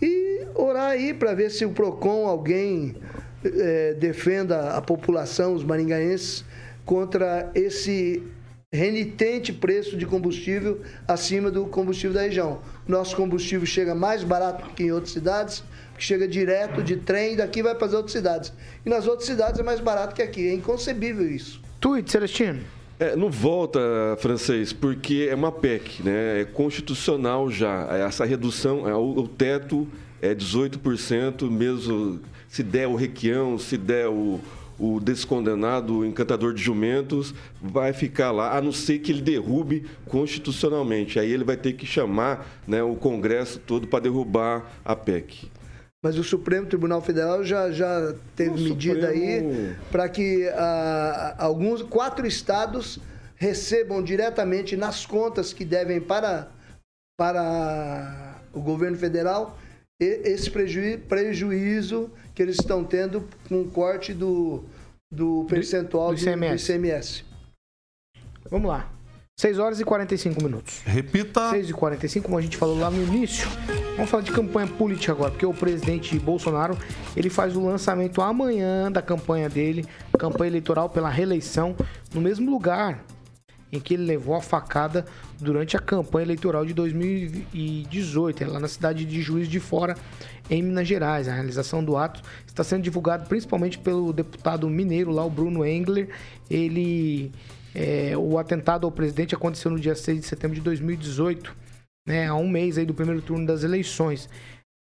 E 0.00 0.46
orar 0.54 0.90
aí 0.90 1.14
para 1.14 1.34
ver 1.34 1.50
se 1.50 1.64
o 1.64 1.70
PROCON, 1.70 2.26
alguém 2.26 2.96
é, 3.44 3.94
defenda 3.94 4.70
a 4.70 4.82
população, 4.82 5.54
os 5.54 5.64
maringaenses, 5.64 6.44
contra 6.84 7.50
esse 7.54 8.22
renitente 8.72 9.52
preço 9.52 9.96
de 9.96 10.06
combustível 10.06 10.80
acima 11.06 11.50
do 11.50 11.66
combustível 11.66 12.14
da 12.14 12.22
região. 12.22 12.60
Nosso 12.88 13.14
combustível 13.14 13.66
chega 13.66 13.94
mais 13.94 14.24
barato 14.24 14.70
que 14.74 14.84
em 14.84 14.92
outras 14.92 15.12
cidades, 15.12 15.62
que 15.96 16.04
chega 16.04 16.26
direto 16.26 16.82
de 16.82 16.96
trem, 16.96 17.36
daqui 17.36 17.62
vai 17.62 17.74
para 17.74 17.86
as 17.86 17.92
outras 17.92 18.12
cidades. 18.12 18.52
E 18.84 18.88
nas 18.88 19.06
outras 19.06 19.26
cidades 19.26 19.60
é 19.60 19.62
mais 19.62 19.80
barato 19.80 20.14
que 20.14 20.22
aqui. 20.22 20.48
É 20.48 20.54
inconcebível 20.54 21.28
isso. 21.28 21.60
Tweet, 21.80 22.10
Celestino. 22.10 22.60
É, 22.98 23.16
não 23.16 23.30
volta, 23.30 23.80
francês, 24.18 24.72
porque 24.72 25.26
é 25.28 25.34
uma 25.34 25.50
PEC, 25.50 26.04
né? 26.04 26.42
É 26.42 26.44
constitucional 26.44 27.50
já. 27.50 27.88
Essa 28.06 28.24
redução, 28.24 28.88
é, 28.88 28.94
o, 28.94 29.18
o 29.18 29.28
teto 29.28 29.88
é 30.20 30.32
18%, 30.34 31.50
mesmo 31.50 32.20
se 32.48 32.62
der 32.62 32.86
o 32.86 32.94
requião, 32.94 33.58
se 33.58 33.76
der 33.76 34.08
o, 34.08 34.38
o 34.78 35.00
descondenado 35.00 36.04
encantador 36.04 36.54
de 36.54 36.62
jumentos, 36.62 37.34
vai 37.60 37.92
ficar 37.92 38.30
lá, 38.30 38.56
a 38.56 38.60
não 38.60 38.72
ser 38.72 38.98
que 39.00 39.10
ele 39.10 39.22
derrube 39.22 39.84
constitucionalmente. 40.06 41.18
Aí 41.18 41.32
ele 41.32 41.44
vai 41.44 41.56
ter 41.56 41.72
que 41.72 41.86
chamar 41.86 42.46
né, 42.66 42.82
o 42.82 42.94
Congresso 42.94 43.58
todo 43.58 43.86
para 43.86 44.00
derrubar 44.00 44.70
a 44.84 44.94
PEC. 44.94 45.50
Mas 46.02 46.18
o 46.18 46.24
Supremo 46.24 46.66
Tribunal 46.66 47.00
Federal 47.00 47.44
já, 47.44 47.70
já 47.70 48.14
teve 48.34 48.50
o 48.50 48.58
medida 48.58 49.12
Supremo... 49.12 49.50
aí 49.50 49.76
para 49.90 50.08
que 50.08 50.48
ah, 50.48 51.36
alguns 51.38 51.82
quatro 51.82 52.26
estados 52.26 52.98
recebam 53.36 54.02
diretamente 54.02 54.76
nas 54.76 55.06
contas 55.06 55.52
que 55.52 55.64
devem 55.64 56.00
para, 56.00 56.48
para 57.16 58.40
o 58.52 58.60
governo 58.60 58.96
federal 58.96 59.56
esse 60.00 60.50
prejuízo, 60.50 60.98
prejuízo 61.02 62.10
que 62.34 62.42
eles 62.42 62.56
estão 62.56 62.82
tendo 62.82 63.28
com 63.48 63.60
o 63.62 63.70
corte 63.70 64.12
do, 64.12 64.64
do 65.10 65.44
percentual 65.48 66.12
do, 66.12 66.16
do, 66.16 66.20
ICMS. 66.20 66.66
do 66.66 66.72
ICMS. 66.72 67.24
Vamos 68.50 68.68
lá. 68.68 68.90
6 69.42 69.58
horas 69.58 69.80
e 69.80 69.84
45 69.84 70.40
minutos. 70.40 70.82
Repita. 70.86 71.50
6 71.50 71.70
e 71.70 71.72
45, 71.72 72.26
como 72.26 72.38
a 72.38 72.40
gente 72.40 72.56
falou 72.56 72.78
lá 72.78 72.88
no 72.88 73.02
início. 73.02 73.48
Vamos 73.96 74.08
falar 74.08 74.22
de 74.22 74.30
campanha 74.30 74.68
política 74.68 75.10
agora, 75.10 75.32
porque 75.32 75.44
o 75.44 75.52
presidente 75.52 76.16
Bolsonaro, 76.16 76.78
ele 77.16 77.28
faz 77.28 77.56
o 77.56 77.60
lançamento 77.60 78.22
amanhã 78.22 78.90
da 78.90 79.02
campanha 79.02 79.48
dele, 79.48 79.84
campanha 80.16 80.48
eleitoral 80.48 80.88
pela 80.88 81.10
reeleição, 81.10 81.74
no 82.14 82.20
mesmo 82.20 82.52
lugar 82.52 83.04
em 83.72 83.80
que 83.80 83.94
ele 83.94 84.04
levou 84.04 84.36
a 84.36 84.40
facada 84.40 85.04
durante 85.40 85.76
a 85.76 85.80
campanha 85.80 86.26
eleitoral 86.26 86.64
de 86.64 86.72
2018, 86.72 88.48
lá 88.48 88.60
na 88.60 88.68
cidade 88.68 89.04
de 89.04 89.20
Juiz 89.20 89.48
de 89.48 89.58
Fora, 89.58 89.96
em 90.48 90.62
Minas 90.62 90.86
Gerais. 90.86 91.26
A 91.26 91.34
realização 91.34 91.82
do 91.82 91.96
ato 91.96 92.22
está 92.46 92.62
sendo 92.62 92.82
divulgado 92.82 93.26
principalmente 93.28 93.76
pelo 93.76 94.12
deputado 94.12 94.70
mineiro 94.70 95.10
lá, 95.10 95.24
o 95.24 95.30
Bruno 95.30 95.66
Engler. 95.66 96.10
Ele 96.48 97.32
é, 97.74 98.16
o 98.16 98.38
atentado 98.38 98.86
ao 98.86 98.92
presidente 98.92 99.34
aconteceu 99.34 99.70
no 99.70 99.78
dia 99.78 99.94
6 99.94 100.20
de 100.20 100.26
setembro 100.26 100.54
de 100.54 100.62
2018, 100.62 101.54
né, 102.06 102.26
há 102.26 102.34
um 102.34 102.48
mês 102.48 102.78
aí 102.78 102.84
do 102.84 102.94
primeiro 102.94 103.22
turno 103.22 103.46
das 103.46 103.64
eleições. 103.64 104.28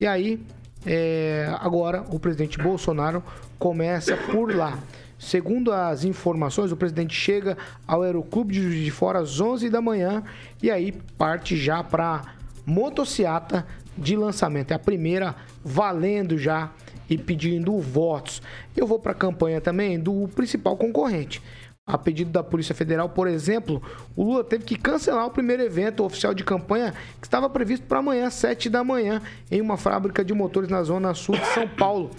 E 0.02 0.08
aí, 0.08 0.42
é, 0.86 1.54
agora, 1.60 2.06
o 2.10 2.20
presidente 2.20 2.58
Bolsonaro 2.58 3.24
começa 3.58 4.16
por 4.32 4.56
lá. 4.56 4.80
Segundo 5.20 5.74
as 5.74 6.06
informações, 6.06 6.72
o 6.72 6.78
presidente 6.78 7.14
chega 7.14 7.58
ao 7.86 8.04
Aeroclube 8.04 8.54
de 8.54 8.62
Juiz 8.62 8.86
de 8.86 8.92
Fora 8.92 9.20
às 9.20 9.42
11 9.42 9.70
da 9.70 9.82
manhã 9.82 10.24
e 10.64 10.72
aí 10.72 10.94
parte 11.18 11.58
já 11.58 11.84
para 11.84 12.36
motociata 12.66 13.68
de 13.98 14.16
lançamento. 14.16 14.72
É 14.72 14.76
a 14.76 14.80
primeira 14.80 15.36
valendo 15.64 16.38
já 16.38 16.72
e 17.10 17.18
pedindo 17.18 17.78
votos. 17.80 18.42
Eu 18.78 18.88
vou 18.88 18.98
para 18.98 19.12
a 19.12 19.16
campanha 19.16 19.60
também 19.60 20.00
do 20.00 20.30
principal 20.30 20.78
concorrente. 20.78 21.42
A 21.90 21.98
pedido 21.98 22.30
da 22.30 22.44
Polícia 22.44 22.76
Federal, 22.76 23.10
por 23.10 23.28
exemplo, 23.28 23.82
o 24.16 24.24
Lula 24.24 24.44
teve 24.44 24.64
que 24.64 24.76
cancelar 24.76 25.26
o 25.26 25.32
primeiro 25.32 25.64
evento 25.64 26.04
oficial 26.04 26.36
de 26.36 26.44
campanha 26.44 26.94
que 27.20 27.26
estava 27.26 27.50
previsto 27.50 27.88
para 27.88 27.98
amanhã, 27.98 28.28
às 28.28 28.36
7 28.36 28.70
da 28.70 28.84
manhã, 28.84 29.20
em 29.50 29.60
uma 29.60 29.76
fábrica 29.76 30.24
de 30.24 30.32
motores 30.32 30.70
na 30.70 30.84
zona 30.84 31.16
sul 31.16 31.36
de 31.36 31.48
São 31.48 31.68
Paulo. 31.68 32.12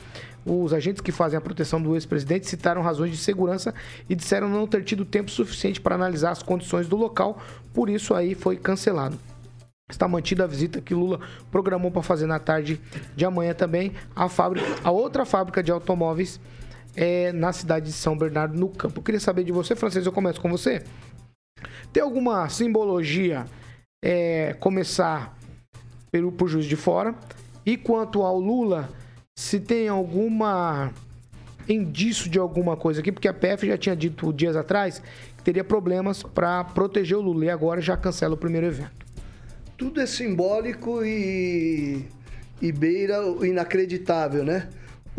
Os 0.45 0.75
agentes 0.75 1.01
que 1.01 1.13
fazem 1.13 1.39
a 1.39 1.41
proteção 1.41 1.81
do 1.81 1.95
ex-presidente 1.95 2.49
citaram 2.49 2.83
razões 2.83 3.13
de 3.13 3.17
segurança 3.19 3.73
e 4.09 4.17
disseram 4.17 4.49
não 4.49 4.67
ter 4.67 4.83
tido 4.83 5.05
tempo 5.05 5.31
suficiente 5.31 5.81
para 5.81 5.95
analisar 5.95 6.33
as 6.33 6.43
condições 6.43 6.89
do 6.89 6.97
local, 6.97 7.41
por 7.73 7.89
isso 7.89 8.13
aí 8.13 8.35
foi 8.35 8.57
cancelado. 8.57 9.17
Está 9.89 10.09
mantida 10.09 10.43
a 10.43 10.49
visita 10.49 10.81
que 10.81 10.95
Lula 10.95 11.21
programou 11.49 11.93
para 11.93 12.03
fazer 12.03 12.27
na 12.27 12.41
tarde 12.41 12.81
de 13.15 13.25
amanhã 13.25 13.55
também 13.55 13.93
a 14.17 14.29
fábrica, 14.29 14.67
a 14.83 14.91
outra 14.91 15.25
fábrica 15.25 15.63
de 15.63 15.71
automóveis 15.71 16.41
é, 16.97 17.33
na 17.33 17.53
cidade 17.53 17.87
de 17.87 17.93
São 17.93 18.17
Bernardo, 18.17 18.59
no 18.59 18.69
campo. 18.69 19.01
Eu 19.01 19.03
queria 19.03 19.21
saber 19.21 19.45
de 19.45 19.53
você, 19.53 19.75
francês, 19.77 20.07
eu 20.07 20.13
começo 20.13 20.41
com 20.41 20.51
você. 20.51 20.83
Tem 21.93 22.03
alguma 22.03 22.49
simbologia 22.49 23.45
é, 24.03 24.55
começar 24.61 25.37
pelo, 26.11 26.33
por 26.33 26.49
Juiz 26.49 26.67
de 26.67 26.77
Fora? 26.77 27.15
E 27.65 27.77
quanto 27.77 28.23
ao 28.23 28.39
Lula, 28.39 28.89
se 29.37 29.61
tem 29.61 29.89
alguma 29.89 30.93
indício 31.69 32.29
de 32.29 32.39
alguma 32.39 32.77
coisa 32.77 33.01
aqui, 33.01 33.13
porque 33.13 33.29
a 33.29 33.35
PF 33.35 33.67
já 33.67 33.79
tinha 33.79 33.95
dito 33.95 34.33
dias 34.33 34.57
atrás 34.57 35.01
que 35.37 35.43
teria 35.45 35.63
problemas 35.63 36.23
para 36.23 36.65
proteger 36.65 37.17
o 37.17 37.21
Lula 37.21 37.45
e 37.45 37.51
agora 37.51 37.81
já 37.81 37.97
cancela 37.97 38.35
o 38.35 38.37
primeiro 38.37 38.67
evento. 38.67 39.07
Tudo 39.77 40.01
é 40.01 40.07
simbólico 40.07 41.05
e, 41.05 42.05
e 42.61 42.73
beira 42.73 43.25
o 43.25 43.45
inacreditável, 43.45 44.45
né? 44.45 44.69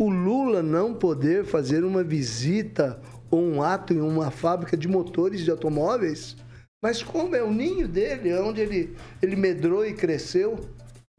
O 0.04 0.10
Lula 0.10 0.62
não 0.62 0.94
poder 0.94 1.44
fazer 1.44 1.84
uma 1.84 2.02
visita 2.02 3.00
ou 3.30 3.40
um 3.40 3.62
ato 3.62 3.92
em 3.92 4.00
uma 4.00 4.30
fábrica 4.30 4.76
de 4.76 4.88
motores 4.88 5.42
de 5.42 5.50
automóveis, 5.50 6.36
mas 6.82 7.02
como 7.02 7.36
é 7.36 7.42
o 7.42 7.52
ninho 7.52 7.86
dele, 7.86 8.30
é 8.30 8.40
onde 8.40 8.60
ele, 8.60 8.96
ele 9.22 9.36
medrou 9.36 9.86
e 9.86 9.94
cresceu, 9.94 10.58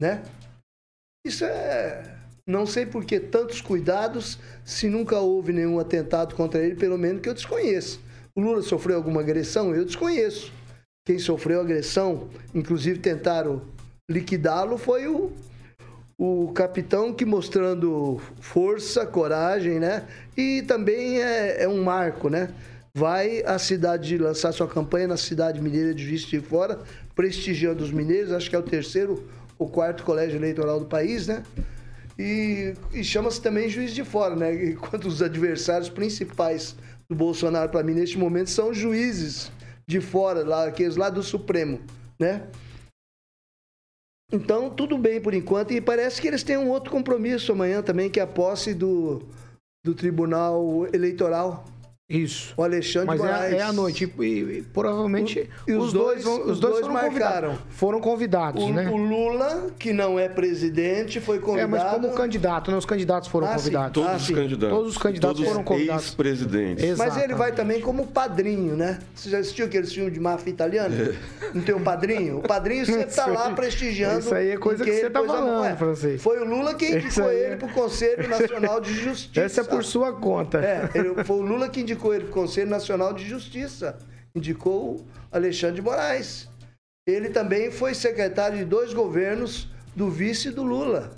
né? 0.00 0.22
Isso 1.26 1.44
é. 1.44 2.18
Não 2.46 2.66
sei 2.66 2.84
por 2.84 3.06
que 3.06 3.18
tantos 3.18 3.62
cuidados 3.62 4.38
se 4.64 4.88
nunca 4.88 5.18
houve 5.18 5.52
nenhum 5.52 5.80
atentado 5.80 6.34
contra 6.34 6.62
ele, 6.62 6.74
pelo 6.74 6.98
menos 6.98 7.22
que 7.22 7.28
eu 7.28 7.34
desconheço. 7.34 8.00
O 8.36 8.40
Lula 8.40 8.60
sofreu 8.60 8.96
alguma 8.96 9.22
agressão? 9.22 9.74
Eu 9.74 9.86
desconheço. 9.86 10.52
Quem 11.06 11.18
sofreu 11.18 11.60
agressão, 11.60 12.28
inclusive 12.54 12.98
tentaram 12.98 13.62
liquidá-lo, 14.10 14.76
foi 14.76 15.08
o, 15.08 15.32
o 16.24 16.52
capitão 16.52 17.12
que 17.12 17.24
mostrando 17.24 18.20
força, 18.40 19.04
coragem, 19.04 19.78
né? 19.78 20.04
E 20.36 20.62
também 20.62 21.20
é, 21.20 21.64
é, 21.64 21.68
um 21.68 21.82
marco, 21.82 22.28
né? 22.28 22.50
Vai 22.94 23.42
à 23.44 23.58
cidade 23.58 24.16
lançar 24.16 24.52
sua 24.52 24.68
campanha 24.68 25.08
na 25.08 25.16
cidade 25.16 25.60
mineira 25.60 25.94
de 25.94 26.04
Juiz 26.04 26.22
de 26.22 26.40
Fora, 26.40 26.80
prestigiando 27.14 27.82
os 27.82 27.90
mineiros, 27.90 28.32
acho 28.32 28.48
que 28.48 28.56
é 28.56 28.58
o 28.58 28.62
terceiro 28.62 29.28
ou 29.58 29.68
quarto 29.68 30.02
colégio 30.04 30.38
eleitoral 30.38 30.80
do 30.80 30.86
país, 30.86 31.26
né? 31.26 31.42
E, 32.18 32.74
e 32.92 33.04
chama-se 33.04 33.40
também 33.40 33.68
Juiz 33.68 33.92
de 33.92 34.04
Fora, 34.04 34.34
né? 34.34 34.70
Enquanto 34.70 35.06
os 35.06 35.20
adversários 35.20 35.88
principais 35.88 36.76
do 37.08 37.14
Bolsonaro 37.14 37.68
para 37.68 37.82
mim 37.82 37.92
neste 37.92 38.16
momento 38.16 38.50
são 38.50 38.72
juízes 38.72 39.50
de 39.86 40.00
fora, 40.00 40.42
lá, 40.42 40.66
aqueles 40.66 40.96
lá 40.96 41.10
do 41.10 41.22
Supremo, 41.22 41.80
né? 42.18 42.44
Então, 44.32 44.70
tudo 44.70 44.98
bem 44.98 45.20
por 45.20 45.34
enquanto. 45.34 45.72
E 45.72 45.80
parece 45.80 46.20
que 46.20 46.28
eles 46.28 46.42
têm 46.42 46.56
um 46.56 46.70
outro 46.70 46.90
compromisso 46.90 47.52
amanhã 47.52 47.82
também, 47.82 48.10
que 48.10 48.20
é 48.20 48.22
a 48.22 48.26
posse 48.26 48.74
do, 48.74 49.22
do 49.84 49.94
Tribunal 49.94 50.86
Eleitoral. 50.92 51.64
Isso. 52.16 52.54
O 52.56 52.62
Alexandre 52.62 53.08
Mas 53.08 53.20
Moraes. 53.20 53.52
É, 53.52 53.56
é 53.56 53.62
à 53.62 53.72
noite. 53.72 54.12
E, 54.18 54.24
e 54.24 54.62
provavelmente 54.62 55.50
o, 55.66 55.70
e 55.70 55.74
os, 55.74 55.86
os, 55.86 55.92
dois, 55.92 56.24
dois, 56.24 56.38
os, 56.38 56.60
dois, 56.60 56.60
dois 56.60 56.80
foram 56.80 56.92
marcaram. 56.92 57.48
Convidados. 57.48 57.60
Foram 57.70 58.00
convidados, 58.00 58.62
o, 58.62 58.72
né? 58.72 58.88
O 58.88 58.96
Lula, 58.96 59.66
que 59.78 59.92
não 59.92 60.18
é 60.18 60.28
presidente, 60.28 61.20
foi 61.20 61.38
convidado. 61.38 61.76
É, 61.76 61.78
mas 61.80 61.92
como 61.92 62.12
candidato, 62.12 62.70
né? 62.70 62.76
Os 62.76 62.84
candidatos 62.84 63.28
foram 63.28 63.48
ah, 63.48 63.54
convidados. 63.54 63.92
Todos 63.92 64.10
ah, 64.10 64.16
os 64.16 64.30
candidatos. 64.30 64.76
Todos 64.76 64.92
os 64.92 64.98
candidatos 64.98 65.36
Todos 65.36 65.52
foram 65.52 65.64
convidados. 65.64 66.04
Ex-presidentes. 66.04 66.98
Mas 66.98 67.16
ele 67.16 67.34
vai 67.34 67.52
também 67.52 67.80
como 67.80 68.06
padrinho, 68.06 68.76
né? 68.76 68.98
Você 69.14 69.30
já 69.30 69.38
assistiu 69.38 69.66
aqueles 69.66 69.92
filmes 69.92 70.12
de 70.12 70.20
máfia 70.20 70.50
italiana? 70.50 70.94
Não 71.52 71.62
tem 71.62 71.74
um 71.74 71.82
padrinho? 71.82 72.38
O 72.38 72.42
padrinho 72.42 72.86
sempre 72.86 73.08
está 73.08 73.26
lá 73.34 73.50
prestigiando. 73.50 74.20
Isso 74.20 74.34
aí 74.34 74.50
é 74.50 74.56
coisa 74.56 74.84
que 74.84 74.92
você 74.92 75.06
está 75.06 75.22
falando, 75.24 75.64
é. 75.64 75.76
francês. 75.76 76.22
Foi 76.22 76.38
o 76.38 76.44
Lula 76.44 76.74
quem 76.74 76.96
indicou 76.96 77.30
ele 77.30 77.54
é... 77.54 77.56
para 77.56 77.68
o 77.68 77.72
Conselho 77.72 78.28
Nacional 78.28 78.80
de 78.80 78.92
Justiça. 78.94 79.44
Essa 79.44 79.60
é 79.60 79.64
por 79.64 79.84
sua 79.84 80.12
conta. 80.12 80.58
É, 80.58 80.90
ele, 80.94 81.24
foi 81.24 81.36
o 81.36 81.42
Lula 81.42 81.68
que 81.68 81.80
indicou 81.80 82.03
ele 82.12 82.26
o 82.26 82.30
Conselho 82.30 82.70
Nacional 82.70 83.12
de 83.12 83.24
Justiça. 83.24 83.98
Indicou 84.34 85.04
Alexandre 85.30 85.76
de 85.76 85.82
Moraes. 85.82 86.48
Ele 87.06 87.30
também 87.30 87.70
foi 87.70 87.94
secretário 87.94 88.58
de 88.58 88.64
dois 88.64 88.92
governos 88.92 89.68
do 89.94 90.10
vice 90.10 90.50
do 90.50 90.62
Lula. 90.62 91.14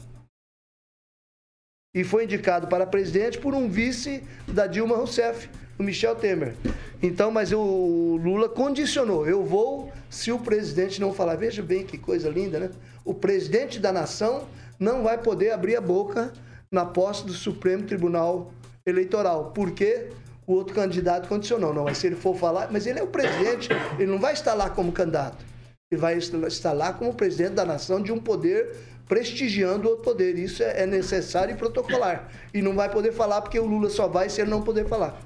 E 1.95 2.05
foi 2.05 2.25
indicado 2.25 2.67
para 2.67 2.87
presidente 2.87 3.39
por 3.39 3.55
um 3.55 3.71
vice 3.71 4.23
da 4.47 4.67
Dilma 4.67 4.97
Rousseff, 4.97 5.49
o 5.79 5.83
Michel 5.83 6.15
Temer. 6.15 6.55
Então, 7.03 7.31
mas 7.31 7.53
o 7.53 8.19
Lula 8.23 8.49
condicionou: 8.49 9.27
eu 9.27 9.43
vou 9.43 9.91
se 10.11 10.31
o 10.31 10.39
presidente 10.39 11.01
não 11.01 11.15
falar. 11.15 11.37
Veja 11.37 11.63
bem 11.63 11.87
que 11.87 11.97
coisa 11.97 12.29
linda, 12.29 12.61
né? 12.61 12.71
O 13.05 13.15
presidente 13.15 13.79
da 13.79 13.93
nação 13.93 14.47
não 14.79 15.03
vai 15.03 15.17
poder 15.17 15.53
abrir 15.53 15.77
a 15.77 15.81
boca 15.81 16.33
na 16.71 16.85
posse 16.85 17.25
do 17.25 17.33
Supremo 17.33 17.85
Tribunal 17.85 18.53
Eleitoral. 18.85 19.53
Por 19.53 19.71
quê? 19.71 20.11
O 20.47 20.55
outro 20.55 20.75
candidato 20.75 21.29
condicionou. 21.29 21.75
Não, 21.75 21.85
mas 21.85 21.99
se 21.99 22.07
ele 22.07 22.17
for 22.17 22.37
falar, 22.37 22.69
mas 22.71 22.87
ele 22.87 23.01
é 23.01 23.03
o 23.03 23.09
presidente, 23.09 23.69
ele 23.99 24.11
não 24.11 24.19
vai 24.19 24.33
estar 24.33 24.55
lá 24.55 24.71
como 24.71 24.93
candidato. 24.93 25.45
Ele 25.91 26.01
vai 26.01 26.17
estar 26.17 26.73
lá 26.73 26.93
como 26.93 27.15
presidente 27.15 27.55
da 27.55 27.65
nação 27.65 28.03
de 28.03 28.13
um 28.13 28.19
poder 28.19 28.77
prestigiando 29.09 29.87
o 29.87 29.91
outro 29.91 30.05
poder. 30.05 30.39
Isso 30.39 30.63
é, 30.63 30.83
é 30.83 30.87
necessário 30.87 31.55
e 31.55 31.57
protocolar. 31.57 32.29
E 32.53 32.61
não 32.61 32.75
vai 32.75 32.91
poder 32.91 33.13
falar 33.13 33.41
porque 33.41 33.59
o 33.59 33.67
Lula 33.67 33.89
só 33.89 34.09
vai 34.09 34.29
se 34.29 34.41
ele 34.41 34.51
não 34.51 34.63
poder 34.63 34.89
falar. 34.89 35.21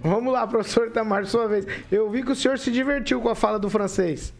Vamos 0.00 0.32
lá, 0.32 0.46
professor 0.46 0.90
Tamar, 0.90 1.26
sua 1.26 1.48
vez. 1.48 1.66
Eu 1.90 2.10
vi 2.10 2.22
que 2.22 2.32
o 2.32 2.36
senhor 2.36 2.58
se 2.58 2.70
divertiu 2.70 3.20
com 3.20 3.28
a 3.28 3.34
fala 3.34 3.58
do 3.58 3.70
francês. 3.70 4.32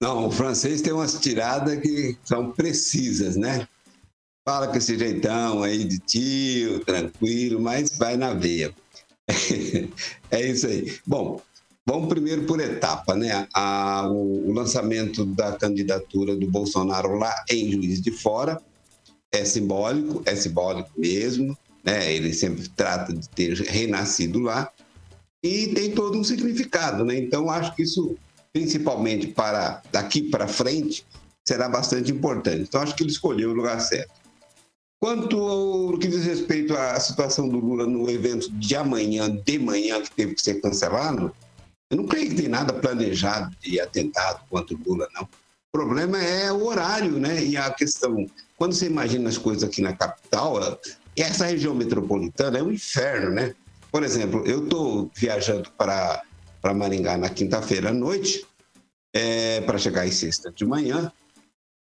Não, 0.00 0.26
o 0.26 0.30
francês 0.30 0.80
tem 0.80 0.92
umas 0.92 1.18
tiradas 1.18 1.78
que 1.80 2.16
são 2.24 2.52
precisas, 2.52 3.36
né? 3.36 3.66
Fala 4.46 4.68
com 4.68 4.76
esse 4.76 4.98
jeitão 4.98 5.62
aí 5.62 5.84
de 5.84 5.98
tio, 5.98 6.80
tranquilo, 6.84 7.60
mas 7.60 7.96
vai 7.98 8.16
na 8.16 8.32
veia. 8.32 8.72
é 10.30 10.46
isso 10.46 10.66
aí. 10.66 10.98
Bom, 11.06 11.40
vamos 11.86 12.08
primeiro 12.08 12.44
por 12.44 12.60
etapa, 12.60 13.14
né? 13.14 13.46
A, 13.54 14.08
o, 14.08 14.48
o, 14.48 14.52
lançamento 14.52 15.24
da 15.24 15.52
candidatura 15.52 16.34
do 16.34 16.50
Bolsonaro 16.50 17.18
lá 17.18 17.34
em 17.50 17.70
Juiz 17.70 18.00
de 18.00 18.10
Fora 18.10 18.60
é 19.30 19.44
simbólico, 19.44 20.22
é 20.24 20.34
simbólico 20.34 20.90
mesmo, 20.96 21.56
né? 21.84 22.12
Ele 22.12 22.32
sempre 22.32 22.68
trata 22.68 23.12
de 23.12 23.28
ter 23.28 23.54
renascido 23.54 24.40
lá. 24.40 24.70
e 25.42 25.68
tem 25.68 25.92
todo 25.92 26.18
um 26.18 26.24
significado, 26.24 27.04
né? 27.04 27.16
Então, 27.18 27.50
acho 27.50 27.74
que 27.74 27.82
isso, 27.82 28.16
principalmente 28.52 29.28
para 29.28 29.82
daqui 29.92 30.22
para 30.22 30.48
frente, 30.48 31.06
será 31.46 31.68
bastante 31.68 32.10
importante. 32.10 32.62
Então, 32.62 32.80
acho 32.80 32.94
que 32.94 33.02
ele 33.02 33.10
escolheu 33.10 33.50
o 33.50 33.54
lugar 33.54 33.80
certo. 33.80 34.17
Quanto 35.00 35.38
ao 35.38 35.98
que 35.98 36.08
diz 36.08 36.24
respeito 36.24 36.74
à 36.74 36.98
situação 36.98 37.48
do 37.48 37.58
Lula 37.58 37.86
no 37.86 38.10
evento 38.10 38.50
de 38.52 38.74
amanhã, 38.74 39.30
de 39.30 39.58
manhã, 39.58 40.02
que 40.02 40.10
teve 40.10 40.34
que 40.34 40.42
ser 40.42 40.60
cancelado, 40.60 41.32
eu 41.90 41.96
não 41.96 42.06
creio 42.06 42.30
que 42.30 42.34
tem 42.36 42.48
nada 42.48 42.72
planejado 42.72 43.54
de 43.60 43.80
atentado 43.80 44.44
contra 44.50 44.74
o 44.74 44.80
Lula, 44.84 45.08
não. 45.14 45.22
O 45.22 45.72
problema 45.72 46.18
é 46.18 46.50
o 46.50 46.66
horário, 46.66 47.12
né? 47.12 47.44
E 47.44 47.56
a 47.56 47.70
questão. 47.70 48.26
Quando 48.56 48.72
você 48.72 48.86
imagina 48.86 49.28
as 49.28 49.38
coisas 49.38 49.62
aqui 49.62 49.80
na 49.80 49.92
capital, 49.92 50.58
essa 51.16 51.46
região 51.46 51.74
metropolitana 51.74 52.58
é 52.58 52.62
um 52.62 52.72
inferno, 52.72 53.30
né? 53.30 53.54
Por 53.92 54.02
exemplo, 54.02 54.44
eu 54.46 54.64
estou 54.64 55.10
viajando 55.14 55.70
para, 55.78 56.22
Maringá 56.74 57.16
na 57.16 57.30
quinta-feira 57.30 57.90
à 57.90 57.92
noite, 57.92 58.44
é, 59.14 59.60
para 59.62 59.78
chegar 59.78 60.06
em 60.06 60.12
sexta 60.12 60.50
de 60.50 60.64
manhã. 60.64 61.12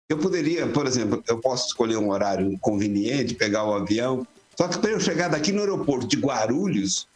Eu 0.10 0.18
poderia, 0.18 0.66
por 0.68 0.88
exemplo, 0.88 1.24
eu 1.28 1.38
posso 1.38 1.68
escolher 1.68 1.98
um 1.98 2.10
horário 2.10 2.58
conveniente, 2.60 3.36
pegar 3.36 3.64
o 3.64 3.76
avião. 3.76 4.26
Só 4.58 4.68
que 4.68 4.80
para 4.80 4.90
eu 4.90 5.00
chegar 5.00 5.28
daqui 5.28 5.52
no 5.52 5.60
aeroporto 5.60 6.08
de 6.08 6.18
Guarulhos, 6.18 7.08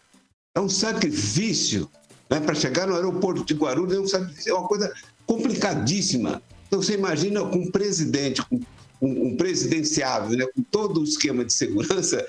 é 0.53 0.59
um 0.59 0.69
sacrifício. 0.69 1.89
Né? 2.29 2.39
Para 2.39 2.53
chegar 2.53 2.85
no 2.85 2.93
aeroporto 2.93 3.43
de 3.43 3.55
Guarulhos 3.55 3.97
é, 3.97 3.99
um 3.99 4.07
sacrifício, 4.07 4.51
é 4.51 4.53
uma 4.53 4.67
coisa 4.67 4.93
complicadíssima. 5.25 6.39
Então 6.67 6.83
você 6.83 6.93
imagina 6.93 7.43
com 7.43 7.57
um 7.57 7.71
presidente, 7.71 8.43
com 8.43 8.59
um, 9.01 9.27
um 9.27 9.37
presidenciável, 9.37 10.37
né? 10.37 10.45
com 10.55 10.61
todo 10.61 11.01
o 11.01 11.03
esquema 11.03 11.43
de 11.43 11.51
segurança, 11.51 12.23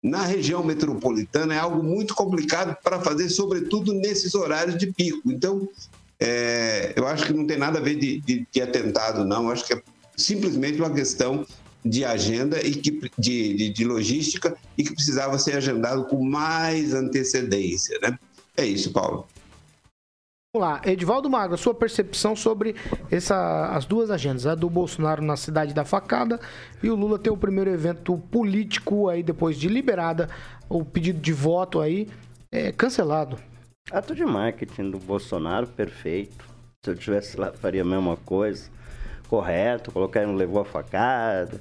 na 0.00 0.22
região 0.22 0.62
metropolitana 0.62 1.54
é 1.54 1.58
algo 1.58 1.82
muito 1.82 2.14
complicado 2.14 2.76
para 2.84 3.00
fazer, 3.00 3.30
sobretudo 3.30 3.92
nesses 3.94 4.34
horários 4.34 4.76
de 4.76 4.92
pico. 4.92 5.32
Então, 5.32 5.66
é, 6.20 6.92
eu 6.94 7.06
acho 7.06 7.26
que 7.26 7.32
não 7.32 7.46
tem 7.46 7.56
nada 7.56 7.78
a 7.78 7.82
ver 7.82 7.96
de, 7.96 8.20
de, 8.20 8.46
de 8.52 8.62
atentado, 8.62 9.24
não. 9.24 9.44
Eu 9.44 9.50
acho 9.50 9.66
que 9.66 9.72
é 9.72 9.82
simplesmente 10.16 10.78
uma 10.78 10.92
questão 10.92 11.44
de 11.84 12.04
agenda 12.04 12.58
e 12.66 12.74
que, 12.74 13.10
de, 13.18 13.54
de, 13.54 13.68
de, 13.70 13.84
logística 13.84 14.56
e 14.76 14.82
que 14.82 14.94
precisava 14.94 15.38
ser 15.38 15.56
agendado 15.56 16.04
com 16.04 16.24
mais 16.24 16.94
antecedência, 16.94 17.98
né? 18.00 18.18
É 18.56 18.64
isso, 18.64 18.90
Paulo. 18.92 19.26
Vamos 20.54 20.68
lá, 20.68 20.80
Edivaldo 20.84 21.28
Magro, 21.28 21.58
sua 21.58 21.74
percepção 21.74 22.36
sobre 22.36 22.76
essa, 23.10 23.74
as 23.74 23.84
duas 23.84 24.08
agendas, 24.08 24.46
a 24.46 24.54
do 24.54 24.70
Bolsonaro 24.70 25.20
na 25.20 25.36
cidade 25.36 25.74
da 25.74 25.84
facada 25.84 26.40
e 26.82 26.88
o 26.88 26.94
Lula 26.94 27.18
ter 27.18 27.30
o 27.30 27.36
primeiro 27.36 27.70
evento 27.70 28.16
político 28.30 29.08
aí 29.08 29.22
depois 29.22 29.58
de 29.58 29.68
liberada 29.68 30.30
o 30.68 30.84
pedido 30.84 31.20
de 31.20 31.32
voto 31.32 31.80
aí 31.80 32.08
é, 32.52 32.70
cancelado. 32.70 33.36
Ato 33.90 34.14
de 34.14 34.24
marketing 34.24 34.90
do 34.90 34.98
Bolsonaro, 34.98 35.66
perfeito. 35.66 36.44
Se 36.84 36.90
eu 36.90 36.96
tivesse 36.96 37.36
lá, 37.36 37.52
faria 37.52 37.82
a 37.82 37.84
mesma 37.84 38.16
coisa 38.16 38.70
correto, 39.34 39.90
colocar 39.90 40.24
não 40.24 40.36
levou 40.36 40.60
a 40.60 40.64
facada. 40.64 41.60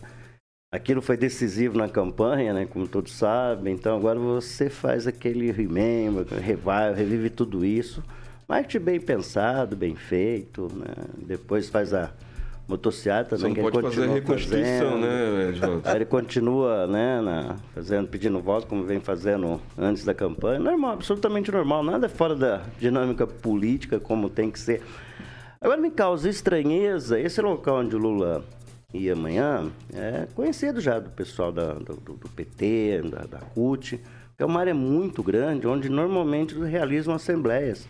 Aquilo 0.71 1.01
foi 1.01 1.17
decisivo 1.17 1.77
na 1.77 1.89
campanha, 1.89 2.53
né? 2.53 2.65
Como 2.65 2.87
todos 2.87 3.13
sabem. 3.13 3.73
Então 3.73 3.97
agora 3.97 4.19
você 4.19 4.69
faz 4.69 5.07
aquele 5.07 5.51
remember, 5.51 6.25
revive, 6.39 6.93
revive 6.95 7.29
tudo 7.29 7.65
isso. 7.65 8.03
Marketing 8.47 8.83
bem 8.83 8.99
pensado, 8.99 9.75
bem 9.75 9.95
feito, 9.95 10.71
né? 10.75 10.93
Depois 11.17 11.69
faz 11.69 11.93
a 11.93 12.11
motocicleta 12.67 13.37
também, 13.37 13.53
que 13.53 13.59
ele 13.59 13.71
continua 13.71 13.91
fazer 13.91 14.09
a 14.09 14.13
reconstrução, 14.13 14.89
fazendo. 14.89 14.97
né, 14.97 15.49
Edvaldo? 15.49 15.81
Aí 15.83 15.95
ele 15.95 16.05
continua, 16.05 16.87
né, 16.87 17.21
na, 17.21 17.55
fazendo, 17.73 18.07
pedindo 18.07 18.39
voto, 18.39 18.67
como 18.67 18.83
vem 18.83 18.99
fazendo 18.99 19.59
antes 19.77 20.05
da 20.05 20.13
campanha. 20.13 20.59
Normal, 20.59 20.93
absolutamente 20.93 21.51
normal, 21.51 21.83
nada 21.83 22.07
fora 22.07 22.35
da 22.35 22.61
dinâmica 22.79 23.27
política 23.27 23.99
como 23.99 24.29
tem 24.29 24.49
que 24.49 24.59
ser. 24.59 24.81
Agora 25.63 25.79
me 25.79 25.89
causa 25.89 26.27
estranheza, 26.29 27.17
esse 27.17 27.41
local 27.41 27.79
onde 27.79 27.95
o 27.95 27.97
Lula 27.97 28.43
ia 28.93 29.13
amanhã 29.13 29.71
é 29.93 30.27
conhecido 30.35 30.81
já 30.81 30.99
do 30.99 31.09
pessoal 31.09 31.53
da, 31.53 31.75
do, 31.75 31.95
do, 31.95 32.29
PT, 32.35 33.03
da, 33.03 33.21
da 33.21 33.39
CUT, 33.39 33.97
que 34.35 34.43
é 34.43 34.45
uma 34.45 34.59
área 34.59 34.73
muito 34.73 35.23
grande, 35.23 35.65
onde 35.65 35.87
normalmente 35.87 36.53
realizam 36.59 37.15
assembleias. 37.15 37.87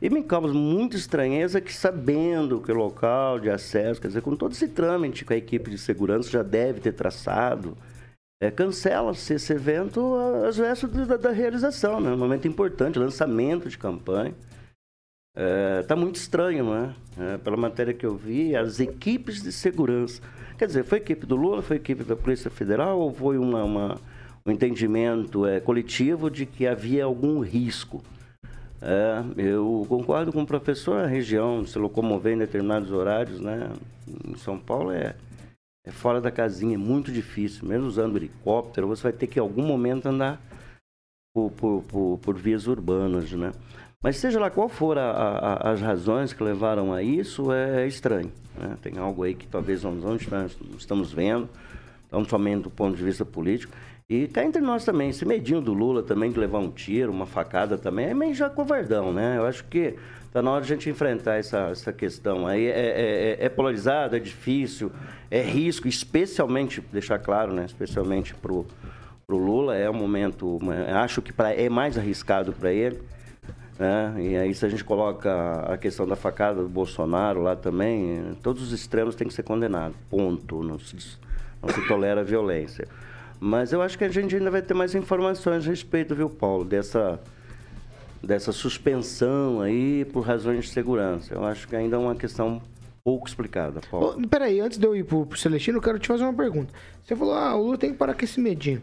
E 0.00 0.08
me 0.08 0.22
causa 0.22 0.54
muita 0.54 0.96
estranheza 0.96 1.60
que, 1.60 1.70
sabendo 1.70 2.58
que 2.62 2.72
o 2.72 2.74
local 2.74 3.38
de 3.38 3.50
acesso, 3.50 4.00
quer 4.00 4.08
dizer, 4.08 4.22
com 4.22 4.34
todo 4.34 4.52
esse 4.52 4.68
trâmite 4.68 5.22
que 5.26 5.34
a 5.34 5.36
equipe 5.36 5.70
de 5.70 5.76
segurança 5.76 6.30
já 6.30 6.42
deve 6.42 6.80
ter 6.80 6.92
traçado, 6.92 7.76
é, 8.42 8.50
cancela-se 8.50 9.34
esse 9.34 9.52
evento 9.52 10.16
às 10.48 10.56
vésperas 10.56 11.08
da, 11.08 11.18
da 11.18 11.30
realização, 11.30 12.00
né? 12.00 12.10
um 12.10 12.16
momento 12.16 12.48
importante, 12.48 12.98
lançamento 12.98 13.68
de 13.68 13.76
campanha. 13.76 14.34
Está 15.36 15.94
é, 15.94 15.98
muito 15.98 16.14
estranho, 16.14 16.70
né? 16.72 16.94
É, 17.18 17.38
pela 17.38 17.56
matéria 17.56 17.92
que 17.92 18.06
eu 18.06 18.16
vi, 18.16 18.54
as 18.54 18.78
equipes 18.78 19.42
de 19.42 19.50
segurança. 19.50 20.22
Quer 20.56 20.66
dizer, 20.66 20.84
foi 20.84 20.98
equipe 20.98 21.26
do 21.26 21.34
Lula, 21.34 21.60
foi 21.60 21.76
equipe 21.76 22.04
da 22.04 22.14
Polícia 22.14 22.50
Federal 22.50 23.00
ou 23.00 23.12
foi 23.12 23.36
uma, 23.36 23.64
uma 23.64 24.00
um 24.46 24.52
entendimento 24.52 25.46
é, 25.46 25.58
coletivo 25.58 26.30
de 26.30 26.46
que 26.46 26.66
havia 26.66 27.04
algum 27.04 27.40
risco? 27.40 28.02
É, 28.80 29.24
eu 29.36 29.84
concordo 29.88 30.32
com 30.32 30.42
o 30.42 30.46
professor, 30.46 31.00
a 31.00 31.06
região 31.06 31.64
se 31.66 31.78
locomover 31.78 32.34
em 32.34 32.38
determinados 32.38 32.92
horários, 32.92 33.40
né? 33.40 33.72
Em 34.28 34.36
São 34.36 34.58
Paulo 34.58 34.92
é, 34.92 35.16
é 35.84 35.90
fora 35.90 36.20
da 36.20 36.30
casinha, 36.30 36.74
é 36.74 36.78
muito 36.78 37.10
difícil. 37.10 37.66
Mesmo 37.66 37.86
usando 37.86 38.16
helicóptero, 38.16 38.86
você 38.86 39.02
vai 39.04 39.12
ter 39.12 39.26
que 39.26 39.38
em 39.38 39.42
algum 39.42 39.66
momento 39.66 40.06
andar 40.06 40.40
por, 41.34 41.50
por, 41.52 41.82
por, 41.82 42.18
por 42.18 42.36
vias 42.36 42.66
urbanas, 42.66 43.32
né? 43.32 43.52
Mas 44.04 44.18
seja 44.18 44.38
lá 44.38 44.50
qual 44.50 44.68
for 44.68 44.98
a, 44.98 45.10
a, 45.10 45.70
as 45.70 45.80
razões 45.80 46.34
que 46.34 46.44
levaram 46.44 46.92
a 46.92 47.02
isso, 47.02 47.50
é 47.50 47.86
estranho. 47.86 48.30
Né? 48.54 48.76
Tem 48.82 48.98
algo 48.98 49.22
aí 49.22 49.32
que 49.34 49.46
talvez 49.46 49.82
nós 49.82 49.94
não 49.94 50.14
estamos 50.76 51.10
vendo, 51.10 51.48
não 52.12 52.22
somente 52.22 52.64
do 52.64 52.70
ponto 52.70 52.94
de 52.94 53.02
vista 53.02 53.24
político. 53.24 53.72
E 54.06 54.28
cá 54.28 54.44
entre 54.44 54.60
nós 54.60 54.84
também, 54.84 55.08
esse 55.08 55.24
medinho 55.24 55.62
do 55.62 55.72
Lula 55.72 56.02
também 56.02 56.30
de 56.30 56.38
levar 56.38 56.58
um 56.58 56.70
tiro, 56.70 57.10
uma 57.10 57.24
facada 57.24 57.78
também, 57.78 58.04
é 58.04 58.12
meio 58.12 58.34
já 58.34 58.50
covardão, 58.50 59.10
né? 59.10 59.38
Eu 59.38 59.46
acho 59.46 59.64
que 59.64 59.94
está 60.26 60.42
na 60.42 60.50
hora 60.50 60.62
de 60.62 60.70
a 60.70 60.76
gente 60.76 60.90
enfrentar 60.90 61.36
essa, 61.36 61.70
essa 61.70 61.90
questão. 61.90 62.46
Aí 62.46 62.66
é, 62.66 62.70
é, 62.70 63.36
é, 63.40 63.46
é 63.46 63.48
polarizado, 63.48 64.16
é 64.16 64.18
difícil, 64.18 64.92
é 65.30 65.40
risco, 65.40 65.88
especialmente, 65.88 66.82
deixar 66.92 67.18
claro, 67.18 67.54
né? 67.54 67.64
Especialmente 67.64 68.34
para 68.34 68.52
o 68.52 68.66
Lula, 69.30 69.74
é 69.74 69.88
um 69.88 69.94
momento, 69.94 70.58
acho 70.94 71.22
que 71.22 71.32
pra, 71.32 71.54
é 71.54 71.70
mais 71.70 71.96
arriscado 71.96 72.52
para 72.52 72.70
ele. 72.70 73.00
Né? 73.78 74.14
E 74.18 74.36
aí, 74.36 74.54
se 74.54 74.64
a 74.64 74.68
gente 74.68 74.84
coloca 74.84 75.60
a 75.72 75.76
questão 75.76 76.06
da 76.06 76.14
facada 76.14 76.62
do 76.62 76.68
Bolsonaro 76.68 77.42
lá 77.42 77.56
também, 77.56 78.36
todos 78.42 78.62
os 78.62 78.72
extremos 78.72 79.14
têm 79.14 79.26
que 79.26 79.34
ser 79.34 79.42
condenados. 79.42 79.96
Ponto. 80.08 80.62
Não 80.62 80.78
se, 80.78 80.96
não 81.62 81.68
se 81.68 81.86
tolera 81.88 82.22
violência. 82.22 82.86
Mas 83.40 83.72
eu 83.72 83.82
acho 83.82 83.98
que 83.98 84.04
a 84.04 84.08
gente 84.08 84.34
ainda 84.34 84.50
vai 84.50 84.62
ter 84.62 84.74
mais 84.74 84.94
informações 84.94 85.66
a 85.66 85.70
respeito, 85.70 86.14
viu, 86.14 86.30
Paulo, 86.30 86.64
dessa, 86.64 87.20
dessa 88.22 88.52
suspensão 88.52 89.60
aí 89.60 90.04
por 90.06 90.20
razões 90.20 90.64
de 90.64 90.70
segurança. 90.70 91.34
Eu 91.34 91.44
acho 91.44 91.66
que 91.66 91.74
ainda 91.74 91.96
é 91.96 91.98
uma 91.98 92.14
questão 92.14 92.62
pouco 93.04 93.28
explicada, 93.28 93.80
Paulo. 93.90 94.16
Oh, 94.18 94.28
peraí, 94.28 94.60
antes 94.60 94.78
de 94.78 94.86
eu 94.86 94.96
ir 94.96 95.04
pro, 95.04 95.26
pro 95.26 95.38
Celestino, 95.38 95.78
eu 95.78 95.82
quero 95.82 95.98
te 95.98 96.08
fazer 96.08 96.22
uma 96.22 96.32
pergunta. 96.32 96.72
Você 97.02 97.14
falou, 97.14 97.34
ah, 97.34 97.54
o 97.54 97.64
Lula 97.64 97.76
tem 97.76 97.92
que 97.92 97.98
parar 97.98 98.14
com 98.14 98.24
esse 98.24 98.40
medinho. 98.40 98.80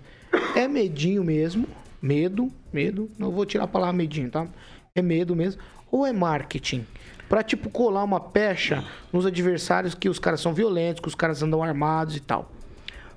É 0.56 0.68
medinho 0.68 1.24
mesmo? 1.24 1.68
Medo, 2.00 2.52
medo. 2.72 3.10
Não 3.18 3.32
vou 3.32 3.46
tirar 3.46 3.64
a 3.64 3.68
palavra 3.68 3.94
medinho, 3.94 4.30
tá? 4.30 4.48
É 4.96 5.02
medo 5.02 5.36
mesmo? 5.36 5.62
Ou 5.92 6.06
é 6.06 6.12
marketing? 6.12 6.86
Pra, 7.30 7.44
tipo, 7.44 7.70
colar 7.70 8.04
uma 8.04 8.20
pecha 8.20 8.84
nos 9.12 9.26
adversários 9.26 9.96
que 9.96 10.10
os 10.10 10.20
caras 10.20 10.42
são 10.42 10.54
violentos, 10.54 11.02
que 11.02 11.08
os 11.08 11.16
caras 11.16 11.42
andam 11.42 11.64
armados 11.64 12.16
e 12.16 12.20
tal. 12.20 12.52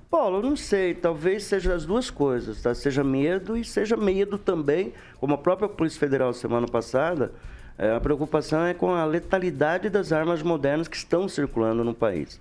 Paulo, 0.09 0.39
eu 0.39 0.43
não 0.43 0.57
sei, 0.57 0.95
talvez 0.95 1.43
seja 1.43 1.75
as 1.75 1.85
duas 1.85 2.09
coisas, 2.09 2.63
tá? 2.63 2.73
Seja 2.73 3.03
medo 3.03 3.57
e 3.57 3.65
seja 3.65 3.97
medo 3.97 4.39
também, 4.39 4.95
como 5.19 5.35
a 5.35 5.39
própria 5.39 5.69
Polícia 5.69 5.99
Federal 5.99 6.33
semana 6.33 6.69
passada, 6.69 7.33
é, 7.77 7.91
a 7.91 8.01
preocupação 8.01 8.65
é 8.65 8.73
com 8.73 8.95
a 8.95 9.05
letalidade 9.05 9.91
das 9.91 10.13
armas 10.13 10.41
modernas 10.41 10.87
que 10.87 10.97
estão 10.97 11.29
circulando 11.29 11.83
no 11.83 11.93
país. 11.93 12.41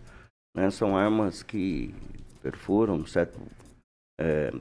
Né? 0.56 0.70
São 0.70 0.96
armas 0.96 1.42
que 1.42 1.96
perfuram 2.44 3.04
certo, 3.08 3.40
é, 4.22 4.54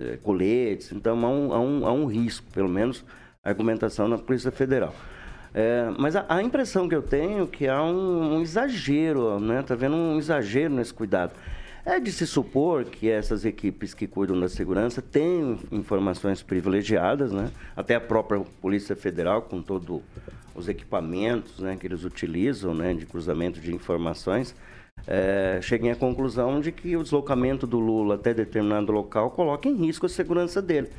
é, 0.00 0.16
coletes, 0.16 0.90
então 0.92 1.22
há 1.26 1.28
um, 1.28 1.52
há, 1.52 1.60
um, 1.60 1.86
há 1.86 1.92
um 1.92 2.06
risco, 2.06 2.50
pelo 2.50 2.70
menos 2.70 3.04
argumentação 3.42 4.06
na 4.06 4.18
Polícia 4.18 4.52
Federal. 4.52 4.94
É, 5.52 5.90
mas 5.98 6.16
a, 6.16 6.24
a, 6.28 6.42
impressão 6.42 6.88
que 6.88 6.94
eu 6.94 7.02
tenho 7.02 7.44
é 7.44 7.46
que 7.46 7.68
há 7.68 7.82
um, 7.82 8.36
um 8.36 8.40
exagero, 8.40 9.38
né? 9.38 9.62
Tá 9.62 9.74
vendo 9.74 9.96
um 9.96 10.18
exagero 10.18 10.72
nesse 10.72 10.94
cuidado. 10.94 11.32
É 11.84 11.98
de 11.98 12.12
se 12.12 12.26
supor 12.26 12.84
que 12.84 13.10
essas 13.10 13.44
equipes 13.44 13.92
que 13.92 14.06
cuidam 14.06 14.38
da 14.38 14.48
segurança 14.48 15.02
têm 15.02 15.58
informações 15.72 16.40
privilegiadas, 16.40 17.32
né? 17.32 17.50
Até 17.76 17.96
a 17.96 18.00
própria 18.00 18.40
Polícia 18.60 18.94
Federal, 18.94 19.42
com 19.42 19.60
todos 19.60 20.00
os 20.54 20.68
equipamentos 20.68 21.58
né, 21.58 21.76
que 21.78 21.86
eles 21.86 22.04
utilizam, 22.04 22.74
né, 22.74 22.92
de 22.92 23.06
cruzamento 23.06 23.58
de 23.58 23.74
informações, 23.74 24.54
é, 25.06 25.58
cheguem 25.62 25.90
à 25.90 25.96
conclusão 25.96 26.60
de 26.60 26.70
que 26.70 26.96
o 26.96 27.02
deslocamento 27.02 27.66
do 27.66 27.80
Lula 27.80 28.14
até 28.14 28.32
determinado 28.32 28.92
local 28.92 29.30
coloca 29.30 29.68
em 29.68 29.74
risco 29.74 30.06
a 30.06 30.08
segurança 30.08 30.60
dele. 30.62 30.90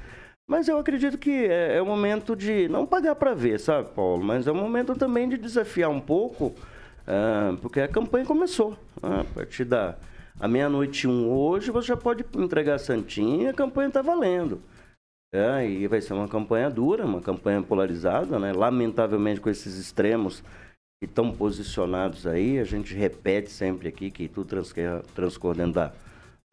Mas 0.47 0.67
eu 0.67 0.77
acredito 0.77 1.17
que 1.17 1.31
é, 1.31 1.77
é 1.77 1.81
o 1.81 1.85
momento 1.85 2.35
de 2.35 2.67
não 2.67 2.85
pagar 2.85 3.15
para 3.15 3.33
ver, 3.33 3.59
sabe, 3.59 3.89
Paulo? 3.93 4.23
Mas 4.23 4.45
é 4.45 4.51
o 4.51 4.55
momento 4.55 4.93
também 4.95 5.29
de 5.29 5.37
desafiar 5.37 5.89
um 5.89 6.01
pouco, 6.01 6.53
ah, 7.07 7.55
porque 7.61 7.79
a 7.79 7.87
campanha 7.87 8.25
começou. 8.25 8.77
Ah, 9.01 9.21
a 9.21 9.23
partir 9.23 9.63
da 9.65 9.95
meia-noite 10.47 11.07
um 11.07 11.29
hoje, 11.29 11.71
você 11.71 11.87
já 11.87 11.97
pode 11.97 12.25
entregar 12.35 12.75
a 12.75 12.79
Santinha 12.79 13.51
a 13.51 13.53
campanha 13.53 13.87
está 13.87 14.01
valendo. 14.01 14.61
É, 15.33 15.67
e 15.67 15.87
vai 15.87 15.99
ser 15.99 16.13
uma 16.13 16.27
campanha 16.27 16.69
dura, 16.69 17.05
uma 17.05 17.19
campanha 17.19 17.61
polarizada, 17.63 18.37
né? 18.37 18.53
Lamentavelmente 18.53 19.41
com 19.41 19.49
esses 19.49 19.79
extremos 19.79 20.43
que 21.01 21.09
estão 21.09 21.31
posicionados 21.31 22.27
aí, 22.27 22.59
a 22.59 22.63
gente 22.63 22.93
repete 22.93 23.49
sempre 23.49 23.87
aqui 23.87 24.11
que 24.11 24.27
tudo 24.27 24.63
transcorre 25.15 25.57
dentro 25.57 25.73
da 25.73 25.91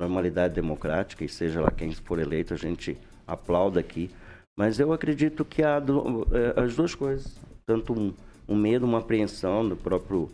normalidade 0.01 0.55
democrática 0.55 1.23
e 1.23 1.29
seja 1.29 1.61
lá 1.61 1.71
quem 1.71 1.93
for 1.93 2.19
eleito, 2.19 2.55
a 2.55 2.57
gente 2.57 2.97
aplauda 3.33 3.81
aqui. 3.81 4.11
Mas 4.59 4.79
eu 4.79 4.93
acredito 4.93 5.45
que 5.45 5.63
há 5.63 5.79
do, 5.79 6.27
é, 6.33 6.61
as 6.61 6.77
duas 6.77 6.95
coisas, 6.95 7.35
tanto 7.67 7.93
um, 7.93 8.13
um, 8.49 8.55
medo, 8.55 8.85
uma 8.85 8.99
apreensão 8.99 9.67
do 9.67 9.77
próprio 9.77 10.31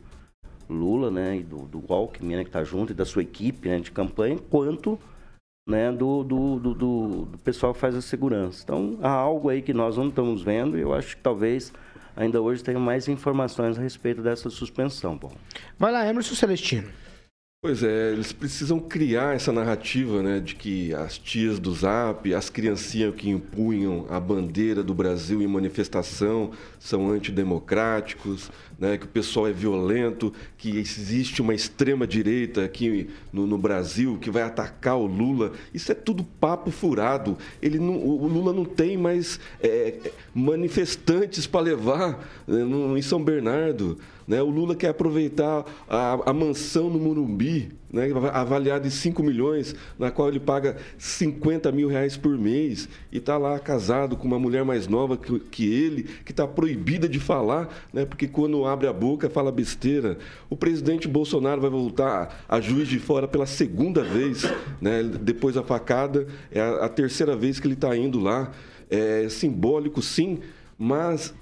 Lula, 0.68 1.10
né, 1.10 1.36
e 1.36 1.42
do, 1.42 1.58
do 1.58 1.92
Alckmin, 1.92 2.36
né, 2.36 2.42
que 2.42 2.48
está 2.48 2.64
junto, 2.64 2.92
e 2.92 2.94
da 2.94 3.04
sua 3.04 3.22
equipe 3.22 3.68
né, 3.68 3.78
de 3.78 3.92
campanha, 3.92 4.36
quanto 4.50 4.98
né, 5.68 5.92
do, 5.92 6.24
do, 6.24 6.58
do, 6.58 6.74
do, 6.74 7.38
pessoal 7.44 7.72
que 7.72 7.78
faz 7.78 7.94
a 7.94 8.02
segurança. 8.02 8.62
Então, 8.64 8.98
há 9.02 9.10
algo 9.10 9.48
aí 9.48 9.62
que 9.62 9.72
nós 9.72 9.96
não 9.96 10.08
estamos 10.08 10.42
vendo 10.42 10.76
e 10.76 10.80
eu 10.80 10.92
acho 10.92 11.16
que 11.16 11.22
talvez 11.22 11.72
ainda 12.16 12.40
hoje 12.40 12.64
tenha 12.64 12.78
mais 12.78 13.08
informações 13.08 13.78
a 13.78 13.82
respeito 13.82 14.22
dessa 14.22 14.48
suspensão. 14.48 15.16
Bom. 15.16 15.32
Vai 15.78 15.92
lá, 15.92 16.08
Emerson 16.08 16.34
Celestino. 16.34 16.88
Pois 17.62 17.82
é, 17.82 18.12
eles 18.12 18.32
precisam 18.32 18.78
criar 18.78 19.34
essa 19.34 19.50
narrativa, 19.50 20.22
né, 20.22 20.38
de 20.38 20.54
que 20.54 20.94
as 20.94 21.16
tias 21.16 21.58
do 21.58 21.74
Zap, 21.74 22.32
as 22.32 22.50
criancinhas 22.50 23.14
que 23.14 23.30
impunham 23.30 24.06
a 24.10 24.20
bandeira 24.20 24.82
do 24.82 24.92
Brasil 24.92 25.40
em 25.40 25.46
manifestação 25.46 26.50
são 26.78 27.10
antidemocráticos, 27.10 28.52
né, 28.78 28.98
que 28.98 29.06
o 29.06 29.08
pessoal 29.08 29.48
é 29.48 29.52
violento, 29.52 30.32
que 30.58 30.76
existe 30.76 31.40
uma 31.40 31.54
extrema 31.54 32.06
direita 32.06 32.62
aqui 32.62 33.08
no, 33.32 33.46
no, 33.46 33.56
Brasil 33.56 34.18
que 34.20 34.30
vai 34.30 34.42
atacar 34.42 34.98
o 34.98 35.06
Lula. 35.06 35.52
Isso 35.72 35.90
é 35.90 35.94
tudo 35.94 36.22
papo 36.22 36.70
furado. 36.70 37.38
Ele 37.60 37.78
não, 37.78 37.96
o 37.96 38.26
Lula 38.28 38.52
não 38.52 38.66
tem 38.66 38.98
mais 38.98 39.40
é, 39.62 40.12
manifestantes 40.34 41.46
para 41.46 41.62
levar 41.62 42.28
né, 42.46 42.62
no, 42.62 42.96
em 42.98 43.02
São 43.02 43.22
Bernardo. 43.22 43.98
Né? 44.26 44.42
O 44.42 44.50
Lula 44.50 44.74
quer 44.74 44.88
aproveitar 44.88 45.64
a, 45.88 46.30
a 46.30 46.32
mansão 46.32 46.90
no 46.90 46.98
Morumbi, 46.98 47.45
né? 47.92 48.08
avaliada 48.32 48.86
em 48.86 48.90
5 48.90 49.22
milhões, 49.22 49.74
na 49.98 50.10
qual 50.10 50.28
ele 50.28 50.40
paga 50.40 50.76
50 50.98 51.70
mil 51.72 51.88
reais 51.88 52.16
por 52.16 52.36
mês, 52.38 52.88
e 53.10 53.18
está 53.18 53.38
lá 53.38 53.58
casado 53.58 54.16
com 54.16 54.26
uma 54.26 54.38
mulher 54.38 54.64
mais 54.64 54.86
nova 54.86 55.16
que, 55.16 55.38
que 55.38 55.72
ele, 55.72 56.04
que 56.24 56.32
está 56.32 56.46
proibida 56.46 57.08
de 57.08 57.20
falar, 57.20 57.68
né? 57.92 58.04
porque 58.04 58.26
quando 58.26 58.64
abre 58.64 58.86
a 58.86 58.92
boca 58.92 59.30
fala 59.30 59.50
besteira. 59.50 60.18
O 60.50 60.56
presidente 60.56 61.08
Bolsonaro 61.08 61.60
vai 61.60 61.70
voltar 61.70 62.44
a 62.48 62.60
juiz 62.60 62.88
de 62.88 62.98
fora 62.98 63.26
pela 63.26 63.46
segunda 63.46 64.02
vez, 64.02 64.44
né? 64.80 65.02
depois 65.02 65.54
da 65.54 65.62
facada, 65.62 66.26
é 66.50 66.60
a, 66.60 66.86
a 66.86 66.88
terceira 66.88 67.36
vez 67.36 67.60
que 67.60 67.66
ele 67.66 67.74
está 67.74 67.96
indo 67.96 68.20
lá. 68.20 68.52
É 68.88 69.28
simbólico, 69.28 70.00
sim, 70.00 70.38
mas 70.78 71.34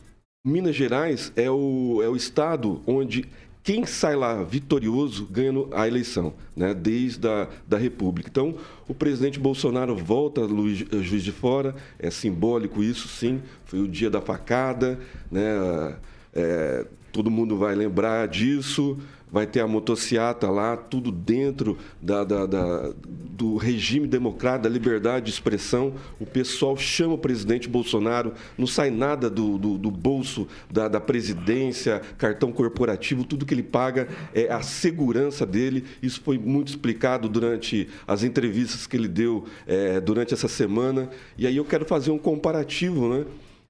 Minas 0.47 0.77
Gerais 0.77 1.33
é 1.37 1.51
o, 1.51 2.03
é 2.03 2.09
o 2.09 2.15
estado 2.15 2.83
onde 2.87 3.25
quem 3.65 3.87
sai 3.87 4.15
lá 4.15 4.43
vitorioso 4.43 5.25
ganha 5.25 5.51
a 5.73 5.89
eleição, 5.89 6.35
né? 6.55 6.75
desde 6.75 7.27
a 7.27 7.49
da 7.67 7.79
República. 7.79 8.29
Então, 8.29 8.55
o 8.87 8.95
presidente 8.95 9.41
Bolsonaro 9.41 9.97
volta 9.97 10.43
Luiz, 10.43 10.83
eh, 10.83 11.03
Juiz 11.03 11.25
de 11.25 11.33
Fora, 11.33 11.75
é 11.99 12.11
simbólico 12.11 12.83
isso, 12.83 13.09
sim. 13.09 13.41
Foi 13.65 13.81
o 13.81 13.89
dia 13.89 14.11
da 14.11 14.21
facada, 14.21 15.01
né? 15.33 15.97
É, 16.35 16.87
todo 17.11 17.31
mundo 17.31 17.57
vai 17.57 17.75
lembrar 17.75 18.29
disso 18.29 18.99
vai 19.35 19.49
ter 19.49 19.59
a 19.59 19.67
motociata 19.67 20.49
lá, 20.49 20.77
tudo 20.77 21.11
dentro 21.11 21.77
da, 22.01 22.23
da, 22.23 22.47
da, 22.47 22.93
do 23.05 23.57
regime 23.57 24.07
democrático, 24.07 24.63
da 24.63 24.69
liberdade 24.69 25.27
de 25.27 25.33
expressão. 25.33 25.95
O 26.21 26.25
pessoal 26.25 26.77
chama 26.77 27.15
o 27.15 27.19
presidente 27.19 27.69
Bolsonaro, 27.69 28.33
não 28.57 28.65
sai 28.65 28.91
nada 28.91 29.29
do, 29.29 29.59
do, 29.59 29.77
do 29.77 29.91
bolso 29.91 30.47
da, 30.71 30.87
da, 30.87 31.01
presidência, 31.01 32.01
cartão 32.17 32.53
corporativo, 32.53 33.25
tudo 33.25 33.45
que 33.45 33.53
ele 33.53 33.65
paga 33.65 34.07
é 34.33 34.53
a 34.53 34.63
segurança 34.63 35.45
dele. 35.45 35.85
Isso 36.01 36.21
foi 36.21 36.39
muito 36.39 36.69
explicado 36.69 37.29
durante 37.29 37.89
as 38.07 38.23
entrevistas 38.23 38.87
que 38.87 38.97
ele 38.97 39.09
deu 39.09 39.47
é, 39.67 40.01
durante 40.01 40.33
essa 40.33 40.47
semana. 40.47 41.11
E 41.37 41.45
aí 41.45 41.57
eu 41.57 41.65
quero 41.65 41.85
fazer 41.85 42.13
um 42.13 42.19
comparativo, 42.19 43.09
né? 43.09 43.25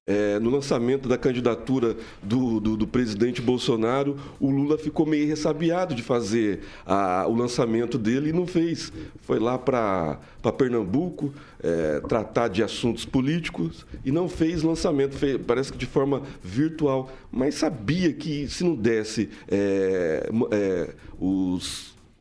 É, 0.07 0.37
no 0.37 0.51
lançamento 0.51 1.09
da 1.09 1.17
candidatura 1.17 1.97
do, 2.21 2.59
do, 2.59 2.77
do, 2.77 2.85
presidente 2.85 3.41
Bolsonaro, 3.41 4.15
o 4.39 4.51
Lula 4.51 4.77
ficou 4.77 5.03
meio 5.03 5.27
ressabiado 5.27 5.95
de 5.95 6.03
fazer 6.03 6.59
a, 6.85 7.25
o 7.27 7.33
lançamento 7.33 7.97
dele 7.97 8.29
e 8.29 8.31
não 8.33 8.45
fez. 8.45 8.93
Foi 9.21 9.39
lá 9.39 9.57
para 9.57 10.19
Pernambuco 10.55 11.33
é, 11.59 12.01
tratar 12.01 12.49
de 12.49 12.61
assuntos 12.61 13.03
políticos 13.03 13.83
e 14.05 14.11
não 14.11 14.29
fez 14.29 14.61
lançamento, 14.61 15.15
fez, 15.17 15.41
parece 15.41 15.71
que 15.71 15.77
de 15.79 15.87
forma 15.87 16.21
virtual, 16.43 17.11
mas 17.31 17.55
sabia 17.55 18.13
que 18.13 18.47
se 18.47 18.63
não 18.63 18.75
desse 18.75 19.27
é, 19.49 20.29
é 20.51 20.89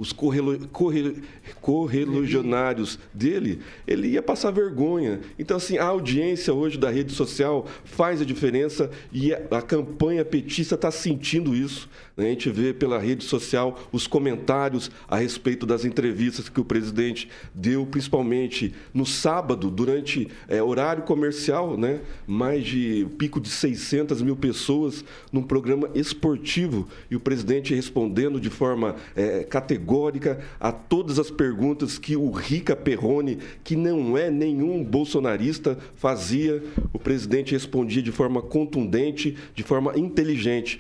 os 0.05 0.13
os 0.13 1.55
correligionários 1.61 2.99
dele, 3.13 3.61
ele 3.87 4.09
ia 4.09 4.23
passar 4.23 4.51
vergonha. 4.51 5.21
Então, 5.39 5.57
assim, 5.57 5.79
a 5.79 5.85
audiência 5.85 6.53
hoje 6.53 6.79
da 6.79 6.91
rede 6.91 7.13
social 7.13 7.67
faz 7.85 8.21
a 8.21 8.25
diferença 8.25 8.91
e 9.11 9.33
a, 9.33 9.41
a 9.51 9.63
campanha 9.63 10.25
petista 10.25 10.75
está 10.75 10.91
sentindo 10.91 11.57
isso. 11.57 11.89
A 12.17 12.23
gente 12.23 12.49
vê 12.49 12.73
pela 12.73 13.01
rede 13.01 13.25
social 13.25 13.77
os 13.91 14.07
comentários 14.07 14.89
a 15.09 15.17
respeito 15.17 15.67
das 15.67 15.85
entrevistas 15.85 16.49
que 16.49 16.61
o 16.61 16.65
presidente 16.65 17.29
deu, 17.53 17.85
principalmente 17.85 18.73
no 18.93 19.05
sábado, 19.05 19.69
durante 19.69 20.29
é, 20.47 20.63
horário 20.63 21.03
comercial, 21.03 21.77
né? 21.77 22.01
mais 22.25 22.65
de 22.65 23.05
pico 23.19 23.41
de 23.41 23.49
600 23.49 24.23
mil 24.23 24.37
pessoas 24.37 25.05
num 25.33 25.43
programa 25.43 25.91
esportivo 25.93 26.87
e 27.11 27.17
o 27.17 27.21
presidente 27.21 27.75
respondendo 27.75 28.41
de 28.41 28.49
forma 28.49 28.95
é, 29.17 29.43
categórica 29.43 30.39
a 30.61 30.71
todas 30.71 31.19
as 31.19 31.33
perguntas 31.33 31.99
que 31.99 32.17
o 32.17 32.31
Rica 32.31 32.77
Perrone, 32.77 33.39
que 33.65 33.75
não 33.75 34.17
é 34.17 34.31
nenhum 34.31 34.85
bolsonarista, 34.85 35.77
fazia. 35.97 36.63
O 36.93 36.99
presidente 36.99 37.53
respondia 37.53 38.01
de 38.01 38.13
forma 38.13 38.41
contundente, 38.41 39.37
de 39.53 39.65
forma 39.65 39.99
inteligente. 39.99 40.79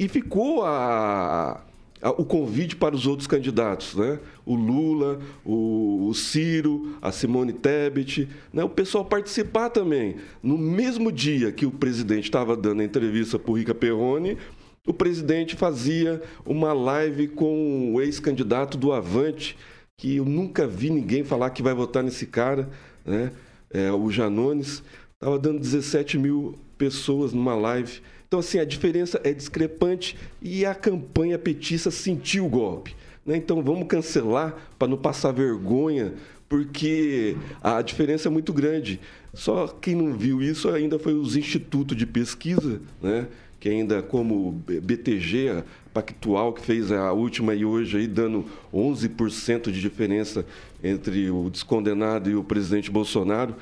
E 0.00 0.08
ficou 0.08 0.64
a, 0.64 1.62
a, 2.00 2.10
o 2.12 2.24
convite 2.24 2.74
para 2.74 2.94
os 2.94 3.06
outros 3.06 3.26
candidatos, 3.26 3.94
né? 3.94 4.18
O 4.46 4.54
Lula, 4.54 5.20
o, 5.44 6.06
o 6.08 6.14
Ciro, 6.14 6.96
a 7.02 7.12
Simone 7.12 7.52
Tebet, 7.52 8.26
né? 8.50 8.64
o 8.64 8.68
pessoal 8.70 9.04
participar 9.04 9.68
também. 9.68 10.16
No 10.42 10.56
mesmo 10.56 11.12
dia 11.12 11.52
que 11.52 11.66
o 11.66 11.70
presidente 11.70 12.24
estava 12.24 12.56
dando 12.56 12.80
a 12.80 12.84
entrevista 12.84 13.38
para 13.38 13.50
o 13.50 13.58
Rica 13.58 13.74
Perrone, 13.74 14.38
o 14.86 14.94
presidente 14.94 15.54
fazia 15.54 16.22
uma 16.46 16.72
live 16.72 17.28
com 17.28 17.92
o 17.92 18.00
ex-candidato 18.00 18.78
do 18.78 18.94
Avante, 18.94 19.54
que 19.98 20.16
eu 20.16 20.24
nunca 20.24 20.66
vi 20.66 20.88
ninguém 20.88 21.24
falar 21.24 21.50
que 21.50 21.62
vai 21.62 21.74
votar 21.74 22.02
nesse 22.02 22.24
cara, 22.24 22.70
né? 23.04 23.32
É, 23.70 23.92
o 23.92 24.10
Janones. 24.10 24.82
Estava 25.12 25.38
dando 25.38 25.58
17 25.58 26.16
mil 26.16 26.58
pessoas 26.78 27.34
numa 27.34 27.54
live. 27.54 28.00
Então, 28.30 28.38
assim, 28.38 28.60
a 28.60 28.64
diferença 28.64 29.20
é 29.24 29.32
discrepante 29.32 30.16
e 30.40 30.64
a 30.64 30.72
campanha 30.72 31.36
petista 31.36 31.90
sentiu 31.90 32.46
o 32.46 32.48
golpe. 32.48 32.94
Né? 33.26 33.36
Então, 33.36 33.60
vamos 33.60 33.88
cancelar 33.88 34.54
para 34.78 34.86
não 34.86 34.96
passar 34.96 35.32
vergonha, 35.32 36.14
porque 36.48 37.36
a 37.60 37.82
diferença 37.82 38.28
é 38.28 38.30
muito 38.30 38.52
grande. 38.52 39.00
Só 39.34 39.66
quem 39.66 39.96
não 39.96 40.16
viu 40.16 40.40
isso 40.40 40.68
ainda 40.68 40.96
foi 40.96 41.12
os 41.12 41.34
institutos 41.34 41.96
de 41.96 42.06
pesquisa, 42.06 42.80
né? 43.02 43.26
que 43.58 43.68
ainda 43.68 44.00
como 44.00 44.52
BTG, 44.52 45.48
a 45.48 45.64
Pactual, 45.92 46.52
que 46.52 46.64
fez 46.64 46.92
a 46.92 47.12
última 47.12 47.52
e 47.52 47.64
hoje 47.64 47.98
aí 47.98 48.06
dando 48.06 48.44
11% 48.72 49.72
de 49.72 49.80
diferença 49.80 50.46
entre 50.84 51.28
o 51.32 51.50
descondenado 51.50 52.30
e 52.30 52.36
o 52.36 52.44
presidente 52.44 52.92
Bolsonaro. 52.92 53.56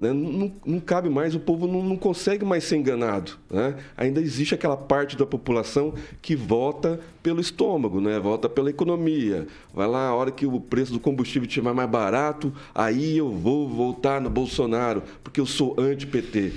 Né? 0.00 0.12
Não, 0.12 0.52
não, 0.64 0.80
cabe 0.80 1.10
mais, 1.10 1.34
o 1.34 1.40
povo 1.40 1.66
não, 1.66 1.82
não 1.82 1.96
consegue 1.96 2.44
mais 2.44 2.64
ser 2.64 2.76
enganado. 2.76 3.32
Né? 3.50 3.76
Ainda 3.96 4.20
existe 4.20 4.54
aquela 4.54 4.76
parte 4.76 5.16
da 5.16 5.26
população 5.26 5.92
que 6.22 6.34
vota 6.34 6.98
pelo 7.22 7.40
estômago, 7.40 8.00
né? 8.00 8.18
vota 8.18 8.48
pela 8.48 8.70
economia. 8.70 9.46
Vai 9.74 9.86
lá, 9.86 10.08
a 10.08 10.14
hora 10.14 10.30
que 10.30 10.46
o 10.46 10.58
preço 10.58 10.92
do 10.92 10.98
combustível 10.98 11.46
estiver 11.46 11.74
mais 11.74 11.90
barato, 11.90 12.52
aí 12.74 13.18
eu 13.18 13.30
vou 13.30 13.68
voltar 13.68 14.20
no 14.20 14.30
Bolsonaro, 14.30 15.02
porque 15.22 15.40
eu 15.40 15.46
sou 15.46 15.74
anti-PT. 15.78 16.52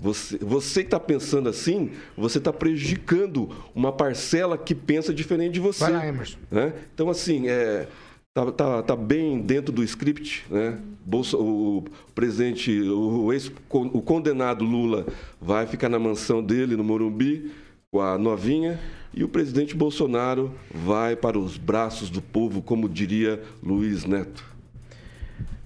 Você, 0.00 0.38
você 0.38 0.80
que 0.80 0.86
está 0.86 0.98
pensando 0.98 1.50
assim, 1.50 1.90
você 2.16 2.38
está 2.38 2.50
prejudicando 2.50 3.50
uma 3.74 3.92
parcela 3.92 4.56
que 4.56 4.74
pensa 4.74 5.12
diferente 5.12 5.52
de 5.52 5.60
você. 5.60 5.84
Vai 5.84 5.92
lá, 5.92 6.06
Emerson. 6.06 6.38
Né? 6.50 6.72
Então, 6.94 7.10
assim, 7.10 7.48
é, 7.48 7.86
tá, 8.34 8.52
tá, 8.52 8.82
tá 8.82 8.96
bem 8.96 9.40
dentro 9.40 9.72
do 9.72 9.82
script, 9.82 10.44
né? 10.50 10.78
Bolsa, 11.04 11.36
o 11.36 11.84
presidente, 12.14 12.80
o, 12.80 13.32
ex, 13.32 13.50
o 13.70 14.02
condenado 14.02 14.64
Lula 14.64 15.06
vai 15.40 15.66
ficar 15.66 15.88
na 15.88 15.98
mansão 15.98 16.42
dele 16.42 16.76
no 16.76 16.84
Morumbi 16.84 17.50
com 17.90 18.00
a 18.00 18.16
novinha 18.16 18.78
e 19.12 19.24
o 19.24 19.28
presidente 19.28 19.74
Bolsonaro 19.74 20.54
vai 20.72 21.16
para 21.16 21.38
os 21.38 21.56
braços 21.56 22.08
do 22.10 22.22
povo, 22.22 22.62
como 22.62 22.88
diria 22.88 23.42
Luiz 23.62 24.04
Neto. 24.04 24.49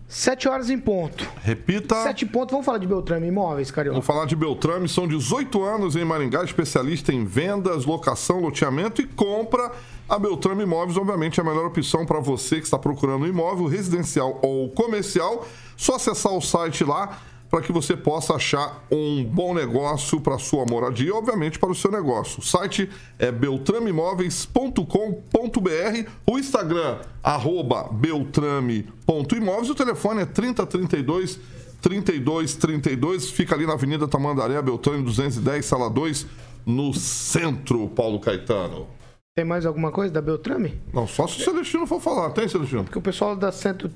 Sete 0.07 0.49
horas 0.49 0.71
em 0.71 0.79
ponto. 0.79 1.27
Repita. 1.43 2.03
Sete 2.03 2.27
pontos. 2.27 2.53
Vamos 2.53 2.67
falar 2.67 2.79
de 2.79 2.87
Beltrame 2.87 3.27
Imóveis, 3.27 3.71
Carioca. 3.71 3.95
Vamos 3.95 4.07
falar 4.07 4.27
de 4.27 4.37
Beltrame. 4.37 4.89
São 4.89 5.09
18 5.09 5.63
anos 5.65 5.97
em 5.97 6.05
Maringá, 6.05 6.45
especialista 6.45 7.13
em 7.13 7.25
vendas, 7.25 7.85
locação, 7.85 8.41
loteamento 8.41 9.01
e 9.01 9.07
compra. 9.07 9.73
A 10.09 10.19
Beltrame 10.19 10.63
Imóveis, 10.63 10.99
obviamente, 10.99 11.41
é 11.41 11.43
a 11.43 11.47
melhor 11.47 11.67
opção 11.67 12.05
para 12.05 12.21
você 12.21 12.57
que 12.57 12.65
está 12.65 12.79
procurando 12.79 13.25
um 13.25 13.27
imóvel 13.27 13.67
residencial 13.67 14.39
ou 14.43 14.69
comercial. 14.69 15.47
Só 15.77 15.97
acessar 15.97 16.33
o 16.33 16.41
site 16.41 16.85
lá 16.85 17.19
para 17.55 17.63
que 17.63 17.71
você 17.71 17.97
possa 17.97 18.35
achar 18.35 18.85
um 18.91 19.23
bom 19.23 19.55
negócio 19.55 20.21
para 20.21 20.37
sua 20.41 20.65
moradia 20.69 21.07
e, 21.07 21.13
obviamente, 21.13 21.57
para 21.57 21.71
o 21.71 21.75
seu 21.75 21.89
negócio. 21.89 22.41
O 22.41 22.43
site 22.43 22.91
é 23.17 23.31
beltrameimóveis.com.br, 23.31 26.11
o 26.27 26.37
Instagram, 26.37 26.99
arroba 27.23 27.89
beltrame.imóveis, 27.93 29.71
o 29.71 29.75
telefone 29.77 30.23
é 30.23 30.27
3032 30.27 31.39
3232, 31.81 33.31
fica 33.31 33.55
ali 33.55 33.67
na 33.67 33.75
Avenida 33.75 34.09
Tamandaré, 34.09 34.61
Beltrame 34.61 35.05
210, 35.05 35.65
sala 35.65 35.89
2, 35.89 36.27
no 36.67 36.93
centro, 36.93 37.87
Paulo 37.91 38.19
Caetano. 38.19 38.89
Tem 39.37 39.45
mais 39.45 39.65
alguma 39.65 39.93
coisa 39.93 40.13
da 40.13 40.21
Beltrame? 40.21 40.77
Não, 40.93 41.07
só 41.07 41.29
se 41.29 41.41
o 41.41 41.45
Celestino 41.45 41.87
for 41.87 42.01
falar. 42.01 42.31
Tem, 42.31 42.49
Celestino? 42.49 42.83
Porque 42.83 42.99
o 42.99 43.03
pessoal 43.03 43.37
da 43.37 43.53
Centro, 43.53 43.93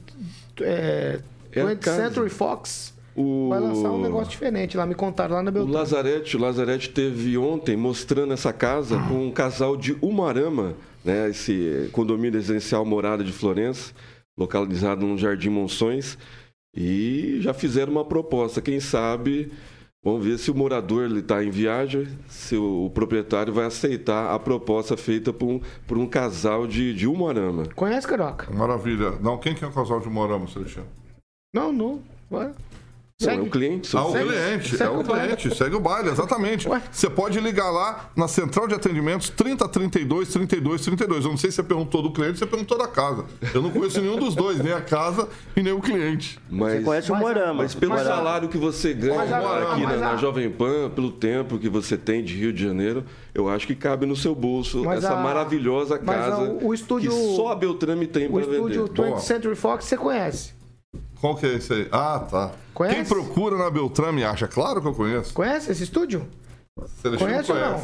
é, 0.60 1.18
É. 1.50 1.76
Century 1.82 2.30
Fox 2.30 2.96
O... 3.18 3.48
vai 3.48 3.58
lançar 3.58 3.90
um 3.90 4.00
negócio 4.00 4.30
diferente 4.30 4.76
lá. 4.76 4.86
Me 4.86 4.94
contaram 4.94 5.34
lá 5.34 5.42
na 5.42 5.50
O 5.50 5.52
Beltrame. 5.52 5.76
Lazarete, 5.76 6.36
o 6.36 6.40
Lazarete 6.40 6.90
teve 6.90 7.36
ontem 7.36 7.76
mostrando 7.76 8.32
essa 8.32 8.52
casa 8.52 8.96
com 9.08 9.26
um 9.26 9.30
casal 9.32 9.76
de 9.76 9.96
Umarama, 10.00 10.74
né? 11.04 11.28
Esse 11.28 11.88
condomínio 11.92 12.34
residencial 12.34 12.84
morada 12.84 13.24
de 13.24 13.32
Florença, 13.32 13.92
localizado 14.38 15.04
no 15.04 15.18
Jardim 15.18 15.48
Monções, 15.48 16.16
e 16.76 17.38
já 17.40 17.52
fizeram 17.52 17.90
uma 17.90 18.04
proposta. 18.04 18.62
Quem 18.62 18.78
sabe, 18.78 19.50
vamos 20.04 20.24
ver 20.24 20.38
se 20.38 20.50
o 20.50 20.54
morador 20.54 21.10
está 21.16 21.42
em 21.42 21.50
viagem, 21.50 22.06
se 22.28 22.54
o, 22.54 22.86
o 22.86 22.90
proprietário 22.90 23.52
vai 23.52 23.64
aceitar 23.64 24.32
a 24.32 24.38
proposta 24.38 24.96
feita 24.96 25.32
por 25.32 25.48
um, 25.48 25.60
por 25.88 25.98
um 25.98 26.06
casal 26.06 26.68
de, 26.68 26.94
de 26.94 27.08
Umarama. 27.08 27.64
Conhece, 27.74 28.06
Carioca? 28.06 28.48
Maravilha. 28.54 29.12
Não, 29.20 29.38
quem 29.38 29.56
que 29.56 29.64
é 29.64 29.66
o 29.66 29.72
casal 29.72 29.98
de 29.98 30.08
Morama, 30.08 30.46
Celestino? 30.46 30.86
Não, 31.52 31.72
não. 31.72 32.00
Vai. 32.30 32.52
Não, 33.20 33.32
é 33.32 33.34
Segue. 33.34 33.48
o 33.48 33.50
cliente. 33.50 33.96
Ah, 33.96 34.04
o 34.06 34.12
Segue- 34.12 34.28
cliente, 34.30 34.68
segue 34.76 34.84
é 34.84 34.88
o 34.96 35.00
o 35.00 35.04
cliente, 35.04 35.56
segue 35.56 35.74
o 35.74 35.80
baile, 35.80 36.08
exatamente. 36.08 36.68
Ué? 36.68 36.80
Você 36.88 37.10
pode 37.10 37.40
ligar 37.40 37.68
lá 37.68 38.10
na 38.14 38.28
central 38.28 38.68
de 38.68 38.74
atendimentos 38.76 39.28
3032 39.30 40.28
32 40.32 40.82
32. 40.84 41.24
Eu 41.24 41.30
não 41.32 41.36
sei 41.36 41.50
se 41.50 41.56
você 41.56 41.64
perguntou 41.64 42.00
do 42.00 42.12
cliente 42.12 42.38
você 42.38 42.46
perguntou 42.46 42.78
da 42.78 42.86
casa. 42.86 43.24
Eu 43.52 43.60
não 43.60 43.70
conheço 43.70 44.00
nenhum 44.00 44.16
dos 44.20 44.36
dois, 44.36 44.60
nem 44.60 44.72
a 44.72 44.80
casa 44.80 45.28
e 45.56 45.62
nem 45.64 45.72
o 45.72 45.80
cliente. 45.80 46.38
Mas, 46.48 46.74
Você 46.74 46.80
conhece 46.84 47.10
o 47.10 47.16
Morama. 47.16 47.54
Mas 47.54 47.74
pelo 47.74 47.98
salário 47.98 48.48
que 48.48 48.56
você 48.56 48.94
ganha 48.94 49.16
Mas 49.16 49.32
a- 49.32 49.38
aqui 49.72 49.82
mas 49.82 50.00
na, 50.00 50.06
a- 50.10 50.12
na 50.12 50.16
Jovem 50.16 50.48
Pan, 50.48 50.88
pelo 50.88 51.10
tempo 51.10 51.58
que 51.58 51.68
você 51.68 51.96
tem 51.96 52.22
de 52.22 52.36
Rio 52.36 52.52
de 52.52 52.62
Janeiro, 52.62 53.04
eu 53.34 53.48
acho 53.48 53.66
que 53.66 53.74
cabe 53.74 54.06
no 54.06 54.14
seu 54.14 54.32
bolso 54.32 54.84
Mas 54.84 55.02
essa 55.02 55.14
a- 55.14 55.20
maravilhosa 55.20 56.00
mas 56.04 56.16
casa 56.16 56.36
a- 56.44 56.64
o 56.64 56.72
estúdio- 56.72 57.10
que 57.10 57.34
só 57.34 57.48
a 57.50 57.56
Beltrame 57.56 58.06
tem 58.06 58.28
O 58.28 58.30
para 58.34 58.40
estúdio 58.42 58.84
vender. 58.84 59.02
20 59.02 59.08
Boa. 59.10 59.18
Century 59.18 59.56
Fox 59.56 59.86
você 59.86 59.96
conhece. 59.96 60.56
Qual 61.20 61.34
que 61.36 61.46
é 61.46 61.54
esse 61.54 61.72
aí? 61.72 61.88
Ah, 61.90 62.20
tá. 62.30 62.50
Conhece? 62.74 62.96
Quem 62.96 63.04
procura 63.04 63.56
na 63.58 63.68
Beltrame 63.70 64.22
acha. 64.24 64.46
Claro 64.46 64.80
que 64.80 64.88
eu 64.88 64.94
conheço. 64.94 65.32
Conhece 65.34 65.72
esse 65.72 65.82
estúdio? 65.82 66.26
Celestino 67.02 67.30
Conhece 67.30 67.50
ou 67.52 67.58
não? 67.58 67.80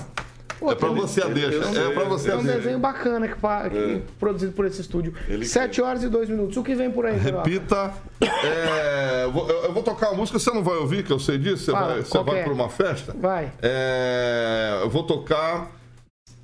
Pô, 0.61 0.70
É 0.70 0.74
pra 0.76 0.89
tem- 0.89 0.97
você 0.97 1.20
a 1.20 1.26
deixa. 1.26 1.57
É 1.80 1.91
pra 1.91 2.05
você 2.05 2.30
a 2.30 2.37
um 2.37 2.43
deixa. 2.45 2.59
desenho 2.59 2.78
bacana 2.78 3.26
que, 3.26 3.35
pa- 3.35 3.68
que- 3.68 4.03
produzido 4.20 4.53
por 4.53 4.64
esse 4.66 4.80
estúdio. 4.80 5.12
Ele 5.28 5.45
Sete 5.45 5.82
horas 5.82 6.05
e 6.05 6.09
dois 6.09 6.28
minutos. 6.28 6.57
O 6.57 6.62
que 6.62 6.76
vem 6.76 6.91
por 6.93 7.05
aí? 7.07 7.18
Repita. 7.18 7.93
É, 8.20 9.26
vou- 9.32 9.49
eu 9.51 9.72
vou 9.72 9.82
tocar 9.82 10.11
uma 10.11 10.18
música, 10.18 10.39
você 10.39 10.51
não 10.53 10.62
vai 10.62 10.76
ouvir, 10.76 11.03
que 11.05 11.12
eu 11.12 11.18
sei 11.18 11.39
disso. 11.39 11.64
Você 11.64 11.72
Fala, 11.72 11.87
vai, 11.95 12.03
você 12.05 12.22
vai 12.22 12.39
é? 12.39 12.45
pra 12.45 12.53
uma 12.53 12.68
festa? 12.68 13.14
Vai. 13.18 13.51
É, 13.61 14.78
eu 14.82 14.89
vou 14.91 15.03
tocar. 15.03 15.70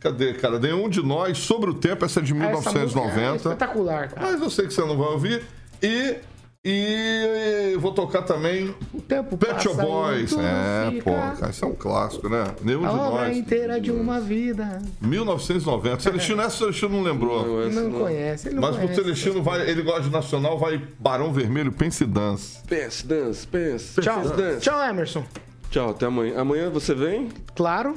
Cadê, 0.00 0.32
cara? 0.34 0.58
Nenhum 0.58 0.88
de 0.88 1.02
nós 1.04 1.38
sobre 1.38 1.70
o 1.70 1.74
tempo, 1.74 2.04
essa 2.04 2.20
é 2.20 2.22
de 2.22 2.32
Essa 2.32 2.48
música 2.50 2.70
é 2.70 2.72
1990. 2.72 3.36
espetacular, 3.36 4.08
cara. 4.08 4.26
Mas 4.32 4.40
eu 4.40 4.50
sei 4.50 4.66
que 4.66 4.74
você 4.74 4.80
não 4.80 4.96
vai 4.98 5.08
ouvir. 5.08 5.42
E. 5.82 6.16
E 6.62 7.72
eu 7.72 7.80
vou 7.80 7.90
tocar 7.94 8.20
também 8.20 8.74
O 8.92 9.00
tempo 9.00 9.34
Pet 9.38 9.62
Shop 9.62 9.76
Boys. 9.80 10.30
É, 10.36 10.90
fica. 10.90 11.04
pô, 11.04 11.12
cara, 11.40 11.50
isso 11.50 11.64
é 11.64 11.68
um 11.68 11.74
clássico, 11.74 12.28
né? 12.28 12.44
Nenhum 12.62 12.84
A 12.84 12.90
de 12.90 12.94
obra 12.98 13.28
nós. 13.28 13.36
inteira 13.38 13.80
de 13.80 13.90
uma 13.90 14.20
vida. 14.20 14.82
1990. 15.00 16.00
Celestino, 16.04 16.42
essa 16.42 16.56
o 16.56 16.58
Celestino 16.58 16.90
não 16.96 17.02
lembrou. 17.02 17.46
Não, 17.46 17.70
Não, 17.70 17.88
não. 17.88 18.00
conhece, 18.00 18.48
ele 18.48 18.56
não 18.56 18.60
Mas 18.62 18.72
pro 18.76 18.80
conhece. 18.82 19.02
Celestino, 19.02 19.42
vai, 19.42 19.70
ele 19.70 19.80
gosta 19.80 20.02
de 20.02 20.10
nacional, 20.10 20.58
vai 20.58 20.76
Barão 20.98 21.32
Vermelho, 21.32 21.72
Pense 21.72 22.04
Dance. 22.04 22.58
Pense, 22.68 23.06
dance, 23.06 23.46
pense. 23.46 23.98
Tchau. 23.98 24.20
pense, 24.20 24.36
dance. 24.36 24.60
Tchau, 24.60 24.82
Emerson. 24.86 25.24
Tchau, 25.70 25.90
até 25.90 26.06
amanhã. 26.06 26.38
Amanhã 26.40 26.68
você 26.68 26.94
vem? 26.94 27.28
Claro. 27.54 27.96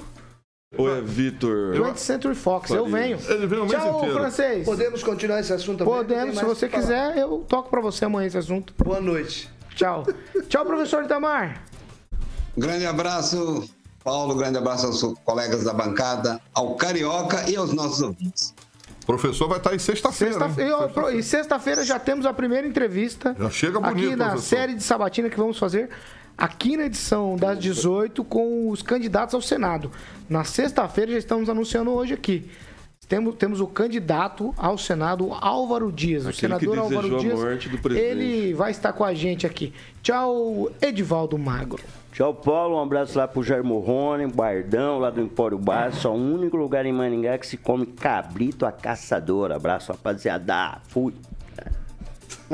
Ou 0.78 0.90
é 0.96 1.02
Vitor? 1.02 1.74
20 1.74 1.98
Century 1.98 2.36
Fox. 2.36 2.70
Eu 2.72 2.86
venho. 2.88 3.20
Ele 3.28 3.46
vem 3.48 3.60
o 3.60 3.66
mês 3.66 3.82
Tchau, 3.82 3.98
inteiro. 3.98 4.16
francês. 4.20 4.66
Podemos 4.66 5.04
continuar 5.04 5.40
esse 5.40 5.54
assunto 5.54 5.80
também? 5.86 5.94
Tem 5.94 6.04
Podemos, 6.18 6.38
se 6.40 6.46
você 6.46 6.68
quiser, 6.68 7.18
eu 7.18 7.46
toco 7.48 7.70
pra 7.70 7.80
você 7.82 8.06
amanhã 8.06 8.28
esse 8.28 8.38
assunto. 8.38 8.74
Boa 8.84 9.00
noite. 9.00 9.50
Tchau. 9.76 10.06
Tchau, 10.48 10.66
professor 10.66 11.04
Itamar. 11.04 11.64
Grande 12.58 12.86
abraço, 12.86 13.68
Paulo. 14.04 14.36
Grande 14.36 14.58
abraço 14.58 14.86
aos 14.88 15.02
colegas 15.24 15.64
da 15.64 15.74
bancada, 15.74 16.40
ao 16.54 16.76
Carioca 16.76 17.50
e 17.50 17.56
aos 17.56 17.74
nossos 17.74 18.02
ouvintes. 18.02 18.54
O 19.04 19.06
professor 19.06 19.50
vai 19.50 19.58
estar 19.58 19.72
aí 19.72 19.80
sexta-feira. 19.80 20.40
Sexta 20.40 20.62
e, 20.62 20.72
ó, 20.72 21.10
e 21.10 21.22
sexta-feira 21.22 21.84
já 21.84 22.00
temos 22.00 22.26
a 22.26 22.34
primeira 22.34 22.66
entrevista. 22.66 23.36
Já 23.38 23.50
chega 23.50 23.80
bonito, 23.80 24.08
Aqui 24.08 24.16
na 24.16 24.30
professor. 24.30 24.56
série 24.56 24.76
de 24.76 24.84
Sabatina 24.84 25.30
que 25.30 25.38
vamos 25.38 25.60
fazer 25.60 25.90
aqui 26.38 26.78
na 26.78 26.86
edição 26.86 27.36
das 27.36 27.58
18 27.60 28.24
com 28.24 28.70
os 28.70 28.82
candidatos 28.82 29.36
ao 29.36 29.42
Senado. 29.42 29.92
Na 30.30 30.44
sexta-feira 30.44 31.12
já 31.12 31.18
estamos 31.18 31.50
anunciando 31.50 31.92
hoje 31.92 32.14
aqui. 32.14 32.50
Temos, 33.08 33.36
temos 33.36 33.60
o 33.60 33.68
candidato 33.68 34.54
ao 34.58 34.78
Senado, 34.78 35.30
Álvaro 35.34 35.92
Dias. 35.92 36.26
O 36.26 36.30
Aquele 36.30 36.54
que 36.56 36.66
senador 36.66 36.80
Álvaro 36.80 37.20
Dias. 37.20 37.40
morte 37.40 37.70
do 37.70 37.78
presidente. 37.78 38.12
Ele 38.12 38.54
vai 38.54 38.72
estar 38.72 38.94
com 38.94 39.04
a 39.04 39.14
gente 39.14 39.46
aqui. 39.46 39.74
Tchau, 40.02 40.72
Edivaldo 40.82 41.38
Magro. 41.38 41.84
Tchau, 42.14 42.34
Paulo. 42.34 42.78
Um 42.78 42.82
abraço 42.82 43.18
lá 43.18 43.28
pro 43.28 43.44
Jair 43.44 43.64
Morrone, 43.64 44.28
Bardão, 44.28 45.00
lá 45.00 45.10
do 45.10 45.20
Empório 45.20 45.58
Baixo. 45.58 46.08
É 46.08 46.12
o 46.12 46.14
único 46.14 46.56
lugar 46.56 46.86
em 46.86 46.94
Maringá 46.94 47.38
que 47.38 47.46
se 47.46 47.58
come 47.58 47.86
cabrito 47.86 48.66
a 48.66 48.72
caçadora. 48.72 49.58
Abraço, 49.58 49.92
rapaziada. 49.92 50.80
Fui. 50.88 51.14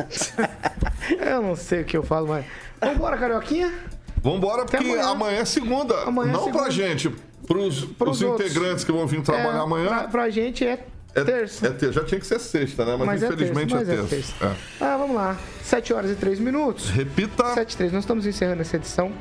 Eu 1.19 1.41
não 1.41 1.55
sei 1.55 1.81
o 1.81 1.85
que 1.85 1.97
eu 1.97 2.03
falo, 2.03 2.27
mas. 2.27 2.45
Vambora, 2.81 3.17
Carioquinha? 3.17 3.73
Vambora, 4.21 4.63
porque 4.65 4.77
amanhã. 4.77 5.03
amanhã. 5.07 5.37
é 5.39 5.45
segunda. 5.45 5.95
Amanhã 6.03 6.29
é 6.29 6.33
não 6.33 6.43
segunda. 6.45 6.63
pra 6.63 6.69
gente, 6.71 7.09
pros, 7.47 7.85
pros 7.85 8.21
outros. 8.21 8.49
integrantes 8.51 8.83
que 8.83 8.91
vão 8.91 9.05
vir 9.07 9.21
trabalhar 9.21 9.57
É, 9.57 9.61
amanhã. 9.61 9.87
Pra, 9.87 10.03
pra 10.07 10.29
gente 10.29 10.65
é, 10.65 10.85
É, 11.15 11.23
terça. 11.23 11.67
é 11.67 11.69
ter- 11.71 11.91
já 11.93 12.03
tinha 12.03 12.19
que 12.19 12.25
ser 12.27 12.39
sexta, 12.39 12.83
né? 12.85 12.95
Mas, 12.97 13.07
Mas 13.07 13.23
é 13.23 13.27
infelizmente 13.27 13.73
terça, 13.73 13.91
é 13.91 13.95
mas 13.97 14.05
é 14.05 14.15
terça. 14.15 14.33
terça. 14.35 14.57
Ah, 14.81 14.97
vamos 14.97 15.15
lá. 15.15 15.37
7 15.63 15.93
horas 15.93 16.11
e 16.11 16.15
3 16.15 16.39
minutos. 16.39 16.89
É. 16.89 16.93
Repita. 16.93 17.53
7 17.53 17.73
e 17.73 17.77
3. 17.77 17.91
Nós 17.93 18.03
estamos 18.03 18.25
encerrando 18.25 18.61
essa 18.61 18.75
edição 18.75 19.11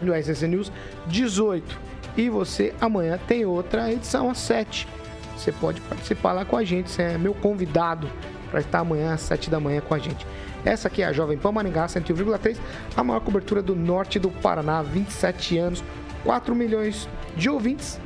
do 0.00 0.12
SC 0.14 0.46
News 0.46 0.72
18. 1.06 1.78
E 2.16 2.28
você 2.30 2.74
amanhã 2.80 3.18
tem 3.28 3.44
outra 3.44 3.92
edição 3.92 4.30
às 4.30 4.38
7. 4.38 4.88
Você 5.36 5.52
pode 5.52 5.80
participar 5.82 6.32
lá 6.32 6.44
com 6.44 6.56
a 6.56 6.64
gente. 6.64 6.90
Você 6.90 7.02
é 7.02 7.18
meu 7.18 7.34
convidado 7.34 8.10
para 8.50 8.60
estar 8.60 8.80
amanhã 8.80 9.12
às 9.14 9.20
7 9.20 9.48
da 9.50 9.60
manhã 9.60 9.80
com 9.80 9.94
a 9.94 9.98
gente. 9.98 10.26
Essa 10.64 10.88
aqui 10.88 11.02
é 11.02 11.06
a 11.06 11.12
Jovem 11.12 11.38
Pan 11.38 11.52
Maringá 11.52 11.86
101,3, 11.86 12.58
a 12.96 13.04
maior 13.04 13.20
cobertura 13.20 13.62
do 13.62 13.74
norte 13.74 14.18
do 14.18 14.30
Paraná, 14.30 14.82
27 14.82 15.58
anos, 15.58 15.82
4 16.24 16.54
milhões 16.54 17.08
de 17.36 17.48
ouvintes. 17.48 18.00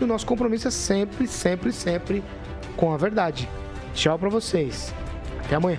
E 0.00 0.04
o 0.04 0.06
nosso 0.06 0.26
compromisso 0.26 0.68
é 0.68 0.70
sempre, 0.70 1.26
sempre, 1.26 1.72
sempre 1.72 2.22
com 2.76 2.92
a 2.92 2.96
verdade. 2.96 3.48
Tchau 3.94 4.18
para 4.18 4.28
vocês. 4.28 4.94
Até 5.44 5.56
amanhã. 5.56 5.78